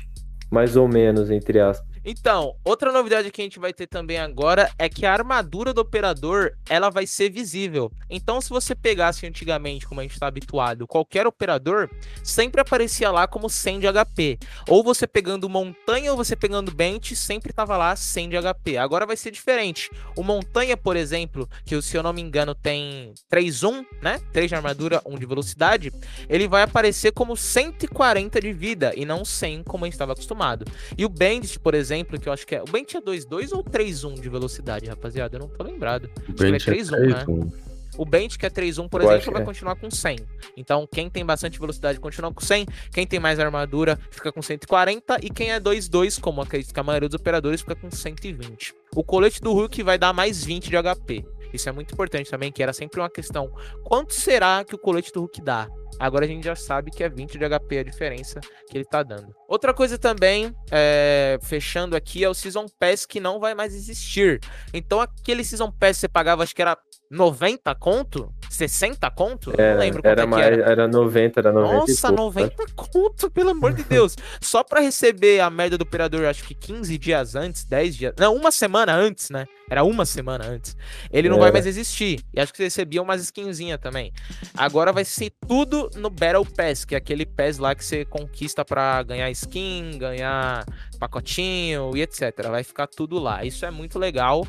Mais 0.51 0.75
ou 0.75 0.87
menos, 0.87 1.31
entre 1.31 1.59
aspas. 1.59 1.89
Então, 2.03 2.55
outra 2.63 2.91
novidade 2.91 3.29
que 3.29 3.41
a 3.41 3.43
gente 3.43 3.59
vai 3.59 3.71
ter 3.71 3.85
também 3.85 4.17
agora 4.17 4.71
é 4.77 4.89
que 4.89 5.05
a 5.05 5.13
armadura 5.13 5.71
do 5.73 5.81
operador 5.81 6.53
ela 6.67 6.89
vai 6.89 7.05
ser 7.05 7.29
visível. 7.29 7.91
Então, 8.09 8.41
se 8.41 8.49
você 8.49 8.73
pegasse 8.73 9.25
antigamente, 9.27 9.85
como 9.85 10.01
a 10.01 10.03
gente 10.03 10.13
está 10.13 10.25
habituado, 10.25 10.87
qualquer 10.87 11.27
operador, 11.27 11.89
sempre 12.23 12.59
aparecia 12.59 13.11
lá 13.11 13.27
como 13.27 13.49
100 13.49 13.81
de 13.81 13.87
HP. 13.87 14.39
Ou 14.67 14.83
você 14.83 15.05
pegando 15.05 15.47
montanha 15.47 16.11
ou 16.11 16.17
você 16.17 16.35
pegando 16.35 16.73
bench, 16.73 17.15
sempre 17.15 17.51
estava 17.51 17.77
lá 17.77 17.95
100 17.95 18.29
de 18.29 18.35
HP. 18.41 18.77
Agora 18.77 19.05
vai 19.05 19.15
ser 19.15 19.29
diferente. 19.29 19.91
O 20.15 20.23
montanha, 20.23 20.75
por 20.75 20.95
exemplo, 20.95 21.47
que 21.63 21.79
se 21.81 21.95
eu 21.95 22.01
não 22.01 22.13
me 22.13 22.21
engano 22.21 22.55
tem 22.55 23.13
3-1, 23.31 23.85
né? 24.01 24.19
3 24.33 24.49
de 24.49 24.55
armadura, 24.55 25.01
1 25.05 25.19
de 25.19 25.25
velocidade, 25.25 25.93
ele 26.27 26.47
vai 26.47 26.63
aparecer 26.63 27.11
como 27.11 27.37
140 27.37 28.41
de 28.41 28.51
vida 28.51 28.91
e 28.95 29.05
não 29.05 29.23
100 29.23 29.63
como 29.63 29.85
a 29.85 29.87
gente 29.87 29.93
estava 29.93 30.13
acostumado. 30.13 30.65
E 30.97 31.05
o 31.05 31.09
Bandit, 31.09 31.59
por 31.59 31.75
exemplo, 31.75 31.90
exemplo, 31.91 32.19
que 32.19 32.29
eu 32.29 32.33
acho 32.33 32.47
que 32.47 32.55
é. 32.55 32.61
O 32.61 32.65
Bent 32.65 32.95
é 32.95 33.01
2-2 33.01 33.51
ou 33.51 33.63
3-1 33.63 34.19
de 34.19 34.29
velocidade, 34.29 34.87
rapaziada? 34.87 35.35
Eu 35.35 35.41
não 35.41 35.47
tô 35.49 35.63
lembrado. 35.63 36.05
O 36.05 36.21
Acho 36.21 36.33
que 36.35 36.43
ele 36.43 36.49
é 36.49 36.51
Bent 36.51 36.67
é 36.67 36.71
3-1, 36.71 37.07
né? 37.07 37.25
3-1. 37.25 37.51
O 37.97 38.05
Bent, 38.05 38.37
que 38.37 38.45
é 38.45 38.49
3-1, 38.49 38.87
por 38.87 39.01
Eu 39.01 39.11
exemplo, 39.11 39.33
vai 39.33 39.41
é. 39.41 39.45
continuar 39.45 39.75
com 39.75 39.91
100. 39.91 40.19
Então, 40.55 40.87
quem 40.89 41.09
tem 41.09 41.25
bastante 41.25 41.59
velocidade 41.59 41.99
continua 41.99 42.33
com 42.33 42.39
100. 42.39 42.65
Quem 42.93 43.05
tem 43.05 43.19
mais 43.19 43.37
armadura 43.37 43.99
fica 44.09 44.31
com 44.31 44.41
140. 44.41 45.19
E 45.21 45.29
quem 45.29 45.51
é 45.51 45.59
2-2, 45.59 46.19
como 46.19 46.41
acredito 46.41 46.73
que 46.73 46.79
a 46.79 46.83
maioria 46.83 47.09
dos 47.09 47.19
operadores, 47.19 47.59
fica 47.59 47.75
com 47.75 47.91
120. 47.91 48.73
O 48.95 49.03
colete 49.03 49.41
do 49.41 49.51
Hulk 49.51 49.83
vai 49.83 49.97
dar 49.97 50.13
mais 50.13 50.43
20 50.43 50.69
de 50.69 50.77
HP. 50.77 51.25
Isso 51.53 51.69
é 51.69 51.71
muito 51.71 51.93
importante 51.93 52.29
também, 52.29 52.51
que 52.51 52.61
era 52.61 52.73
sempre 52.73 52.99
uma 52.99 53.09
questão. 53.09 53.51
Quanto 53.83 54.13
será 54.13 54.63
que 54.63 54.75
o 54.75 54.77
colete 54.77 55.11
do 55.11 55.21
Hulk 55.21 55.41
dá? 55.41 55.67
Agora 55.99 56.25
a 56.25 56.27
gente 56.27 56.43
já 56.43 56.55
sabe 56.55 56.89
que 56.89 57.03
é 57.03 57.09
20 57.09 57.37
de 57.37 57.45
HP 57.47 57.77
a 57.79 57.83
diferença 57.83 58.39
que 58.69 58.77
ele 58.77 58.85
tá 58.85 59.03
dando. 59.03 59.35
Outra 59.47 59.73
coisa 59.73 59.97
também, 59.97 60.55
é, 60.71 61.37
fechando 61.43 61.95
aqui, 61.95 62.23
é 62.23 62.29
o 62.29 62.33
Season 62.33 62.65
Pass 62.79 63.05
que 63.05 63.19
não 63.19 63.39
vai 63.39 63.53
mais 63.53 63.75
existir. 63.75 64.39
Então 64.73 64.99
aquele 64.99 65.43
Season 65.43 65.71
Pass 65.71 65.97
você 65.97 66.07
pagava, 66.07 66.43
acho 66.43 66.55
que 66.55 66.61
era 66.61 66.77
90 67.11 67.75
conto? 67.75 68.33
60 68.49 69.11
conto? 69.11 69.51
Era, 69.57 69.73
não 69.73 69.79
lembro 69.81 70.01
quanto 70.01 70.11
era 70.11 70.21
é 70.21 70.23
que 70.23 70.29
mais, 70.29 70.45
era. 70.45 70.71
era 70.71 70.87
90, 70.87 71.39
era 71.39 71.51
90 71.51 71.73
e 71.73 71.77
Nossa, 71.77 72.07
pouco, 72.07 72.23
90 72.23 72.65
conto, 72.75 73.29
pelo 73.29 73.49
amor 73.49 73.73
de 73.73 73.83
Deus. 73.83 74.15
Só 74.39 74.63
pra 74.63 74.79
receber 74.79 75.41
a 75.41 75.49
merda 75.49 75.77
do 75.77 75.81
operador, 75.81 76.25
acho 76.25 76.43
que 76.43 76.55
15 76.55 76.97
dias 76.97 77.35
antes, 77.35 77.65
10 77.65 77.95
dias. 77.97 78.13
Não, 78.17 78.33
uma 78.33 78.49
semana 78.49 78.95
antes, 78.95 79.29
né? 79.29 79.45
Era 79.69 79.83
uma 79.83 80.05
semana 80.05 80.45
antes. 80.45 80.75
Ele 81.11 81.29
não 81.29 81.37
vai 81.37 81.47
Era. 81.47 81.53
mais 81.53 81.65
existir. 81.65 82.21
E 82.33 82.39
acho 82.39 82.51
que 82.51 82.57
você 82.57 82.63
recebia 82.63 83.01
umas 83.01 83.21
skinzinhas 83.21 83.79
também. 83.79 84.11
Agora 84.53 84.91
vai 84.93 85.05
ser 85.05 85.31
tudo 85.47 85.89
no 85.95 86.09
Battle 86.09 86.45
Pass, 86.45 86.85
que 86.85 86.95
é 86.95 86.97
aquele 86.97 87.25
pass 87.25 87.57
lá 87.57 87.75
que 87.75 87.83
você 87.83 88.05
conquista 88.05 88.65
pra 88.65 89.03
ganhar 89.03 89.29
skin, 89.31 89.97
ganhar 89.97 90.65
pacotinho 90.99 91.91
e 91.95 92.01
etc. 92.01 92.47
Vai 92.49 92.63
ficar 92.63 92.87
tudo 92.87 93.17
lá. 93.17 93.43
Isso 93.45 93.65
é 93.65 93.71
muito 93.71 93.97
legal. 93.99 94.45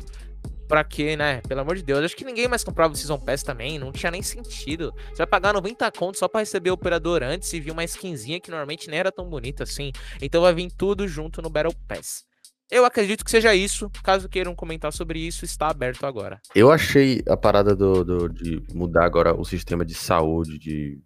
Pra 0.67 0.83
quê, 0.83 1.15
né? 1.15 1.41
Pelo 1.47 1.61
amor 1.61 1.75
de 1.75 1.83
Deus. 1.83 2.03
Acho 2.03 2.15
que 2.15 2.23
ninguém 2.25 2.47
mais 2.47 2.63
comprava 2.63 2.93
o 2.93 2.95
Season 2.95 3.19
Pass 3.19 3.43
também. 3.43 3.77
Não 3.77 3.91
tinha 3.91 4.11
nem 4.11 4.21
sentido. 4.21 4.93
Você 5.09 5.17
vai 5.17 5.27
pagar 5.27 5.53
90 5.53 5.91
contos 5.91 6.19
só 6.19 6.27
pra 6.27 6.39
receber 6.39 6.71
o 6.71 6.73
operador 6.73 7.21
antes 7.21 7.51
e 7.53 7.59
vir 7.59 7.71
uma 7.71 7.83
skinzinha 7.83 8.39
que 8.39 8.49
normalmente 8.49 8.89
nem 8.89 8.99
era 8.99 9.11
tão 9.11 9.29
bonita 9.29 9.63
assim. 9.63 9.91
Então 10.21 10.41
vai 10.41 10.53
vir 10.53 10.71
tudo 10.71 11.07
junto 11.07 11.41
no 11.41 11.49
Battle 11.49 11.75
Pass. 11.87 12.23
Eu 12.71 12.85
acredito 12.85 13.23
que 13.23 13.29
seja 13.29 13.53
isso. 13.53 13.91
Caso 14.03 14.27
queiram 14.29 14.55
comentar 14.55 14.91
sobre 14.91 15.19
isso, 15.19 15.45
está 15.45 15.67
aberto 15.67 16.05
agora. 16.05 16.39
Eu 16.55 16.71
achei 16.71 17.21
a 17.27 17.37
parada 17.37 17.75
do, 17.75 18.03
do- 18.03 18.29
de 18.29 18.63
mudar 18.73 19.05
agora 19.05 19.35
o 19.39 19.43
sistema 19.45 19.85
de 19.85 19.93
saúde, 19.93 20.57
de 20.57 20.97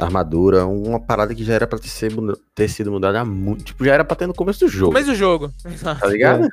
armadura, 0.00 0.64
uma 0.66 1.00
parada 1.00 1.34
que 1.34 1.42
já 1.44 1.54
era 1.54 1.66
pra 1.66 1.78
ter, 1.78 1.88
ser 1.88 2.12
ter 2.54 2.68
sido 2.68 2.90
mudada 2.90 3.20
há 3.20 3.24
muito. 3.24 3.64
Tipo, 3.64 3.84
já 3.84 3.94
era 3.94 4.04
pra 4.04 4.16
ter 4.16 4.26
no 4.28 4.34
começo 4.34 4.60
do 4.60 4.68
jogo. 4.68 4.92
Mas 4.92 5.08
o 5.08 5.14
jogo. 5.14 5.52
Tá 6.00 6.06
ligado? 6.06 6.48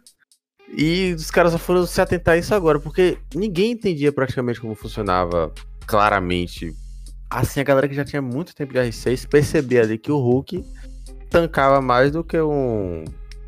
E 0.73 1.13
os 1.15 1.30
caras 1.32 1.51
só 1.51 1.58
foram 1.58 1.86
se 1.86 2.01
atentar 2.01 2.34
a 2.36 2.38
isso 2.38 2.54
agora, 2.54 2.80
porque 2.80 3.17
ninguém 3.34 3.71
entendia 3.71 4.12
praticamente 4.12 4.60
como 4.60 4.75
funcionava 4.75 5.51
claramente. 5.86 6.73
Assim, 7.30 7.60
a 7.60 7.63
galera 7.63 7.88
que 7.88 7.95
já 7.95 8.04
tinha 8.06 8.21
muito 8.21 8.56
tempo 8.56 8.73
de 8.73 8.80
R6 8.80 9.28
percebia 9.28 9.82
ali 9.82 9.97
que 9.97 10.12
o 10.12 10.17
Hulk 10.17 10.63
tancava 11.30 11.82
mais 11.82 12.12
do 12.12 12.23
que 12.23 12.39
um, 12.39 13.04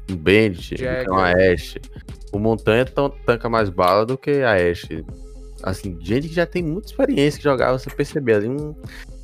um 0.09 0.15
Bandit, 0.15 0.71
do 0.75 0.77
que 0.77 0.83
Jagger. 0.83 1.11
uma 1.11 1.31
Ashe. 1.31 1.79
O 2.33 2.39
Montanha 2.39 2.85
tan- 2.85 3.11
tanca 3.25 3.47
mais 3.49 3.69
bala 3.69 4.05
do 4.05 4.17
que 4.17 4.41
a 4.41 4.53
Ashe. 4.53 5.05
Assim, 5.63 5.97
gente 6.01 6.27
que 6.27 6.35
já 6.35 6.45
tem 6.45 6.61
muita 6.63 6.87
experiência 6.87 7.37
que 7.39 7.43
jogava, 7.43 7.77
você 7.79 7.89
percebia 7.89 8.37
ali 8.37 8.47
um. 8.49 8.75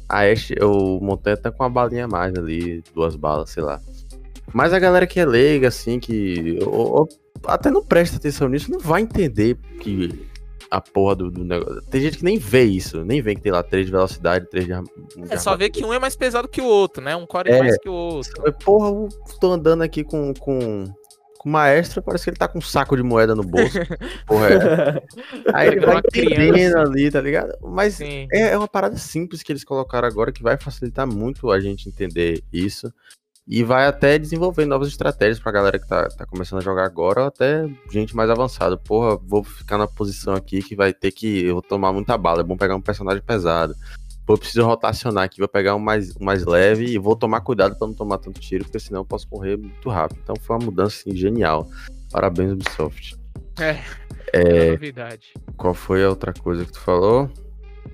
A 0.09 0.19
Ashe, 0.21 0.55
o 0.61 0.99
Montanha 0.99 1.37
tá 1.37 1.51
com 1.51 1.63
uma 1.63 1.69
balinha 1.69 2.05
a 2.05 2.07
mais 2.07 2.33
ali, 2.35 2.83
duas 2.93 3.15
balas, 3.15 3.49
sei 3.49 3.63
lá. 3.63 3.79
Mas 4.51 4.73
a 4.73 4.79
galera 4.79 5.07
que 5.07 5.19
é 5.19 5.25
leiga, 5.25 5.67
assim, 5.67 5.99
que 5.99 6.59
ou- 6.65 6.99
ou 7.01 7.09
até 7.45 7.69
não 7.69 7.83
presta 7.83 8.17
atenção 8.17 8.47
nisso, 8.49 8.71
não 8.71 8.79
vai 8.79 9.01
entender 9.01 9.57
que 9.79 10.27
a 10.69 10.81
porra 10.81 11.15
do, 11.15 11.29
do 11.31 11.43
negócio. 11.43 11.81
Tem 11.83 12.01
gente 12.01 12.17
que 12.17 12.23
nem 12.23 12.37
vê 12.37 12.63
isso, 12.63 13.03
nem 13.05 13.21
vê 13.21 13.35
que 13.35 13.41
tem 13.41 13.51
lá 13.51 13.61
3 13.61 13.85
de 13.85 13.91
velocidade, 13.91 14.49
3 14.49 14.65
de, 14.65 14.73
É 15.29 15.37
só 15.37 15.55
ver 15.55 15.69
que 15.69 15.85
um 15.85 15.93
é 15.93 15.99
mais 15.99 16.15
pesado 16.15 16.47
que 16.47 16.61
o 16.61 16.65
outro, 16.65 17.03
né? 17.03 17.15
Um 17.15 17.25
core 17.27 17.51
É. 17.51 17.59
mais 17.59 17.77
que 17.77 17.87
o 17.89 17.93
outro. 17.93 18.51
Porra, 18.63 18.87
eu 18.89 19.09
tô 19.39 19.51
andando 19.51 19.83
aqui 19.83 20.03
com, 20.03 20.33
com, 20.33 20.85
com 21.37 21.49
o 21.49 21.51
maestro, 21.51 22.01
parece 22.01 22.23
que 22.23 22.31
ele 22.31 22.37
tá 22.37 22.47
com 22.47 22.57
um 22.57 22.61
saco 22.61 22.95
de 22.95 23.03
moeda 23.03 23.35
no 23.35 23.43
bolso. 23.43 23.77
porra, 24.25 24.47
é. 24.49 25.03
Aí 25.53 25.67
ele 25.67 25.79
vai 25.81 26.01
criança. 26.01 26.33
entendendo 26.41 26.77
ali, 26.77 27.11
tá 27.11 27.21
ligado? 27.21 27.53
Mas 27.61 28.01
é, 28.01 28.27
é 28.31 28.57
uma 28.57 28.67
parada 28.67 28.97
simples 28.97 29.43
que 29.43 29.51
eles 29.51 29.63
colocaram 29.63 30.07
agora 30.07 30.31
que 30.31 30.41
vai 30.41 30.57
facilitar 30.57 31.05
muito 31.05 31.51
a 31.51 31.59
gente 31.59 31.87
entender 31.87 32.41
isso. 32.51 32.91
E 33.45 33.61
vai 33.63 33.85
até 33.87 34.17
desenvolver 34.17 34.65
novas 34.65 34.87
estratégias 34.87 35.37
pra 35.39 35.51
galera 35.51 35.77
que 35.77 35.87
tá, 35.87 36.07
tá 36.07 36.25
começando 36.25 36.59
a 36.59 36.63
jogar 36.63 36.85
agora, 36.85 37.21
ou 37.21 37.27
até 37.27 37.69
gente 37.91 38.15
mais 38.15 38.29
avançada. 38.29 38.77
Porra, 38.77 39.17
vou 39.17 39.43
ficar 39.43 39.77
na 39.77 39.85
posição 39.87 40.33
aqui 40.33 40.61
que 40.63 40.75
vai 40.75 40.93
ter 40.93 41.11
que. 41.11 41.43
Eu 41.45 41.55
vou 41.55 41.61
tomar 41.61 41.91
muita 41.91 42.17
bala. 42.17 42.39
É 42.39 42.43
bom 42.43 42.55
pegar 42.55 42.75
um 42.75 42.81
personagem 42.81 43.21
pesado. 43.21 43.75
Pô, 44.25 44.35
eu 44.35 44.37
preciso 44.37 44.63
rotacionar 44.65 45.25
aqui, 45.25 45.39
vou 45.39 45.49
pegar 45.49 45.75
um 45.75 45.79
mais, 45.79 46.15
um 46.15 46.23
mais 46.23 46.45
leve 46.45 46.85
e 46.85 46.97
vou 46.97 47.13
tomar 47.13 47.41
cuidado 47.41 47.77
pra 47.77 47.85
não 47.85 47.93
tomar 47.93 48.17
tanto 48.19 48.39
tiro, 48.39 48.63
porque 48.63 48.79
senão 48.79 49.01
eu 49.01 49.05
posso 49.05 49.27
correr 49.27 49.57
muito 49.57 49.89
rápido. 49.89 50.19
Então 50.23 50.35
foi 50.41 50.55
uma 50.55 50.63
mudança 50.65 50.95
assim, 51.01 51.13
genial. 51.13 51.67
Parabéns, 52.09 52.53
Ubisoft. 52.53 53.17
É. 53.59 53.71
É, 54.31 54.67
É 54.67 54.71
novidade. 54.71 55.33
qual 55.57 55.73
foi 55.73 56.05
a 56.05 56.09
outra 56.09 56.33
coisa 56.33 56.63
que 56.65 56.71
tu 56.71 56.79
falou? 56.79 57.29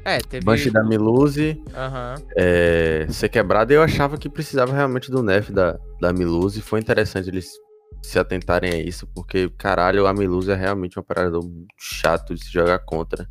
É, 0.10 0.19
teve. 0.19 0.43
Banshee 0.43 0.72
da 0.72 0.84
Miluzi. 0.84 1.62
Aham. 1.74 2.15
é, 2.36 3.06
ser 3.10 3.30
quebrada, 3.30 3.74
eu 3.74 3.82
achava 3.84 4.17
que 4.17 4.30
precisava 4.30 4.74
realmente 4.74 5.12
do 5.12 5.22
nerf 5.22 5.52
da, 5.52 5.78
da 6.02 6.12
Miluzi. 6.12 6.62
Foi 6.62 6.80
interessante 6.80 7.30
eles 7.30 7.52
se 8.02 8.17
atentarem 8.17 8.72
a 8.72 8.78
isso, 8.78 9.06
porque, 9.13 9.50
caralho, 9.58 10.08
a 10.08 10.13
Miluzi 10.13 10.52
é 10.52 10.56
realmente 10.56 10.98
um 10.98 11.02
operador 11.02 11.43
muito 11.43 11.74
chato 11.78 12.34
de 12.34 12.43
se 12.43 12.52
jogar 12.52 12.80
contra. 12.80 13.28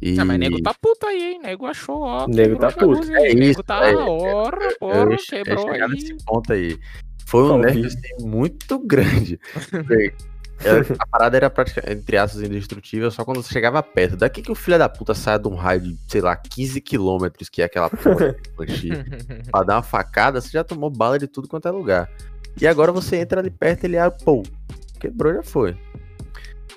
E... 0.00 0.18
Ah, 0.18 0.24
mas 0.24 0.38
nego 0.38 0.60
tá 0.60 0.74
puto 0.74 1.06
aí, 1.06 1.34
hein? 1.34 1.40
Nego 1.42 1.66
achou, 1.66 2.02
ó. 2.02 2.26
Nego 2.26 2.56
tá 2.56 2.72
puto. 2.72 3.10
É 3.12 3.34
nego 3.34 3.42
isso, 3.42 3.62
tá, 3.62 3.86
é, 3.86 3.94
porra, 3.94 5.12
ia- 5.12 5.16
quebrou 5.28 5.70
aí. 5.70 5.88
nesse 5.88 6.16
ponto 6.24 6.52
aí. 6.52 6.78
Foi 7.24 7.42
um 7.44 7.58
nerf 7.58 7.86
assim, 7.86 8.26
muito 8.26 8.78
grande. 8.80 9.38
A 10.98 11.06
parada 11.06 11.36
era 11.36 11.50
praticamente, 11.50 11.92
entre 11.92 12.16
aspas, 12.16 12.42
indestrutível 12.42 13.10
só 13.10 13.24
quando 13.24 13.42
você 13.42 13.52
chegava 13.52 13.82
perto. 13.82 14.16
Daqui 14.16 14.42
que 14.42 14.52
o 14.52 14.54
filho 14.54 14.78
da 14.78 14.88
puta 14.88 15.14
saia 15.14 15.38
de 15.38 15.48
um 15.48 15.54
raio 15.54 15.80
de, 15.80 15.98
sei 16.08 16.20
lá, 16.20 16.36
15 16.36 16.80
quilômetros, 16.80 17.48
que 17.48 17.62
é 17.62 17.64
aquela 17.64 17.90
porra 17.90 18.36
pra 19.50 19.62
dar 19.62 19.76
uma 19.76 19.82
facada, 19.82 20.40
você 20.40 20.50
já 20.50 20.64
tomou 20.64 20.90
bala 20.90 21.18
de 21.18 21.26
tudo 21.26 21.48
quanto 21.48 21.68
é 21.68 21.70
lugar. 21.70 22.10
E 22.60 22.66
agora 22.66 22.92
você 22.92 23.16
entra 23.16 23.40
ali 23.40 23.50
perto 23.50 23.84
e 23.84 23.86
ele, 23.86 23.98
ah, 23.98 24.10
pô, 24.10 24.42
quebrou, 25.00 25.34
já 25.34 25.42
foi. 25.42 25.76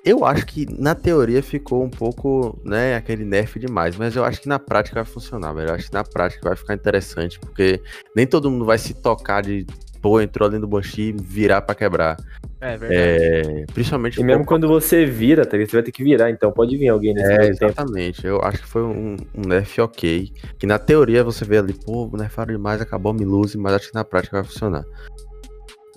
Eu 0.03 0.23
acho 0.23 0.45
que 0.45 0.67
na 0.79 0.93
teoria 0.93 1.41
ficou 1.41 1.83
um 1.83 1.89
pouco, 1.89 2.59
né, 2.63 2.95
aquele 2.95 3.25
nerf 3.25 3.59
demais, 3.59 3.95
mas 3.97 4.15
eu 4.15 4.23
acho 4.23 4.39
que 4.39 4.47
na 4.47 4.59
prática 4.59 4.95
vai 4.95 5.05
funcionar, 5.05 5.51
velho. 5.53 5.69
Eu 5.69 5.73
acho 5.73 5.87
que 5.87 5.93
na 5.93 6.03
prática 6.03 6.47
vai 6.47 6.55
ficar 6.55 6.75
interessante, 6.75 7.39
porque 7.39 7.81
nem 8.15 8.27
todo 8.27 8.51
mundo 8.51 8.65
vai 8.65 8.77
se 8.77 8.93
tocar 8.93 9.41
de, 9.41 9.65
pô, 10.05 10.21
entrou 10.21 10.47
ali 10.47 10.59
no 10.59 10.67
Banshee 10.67 11.09
e 11.09 11.11
virar 11.13 11.63
pra 11.63 11.73
quebrar. 11.73 12.15
É 12.61 12.77
verdade. 12.77 12.93
É, 12.93 13.65
principalmente 13.73 14.21
E 14.21 14.23
mesmo 14.23 14.43
pô, 14.43 14.49
quando 14.49 14.67
você 14.67 15.03
vira, 15.03 15.47
tá? 15.47 15.57
Você 15.57 15.65
vai 15.65 15.81
ter 15.81 15.91
que 15.91 16.03
virar, 16.03 16.29
então 16.29 16.51
pode 16.51 16.77
vir 16.77 16.89
alguém 16.89 17.11
nesse 17.15 17.31
é, 17.31 17.39
meio 17.39 17.57
tempo. 17.57 17.71
exatamente. 17.71 18.27
Eu 18.27 18.39
acho 18.43 18.59
que 18.59 18.67
foi 18.67 18.83
um, 18.83 19.17
um 19.33 19.47
nerf 19.47 19.81
ok. 19.81 20.31
Que 20.59 20.67
na 20.67 20.77
teoria 20.77 21.23
você 21.23 21.43
vê 21.43 21.57
ali, 21.57 21.73
pô, 21.73 22.07
nerfaram 22.13 22.53
demais, 22.53 22.79
acabou 22.81 23.11
a 23.11 23.15
Miluse, 23.15 23.57
mas 23.57 23.73
acho 23.73 23.89
que 23.89 23.95
na 23.95 24.03
prática 24.03 24.37
vai 24.37 24.45
funcionar. 24.45 24.85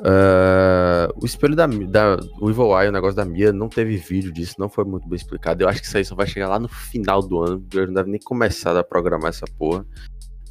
Ah, 0.02 1.10
o 1.20 1.26
espelho 1.26 1.54
da, 1.54 1.66
da 1.66 2.16
o 2.40 2.48
Evil 2.48 2.80
Eye, 2.80 2.88
o 2.88 2.92
negócio 2.92 3.16
da 3.16 3.26
Mia, 3.26 3.52
não 3.52 3.68
teve 3.68 3.98
vídeo 3.98 4.32
disso, 4.32 4.54
não 4.58 4.70
foi 4.70 4.86
muito 4.86 5.06
bem 5.06 5.16
explicado. 5.16 5.62
Eu 5.62 5.68
acho 5.68 5.82
que 5.82 5.86
isso 5.86 5.98
aí 5.98 6.04
só 6.04 6.14
vai 6.14 6.26
chegar 6.26 6.48
lá 6.48 6.58
no 6.58 6.68
final 6.68 7.20
do 7.20 7.42
ano, 7.42 7.60
porque 7.60 7.78
eu 7.78 7.86
não 7.88 7.92
deve 7.92 8.10
nem 8.10 8.20
começar 8.20 8.74
a 8.74 8.82
programar 8.82 9.28
essa 9.28 9.44
porra. 9.58 9.84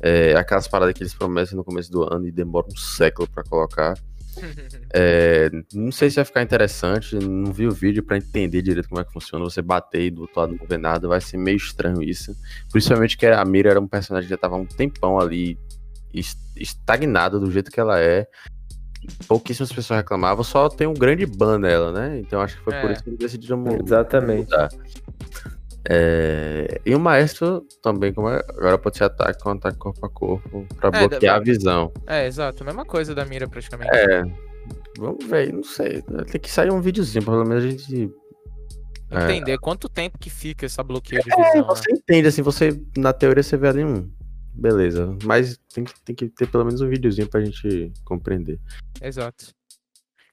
É, 0.02 0.36
aquelas 0.36 0.68
paradas 0.68 0.94
que 0.94 1.02
eles 1.04 1.14
prometem 1.14 1.56
no 1.58 1.64
começo 1.64 1.92
do 1.92 2.04
ano 2.04 2.28
e 2.28 2.32
demoram 2.32 2.68
um 2.72 2.78
século 2.78 3.28
pra 3.30 3.44
colocar. 3.44 3.94
É, 4.94 5.50
não 5.74 5.92
sei 5.92 6.10
se 6.10 6.16
vai 6.18 6.26
ficar 6.26 6.42
interessante, 6.44 7.16
não 7.16 7.52
vi 7.52 7.68
o 7.68 7.72
vídeo 7.72 8.02
pra 8.04 8.18
entender 8.18 8.62
direito 8.62 8.88
como 8.88 9.02
é 9.02 9.04
que 9.04 9.12
funciona. 9.12 9.44
Você 9.44 9.62
bater 9.62 10.04
e 10.04 10.12
do 10.12 10.22
outro 10.22 10.40
lado 10.40 10.56
não 10.58 10.66
ver 10.66 10.78
nada, 10.80 11.08
vai 11.08 11.20
ser 11.20 11.38
meio 11.38 11.58
estranho 11.58 12.02
isso. 12.02 12.34
Principalmente 12.72 13.18
que 13.18 13.26
a 13.26 13.44
Mira 13.44 13.72
era 13.72 13.80
um 13.82 13.88
personagem 13.88 14.28
que 14.28 14.34
já 14.34 14.38
tava 14.38 14.56
um 14.56 14.66
tempão 14.66 15.20
ali 15.20 15.58
es- 16.14 16.38
estagnada 16.56 17.38
do 17.40 17.52
jeito 17.52 17.70
que 17.70 17.80
ela 17.80 18.00
é. 18.00 18.28
Pouquíssimas 19.28 19.72
pessoas 19.74 19.98
reclamavam, 20.00 20.44
só 20.44 20.70
tem 20.70 20.88
um 20.88 20.94
grande 20.94 21.26
ban 21.26 21.58
nela, 21.60 21.92
né? 21.92 22.20
Então 22.20 22.40
acho 22.40 22.58
que 22.58 22.64
foi 22.64 22.74
por 22.80 22.90
É. 22.90 22.94
isso 22.94 23.04
que 23.04 23.10
eles 23.10 23.20
decidiram 23.20 23.64
Exatamente. 23.84 24.44
mudar. 24.50 24.70
É, 25.90 26.82
E 26.86 26.94
o 26.94 27.00
maestro 27.00 27.66
também, 27.82 28.14
como 28.14 28.30
é, 28.30 28.40
agora 28.50 28.78
pode 28.78 28.98
ser 28.98 29.06
ataque 29.06 29.42
com 29.42 29.52
ataque 29.52 29.78
corpo 29.78 30.06
a 30.06 30.10
corpo 30.10 30.66
pra 30.76 30.90
É, 30.94 31.08
bloquear 31.08 31.36
a 31.38 31.40
visão. 31.40 31.92
É, 32.06 32.28
exato. 32.28 32.66
Mesma 32.66 32.86
coisa 32.86 33.16
da 33.16 33.26
mira, 33.26 33.48
praticamente. 33.48 33.96
É, 33.96 34.22
vamos 34.98 35.26
ver, 35.26 35.54
não 35.54 35.64
sei. 35.64 36.02
Tem 36.32 36.42
que 36.42 36.52
sair 36.52 36.72
um 36.72 36.82
videozinho, 36.82 37.24
pelo 37.24 37.46
menos 37.46 37.64
a 37.64 37.70
gente. 37.70 38.12
é. 39.12 39.24
Entender 39.24 39.58
quanto 39.60 39.88
tempo 39.88 40.18
que 40.18 40.30
fica 40.30 40.66
essa 40.66 40.84
bloqueio 40.84 41.22
de 41.24 41.32
É, 41.32 41.36
visão. 41.36 41.62
né? 41.62 41.64
você 41.64 41.92
entende, 41.94 42.28
assim, 42.28 42.42
você, 42.42 42.82
na 42.98 43.14
teoria, 43.14 43.42
você 43.44 43.56
vê 43.56 43.68
ali 43.70 43.84
um. 43.86 44.12
Beleza, 44.60 45.16
mas 45.24 45.58
tem 45.72 45.84
que, 45.84 45.94
tem 46.04 46.16
que 46.16 46.28
ter 46.30 46.48
pelo 46.48 46.66
menos 46.66 46.82
um 46.82 46.90
videozinho 46.90 47.30
pra 47.30 47.46
gente 47.46 47.94
compreender. 48.04 48.60
Exato. 49.00 49.54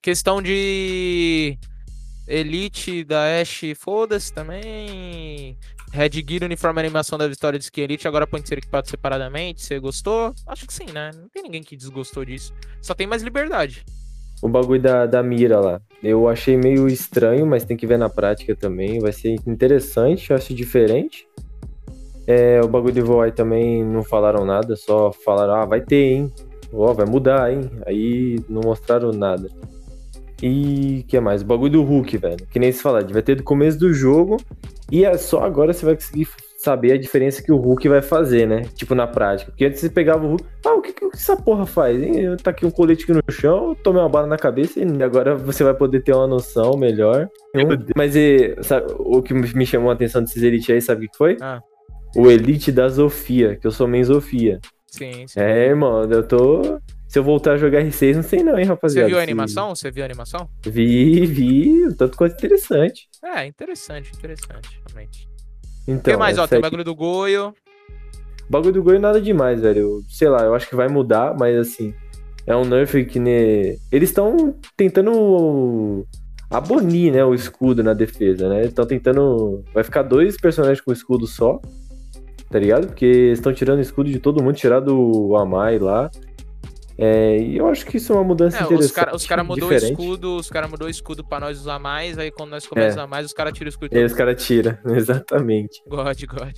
Questão 0.01 0.41
de 0.41 1.59
Elite 2.27 3.05
da 3.05 3.41
Ashe, 3.41 3.75
foda-se 3.75 4.33
também. 4.33 5.57
Red 5.93 6.11
Gear, 6.27 6.43
uniforme 6.45 6.81
animação 6.81 7.17
da 7.17 7.29
vitória 7.29 7.59
de 7.59 7.67
Skin 7.67 7.83
Elite, 7.83 8.09
agora 8.09 8.27
pode 8.27 8.49
ser 8.49 8.59
equipado 8.59 8.89
separadamente. 8.89 9.63
Você 9.63 9.79
gostou? 9.79 10.35
Acho 10.47 10.67
que 10.67 10.73
sim, 10.73 10.87
né? 10.93 11.11
Não 11.15 11.29
tem 11.29 11.43
ninguém 11.43 11.63
que 11.63 11.77
desgostou 11.77 12.25
disso. 12.25 12.53
Só 12.83 12.95
tem 12.95 13.07
mais 13.07 13.23
liberdade. 13.23 13.85
O 14.43 14.49
bagulho 14.49 14.83
da, 14.83 15.07
da 15.07 15.23
mira 15.23 15.61
lá. 15.61 15.81
Eu 16.03 16.29
achei 16.29 16.57
meio 16.57 16.89
estranho, 16.89 17.47
mas 17.47 17.65
tem 17.65 17.77
que 17.77 17.87
ver 17.87 17.99
na 17.99 18.09
prática 18.09 18.57
também. 18.57 18.99
Vai 18.99 19.13
ser 19.13 19.37
interessante, 19.47 20.31
eu 20.31 20.37
acho 20.37 20.53
diferente. 20.53 21.27
É, 22.27 22.61
o 22.61 22.69
bagulho 22.69 22.93
de 22.93 23.01
Voai 23.01 23.31
também 23.31 23.85
não 23.85 24.03
falaram 24.03 24.45
nada, 24.45 24.77
só 24.77 25.13
falaram, 25.13 25.55
ah, 25.55 25.65
vai 25.67 25.81
ter, 25.81 26.15
hein? 26.15 26.33
Ó, 26.73 26.93
vai 26.93 27.07
mudar, 27.07 27.53
hein? 27.53 27.71
Aí 27.87 28.41
não 28.49 28.63
mostraram 28.63 29.13
nada. 29.13 29.49
E 30.43 31.05
que 31.09 31.19
mais? 31.21 31.43
O 31.43 31.47
bagulho 31.47 31.73
do 31.73 31.83
Hulk, 31.83 32.19
velho. 32.19 32.47
Que 32.51 32.59
nem 32.59 32.73
se 32.73 32.83
falar, 32.83 33.05
vai 33.05 33.23
ter 33.23 33.37
do 33.37 33.43
começo 33.43 33.79
do 33.79 33.93
jogo. 33.93 34.37
E 34.91 35.05
é 35.05 35.17
só 35.17 35.41
agora 35.43 35.73
você 35.73 35.85
vai 35.85 35.95
conseguir 35.95 36.29
saber 36.59 36.93
a 36.93 36.99
diferença 36.99 37.43
que 37.43 37.53
o 37.53 37.57
Hulk 37.57 37.89
vai 37.89 38.01
fazer, 38.01 38.47
né? 38.47 38.63
Tipo, 38.75 38.95
na 38.95 39.07
prática. 39.07 39.51
Porque 39.51 39.67
antes 39.67 39.81
você 39.81 39.91
pegava 39.91 40.25
o 40.25 40.31
Hulk. 40.31 40.45
Ah, 40.67 40.75
o 40.75 40.83
que, 40.83 40.93
que 40.93 41.05
essa 41.13 41.37
porra 41.37 41.67
faz? 41.67 42.03
Hein? 42.03 42.21
Eu 42.21 42.37
tá 42.37 42.51
aqui 42.51 42.65
um 42.65 42.71
colete 42.71 43.05
aqui 43.05 43.13
no 43.13 43.23
chão, 43.31 43.77
tomei 43.83 44.01
uma 44.01 44.09
bala 44.09 44.27
na 44.27 44.39
cabeça 44.39 44.81
e 44.81 45.03
agora 45.03 45.37
você 45.37 45.63
vai 45.63 45.75
poder 45.75 46.03
ter 46.03 46.15
uma 46.15 46.27
noção 46.27 46.77
melhor. 46.77 47.29
Mas 47.97 48.17
e, 48.17 48.57
sabe, 48.63 48.87
o 48.99 49.23
que 49.23 49.35
me 49.35 49.67
chamou 49.67 49.91
a 49.91 49.95
atenção 49.95 50.23
desses 50.23 50.43
Elite 50.43 50.73
aí, 50.73 50.81
sabe 50.81 51.05
o 51.05 51.09
que 51.11 51.17
foi? 51.17 51.37
Ah. 51.41 51.61
O 52.17 52.31
Elite 52.31 52.73
da 52.73 52.89
Zofia, 52.89 53.57
que 53.57 53.67
eu 53.67 53.71
sou 53.71 53.87
main 53.87 54.03
Zofia. 54.03 54.61
Sim, 54.87 55.27
sim. 55.27 55.41
É, 55.41 55.67
irmão, 55.67 56.05
eu 56.05 56.23
tô. 56.23 56.81
Se 57.15 57.21
eu 57.21 57.23
voltar 57.23 57.53
a 57.53 57.57
jogar 57.57 57.81
R6, 57.81 58.17
não 58.17 58.23
sei 58.25 58.43
não, 58.43 58.59
hein, 58.59 58.65
Você 58.65 58.71
rapaziada. 58.71 59.09
viu 59.09 59.21
a 59.21 59.23
animação? 59.23 59.73
Você 59.73 59.89
viu 59.89 60.03
a 60.03 60.07
animação? 60.07 60.49
Vi, 60.67 61.25
vi, 61.27 61.95
tanto 61.95 62.17
coisa 62.17 62.35
interessante. 62.35 63.07
É, 63.25 63.47
interessante, 63.47 64.11
interessante, 64.19 64.83
realmente. 64.85 65.29
Então, 65.87 66.01
O 66.01 66.03
que 66.03 66.17
mais? 66.17 66.39
Ó, 66.39 66.41
essa 66.43 66.49
tem 66.49 66.59
o 66.59 66.63
bagulho 66.63 66.83
do 66.83 66.93
Goio. 66.93 67.55
bagulho 68.51 68.73
do 68.73 68.83
Goi 68.83 68.99
nada 68.99 69.21
demais, 69.21 69.61
velho. 69.61 70.01
Sei 70.09 70.29
lá, 70.29 70.43
eu 70.43 70.57
acho 70.57 70.69
que 70.69 70.75
vai 70.75 70.89
mudar, 70.89 71.37
mas 71.39 71.57
assim, 71.57 71.95
é 72.49 72.57
um 72.57 72.65
nerf 72.65 73.05
que 73.05 73.21
ne... 73.21 73.79
eles 73.93 74.11
estão 74.11 74.53
tentando 74.77 76.05
abolir, 76.51 77.13
né, 77.13 77.25
o 77.25 77.33
escudo 77.33 77.85
na 77.85 77.95
defesa, 77.95 78.49
né? 78.49 78.63
Estão 78.63 78.85
tentando, 78.85 79.63
vai 79.73 79.85
ficar 79.85 80.03
dois 80.03 80.37
personagens 80.37 80.81
com 80.81 80.93
escudo 80.93 81.29
só. 81.29 81.63
Tá 82.51 82.59
ligado? 82.59 82.89
Porque 82.89 83.07
estão 83.07 83.53
tirando 83.55 83.79
o 83.79 83.83
escudo 83.83 84.11
de 84.11 84.19
todo 84.19 84.43
mundo, 84.43 84.57
tirado 84.57 84.99
o 84.99 85.37
Amai 85.37 85.79
lá. 85.79 86.11
É, 86.97 87.39
e 87.39 87.57
eu 87.57 87.67
acho 87.69 87.85
que 87.87 87.97
isso 87.97 88.13
é 88.13 88.17
uma 88.17 88.25
mudança 88.25 88.57
É, 88.59 88.61
os 88.61 88.67
interessante. 88.67 88.95
caras 88.95 89.15
os 89.23 89.27
cara 89.27 89.43
mudou 89.45 89.69
o 89.69 89.73
diferente. 89.73 89.93
escudo, 90.01 90.37
os 90.37 90.49
caras 90.49 90.71
mudou 90.71 90.87
o 90.87 90.91
escudo 90.91 91.25
pra 91.25 91.41
nós 91.41 91.59
usar 91.59 91.79
mais, 91.79 92.17
aí 92.19 92.31
quando 92.31 92.51
nós 92.51 92.67
começamos 92.67 92.97
a 92.97 93.01
usar 93.03 93.07
mais, 93.09 93.27
os 93.27 93.33
caras 93.33 93.53
tiram 93.53 93.67
o 93.67 93.71
escudo. 93.71 93.95
E 93.95 93.99
aí 93.99 94.05
os 94.05 94.13
caras 94.13 94.45
tiram, 94.45 94.79
exatamente. 94.95 95.83
God, 95.89 96.23
God. 96.27 96.55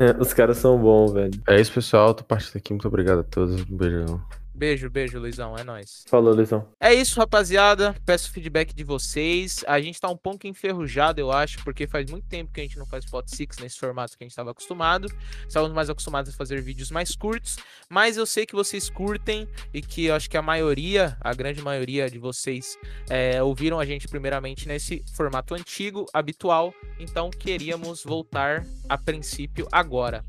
É, 0.00 0.14
os 0.20 0.32
caras 0.32 0.58
são 0.58 0.78
bons, 0.78 1.12
velho. 1.12 1.32
É 1.48 1.60
isso, 1.60 1.72
pessoal. 1.72 2.14
Tô 2.14 2.22
partindo 2.22 2.56
aqui. 2.56 2.72
Muito 2.72 2.86
obrigado 2.86 3.18
a 3.20 3.24
todos. 3.24 3.62
Um 3.68 3.76
beijão. 3.76 4.20
Beijo, 4.58 4.90
beijo, 4.90 5.20
Luizão, 5.20 5.56
é 5.56 5.62
nóis. 5.62 6.02
Falou, 6.08 6.34
Luizão. 6.34 6.66
É 6.80 6.92
isso, 6.92 7.20
rapaziada. 7.20 7.94
Peço 8.04 8.32
feedback 8.32 8.74
de 8.74 8.82
vocês. 8.82 9.64
A 9.68 9.80
gente 9.80 10.00
tá 10.00 10.08
um 10.08 10.16
pouco 10.16 10.48
enferrujado, 10.48 11.20
eu 11.20 11.30
acho, 11.30 11.62
porque 11.62 11.86
faz 11.86 12.10
muito 12.10 12.26
tempo 12.26 12.52
que 12.52 12.60
a 12.60 12.64
gente 12.64 12.76
não 12.76 12.84
faz 12.84 13.04
Pot 13.08 13.30
Six 13.30 13.58
nesse 13.58 13.78
formato 13.78 14.18
que 14.18 14.24
a 14.24 14.26
gente 14.26 14.32
estava 14.32 14.50
acostumado. 14.50 15.06
Estávamos 15.46 15.76
mais 15.76 15.88
acostumados 15.88 16.34
a 16.34 16.36
fazer 16.36 16.60
vídeos 16.60 16.90
mais 16.90 17.14
curtos, 17.14 17.56
mas 17.88 18.16
eu 18.16 18.26
sei 18.26 18.46
que 18.46 18.56
vocês 18.56 18.90
curtem 18.90 19.46
e 19.72 19.80
que 19.80 20.06
eu 20.06 20.16
acho 20.16 20.28
que 20.28 20.36
a 20.36 20.42
maioria, 20.42 21.16
a 21.20 21.32
grande 21.32 21.62
maioria 21.62 22.10
de 22.10 22.18
vocês, 22.18 22.76
é, 23.08 23.40
ouviram 23.40 23.78
a 23.78 23.84
gente 23.84 24.08
primeiramente 24.08 24.66
nesse 24.66 25.04
formato 25.14 25.54
antigo, 25.54 26.04
habitual. 26.12 26.74
Então 26.98 27.30
queríamos 27.30 28.02
voltar 28.02 28.66
a 28.88 28.98
princípio 28.98 29.68
agora. 29.70 30.24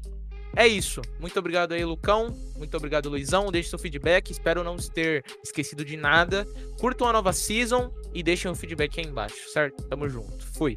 É 0.59 0.67
isso. 0.67 1.01
Muito 1.21 1.39
obrigado 1.39 1.71
aí, 1.71 1.85
Lucão. 1.85 2.35
Muito 2.57 2.75
obrigado, 2.75 3.07
Luizão. 3.07 3.49
Deixe 3.49 3.69
seu 3.69 3.79
feedback. 3.79 4.29
Espero 4.29 4.61
não 4.61 4.75
ter 4.75 5.23
esquecido 5.41 5.85
de 5.85 5.95
nada. 5.95 6.45
Curtam 6.77 7.07
a 7.07 7.13
nova 7.13 7.31
season 7.31 7.89
e 8.13 8.21
deixem 8.21 8.51
o 8.51 8.55
feedback 8.55 8.99
aí 8.99 9.05
embaixo, 9.05 9.49
certo? 9.53 9.81
Tamo 9.87 10.09
junto. 10.09 10.45
Fui. 10.57 10.75